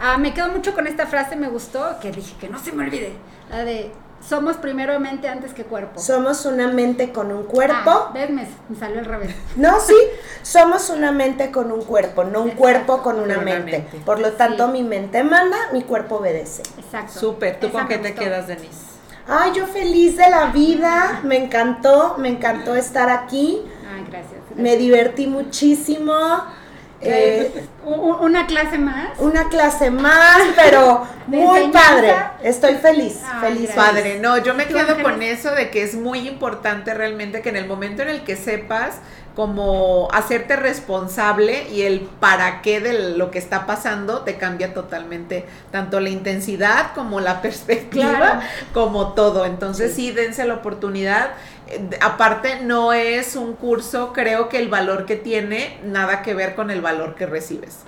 Ah, 0.00 0.18
me 0.18 0.34
quedo 0.34 0.48
mucho 0.48 0.74
con 0.74 0.86
esta 0.86 1.06
frase, 1.06 1.36
me 1.36 1.48
gustó, 1.48 1.98
que 2.00 2.10
dije 2.10 2.34
que 2.38 2.48
no 2.48 2.58
se 2.58 2.72
me 2.72 2.84
olvide. 2.84 3.12
La 3.50 3.64
de 3.64 3.90
somos 4.26 4.56
primero 4.56 4.98
mente 5.00 5.28
antes 5.28 5.54
que 5.54 5.64
cuerpo. 5.64 6.00
Somos 6.00 6.44
una 6.46 6.68
mente 6.68 7.12
con 7.12 7.30
un 7.32 7.44
cuerpo. 7.44 7.90
Ah, 7.90 8.10
¿ves? 8.12 8.30
Me, 8.30 8.46
me 8.68 8.76
salió 8.76 8.98
al 9.00 9.04
revés. 9.06 9.34
No, 9.56 9.80
sí, 9.80 9.94
somos 10.42 10.90
una 10.90 11.12
mente 11.12 11.50
con 11.50 11.72
un 11.72 11.82
cuerpo, 11.82 12.24
no 12.24 12.40
un 12.42 12.48
Exacto. 12.48 12.60
cuerpo 12.62 13.02
con 13.02 13.20
una 13.20 13.38
mente. 13.38 13.78
mente. 13.78 13.98
Por 14.04 14.20
lo 14.20 14.32
tanto, 14.32 14.66
Sí. 14.66 14.72
mi 14.72 14.82
mente 14.82 15.22
manda, 15.24 15.56
mi 15.72 15.82
cuerpo 15.82 16.16
obedece. 16.16 16.62
Exacto. 16.78 17.18
Súper. 17.18 17.58
¿Tú 17.60 17.66
Esa 17.68 17.78
con 17.78 17.88
qué 17.88 17.98
te 17.98 18.14
quedas, 18.14 18.46
Denise? 18.46 18.88
Ay, 19.26 19.52
yo 19.54 19.66
feliz 19.66 20.16
de 20.16 20.30
la 20.30 20.46
vida, 20.46 21.20
me 21.22 21.36
encantó, 21.36 22.16
me 22.18 22.28
encantó 22.28 22.74
estar 22.74 23.10
aquí, 23.10 23.60
Ay, 23.94 24.04
gracias. 24.10 24.40
me 24.56 24.76
divertí 24.76 25.26
muchísimo. 25.26 26.14
Eh, 27.00 27.64
u- 27.84 27.94
una 28.24 28.46
clase 28.46 28.78
más. 28.78 29.10
una 29.18 29.48
clase 29.48 29.90
más, 29.90 30.40
pero 30.56 31.06
muy 31.26 31.40
enseñanza. 31.40 31.80
padre. 31.90 32.14
Estoy 32.42 32.74
feliz, 32.76 33.20
Ay, 33.24 33.40
feliz. 33.52 33.70
gracias. 33.74 33.86
Padre, 33.86 34.18
no, 34.20 34.38
yo 34.38 34.54
me 34.54 34.64
¿Tú, 34.66 34.74
quedo 34.74 35.00
con 35.02 35.22
eso 35.22 35.52
de 35.54 35.70
que 35.70 35.82
es 35.82 35.94
muy 35.94 36.26
importante 36.28 36.94
realmente 36.94 37.40
que 37.42 37.50
en 37.50 37.56
el 37.56 37.66
momento 37.66 38.02
en 38.02 38.08
el 38.08 38.24
que 38.24 38.36
sepas 38.36 38.96
como 39.36 40.08
hacerte 40.12 40.56
responsable 40.56 41.68
y 41.70 41.82
el 41.82 42.00
para 42.00 42.60
qué 42.60 42.80
de 42.80 43.16
lo 43.16 43.30
que 43.30 43.38
está 43.38 43.66
pasando 43.66 44.22
te 44.22 44.36
cambia 44.36 44.74
totalmente 44.74 45.46
tanto 45.70 46.00
la 46.00 46.08
intensidad 46.08 46.92
como 46.94 47.20
la 47.20 47.40
perspectiva, 47.42 48.16
Claro. 48.16 48.40
como 48.74 49.12
todo. 49.14 49.44
Entonces 49.46 49.94
sí, 49.94 50.10
dense 50.10 50.44
la 50.44 50.54
oportunidad. 50.54 51.28
Eh, 51.68 51.90
Aparte, 52.00 52.60
no 52.62 52.92
es 52.92 53.36
un 53.36 53.54
curso, 53.54 54.12
creo 54.12 54.48
que 54.48 54.58
el 54.58 54.68
valor 54.68 55.06
que 55.06 55.16
tiene 55.16 55.78
nada 55.84 56.22
que 56.22 56.34
ver 56.34 56.54
con 56.54 56.70
el 56.70 56.80
valor 56.80 57.14
que 57.14 57.26
recibes. 57.26 57.78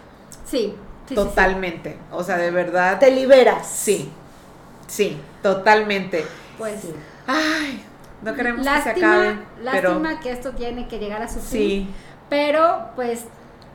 Sí. 0.44 0.58
sí, 0.58 0.74
sí, 1.08 1.08
sí. 1.08 1.14
totalmente. 1.14 1.98
O 2.12 2.22
sea, 2.22 2.36
de 2.36 2.50
verdad. 2.50 2.98
Te 2.98 3.10
liberas. 3.10 3.66
Sí, 3.66 4.10
sí, 4.86 5.16
totalmente. 5.42 6.24
Pues 6.58 6.82
Ay, 7.26 7.84
no 8.22 8.34
queremos 8.34 8.66
que 8.66 8.82
se 8.82 8.90
acabe. 8.90 9.36
lástima 9.62 9.72
pero 9.72 10.20
que 10.22 10.30
esto 10.32 10.52
tiene 10.52 10.88
que 10.88 10.98
llegar 10.98 11.22
a 11.22 11.28
su 11.28 11.40
fin. 11.40 11.48
sí, 11.50 11.90
Pero 12.28 12.90
pues 12.96 13.24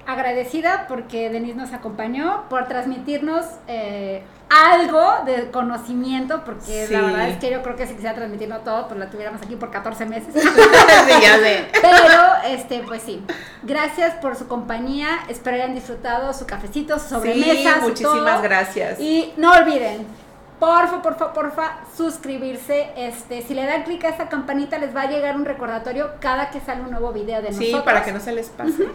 agradecida 0.07 0.85
porque 0.87 1.29
Denise 1.29 1.55
nos 1.57 1.73
acompañó, 1.73 2.43
por 2.49 2.67
transmitirnos 2.67 3.45
eh, 3.67 4.23
algo 4.49 5.01
de 5.25 5.49
conocimiento, 5.51 6.43
porque 6.45 6.87
la 6.91 6.99
Sí. 6.99 7.05
verdad 7.05 7.29
es 7.29 7.37
que 7.37 7.49
yo 7.51 7.63
creo 7.63 7.75
que 7.75 7.87
si 7.87 7.93
quisiera 7.95 8.13
transmitirlo 8.15 8.59
todo, 8.59 8.87
pues 8.87 8.99
la 8.99 9.09
tuviéramos 9.09 9.41
aquí 9.41 9.55
por 9.55 9.71
14 9.71 10.05
meses. 10.05 10.33
sí, 10.43 11.13
ya 11.21 11.37
sé. 11.39 11.65
Pero, 11.81 12.23
este, 12.45 12.79
pues 12.85 13.01
sí. 13.01 13.23
Gracias 13.63 14.13
por 14.15 14.35
su 14.35 14.47
compañía. 14.47 15.07
Espero 15.29 15.55
hayan 15.55 15.73
disfrutado 15.73 16.33
su 16.33 16.45
cafecito, 16.45 16.99
su 16.99 17.09
sobremesa, 17.09 17.73
Sí, 17.75 17.79
muchísimas 17.81 18.33
todo. 18.35 18.41
gracias. 18.43 18.99
Y 18.99 19.33
no 19.37 19.51
olviden, 19.53 20.05
porfa, 20.59 21.01
porfa, 21.01 21.33
porfa, 21.33 21.77
suscribirse. 21.97 22.89
Este, 22.95 23.41
si 23.41 23.55
le 23.55 23.65
dan 23.65 23.83
clic 23.83 24.03
a 24.05 24.09
esa 24.09 24.29
campanita, 24.29 24.77
les 24.77 24.95
va 24.95 25.01
a 25.01 25.09
llegar 25.09 25.35
un 25.35 25.45
recordatorio 25.45 26.11
cada 26.19 26.51
que 26.51 26.59
sale 26.59 26.81
un 26.81 26.91
nuevo 26.91 27.11
video 27.11 27.41
de 27.41 27.51
Sí, 27.51 27.71
nosotros. 27.71 27.83
para 27.83 28.03
que 28.03 28.11
no 28.11 28.19
se 28.19 28.31
les 28.31 28.49
pase. 28.49 28.87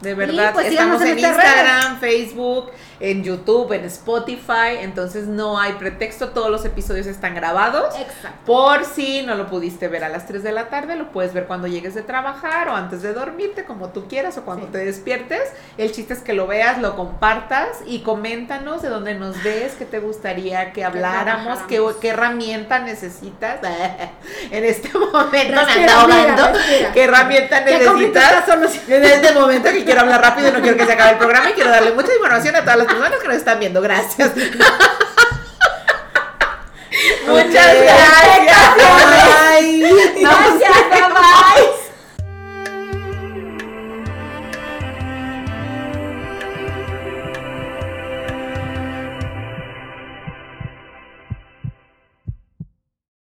De 0.00 0.14
verdad, 0.14 0.52
pues, 0.52 0.66
estamos 0.66 1.00
en 1.02 1.18
Instagram, 1.18 1.98
Facebook, 1.98 2.70
en 3.00 3.22
YouTube, 3.24 3.72
en 3.72 3.84
Spotify, 3.86 4.78
entonces 4.80 5.26
no 5.26 5.58
hay 5.58 5.72
pretexto, 5.74 6.28
todos 6.30 6.50
los 6.50 6.64
episodios 6.64 7.06
están 7.06 7.34
grabados. 7.34 7.94
Exacto. 7.98 8.38
Por 8.44 8.84
si 8.84 9.22
no 9.22 9.34
lo 9.34 9.46
pudiste 9.48 9.88
ver 9.88 10.04
a 10.04 10.08
las 10.08 10.26
3 10.26 10.42
de 10.42 10.52
la 10.52 10.68
tarde, 10.68 10.96
lo 10.96 11.10
puedes 11.10 11.32
ver 11.32 11.46
cuando 11.46 11.66
llegues 11.68 11.94
de 11.94 12.02
trabajar 12.02 12.68
o 12.68 12.74
antes 12.76 13.02
de 13.02 13.14
dormirte, 13.14 13.64
como 13.64 13.88
tú 13.90 14.06
quieras, 14.08 14.36
o 14.36 14.42
cuando 14.44 14.66
Sí. 14.66 14.72
te 14.72 14.78
despiertes. 14.84 15.40
El 15.78 15.90
chiste 15.92 16.12
es 16.14 16.20
que 16.20 16.34
lo 16.34 16.46
veas, 16.46 16.78
lo 16.80 16.96
compartas 16.96 17.68
y 17.86 18.00
coméntanos 18.00 18.82
de 18.82 18.88
dónde 18.88 19.14
nos 19.14 19.42
ves, 19.42 19.74
qué 19.78 19.84
te 19.86 20.00
gustaría 20.00 20.72
que 20.72 20.84
habláramos, 20.84 21.60
qué, 21.68 21.82
qué 22.00 22.08
herramienta 22.10 22.78
necesitas. 22.80 23.60
en 24.50 24.64
este 24.64 24.90
momento 24.98 25.30
me 25.32 25.64
Respira, 25.64 26.02
anda 26.28 26.52
respira. 26.52 26.92
¿Qué 26.92 27.04
herramienta 27.04 27.64
¿Qué 27.64 27.84
conflicto 27.84 28.20
necesitas? 28.20 28.88
En 28.88 29.04
este 29.04 29.32
momento 29.32 29.70
que 29.70 29.83
quiero 29.84 30.00
hablar 30.00 30.20
rápido, 30.20 30.48
y 30.48 30.52
no 30.52 30.60
quiero 30.60 30.76
que 30.76 30.86
se 30.86 30.92
acabe 30.92 31.12
el 31.12 31.18
programa 31.18 31.50
y 31.50 31.52
quiero 31.52 31.70
darle 31.70 31.92
mucha 31.92 32.12
información 32.12 32.56
a 32.56 32.60
todas 32.60 32.78
las 32.78 32.86
personas 32.86 33.20
que 33.20 33.28
nos 33.28 33.36
están 33.36 33.58
viendo. 33.60 33.80
Gracias. 33.80 34.32
Muchas 37.26 37.52
gracias. 37.52 38.58
Ay, 39.50 39.80
gracias, 40.20 41.00
mamá. 41.00 41.43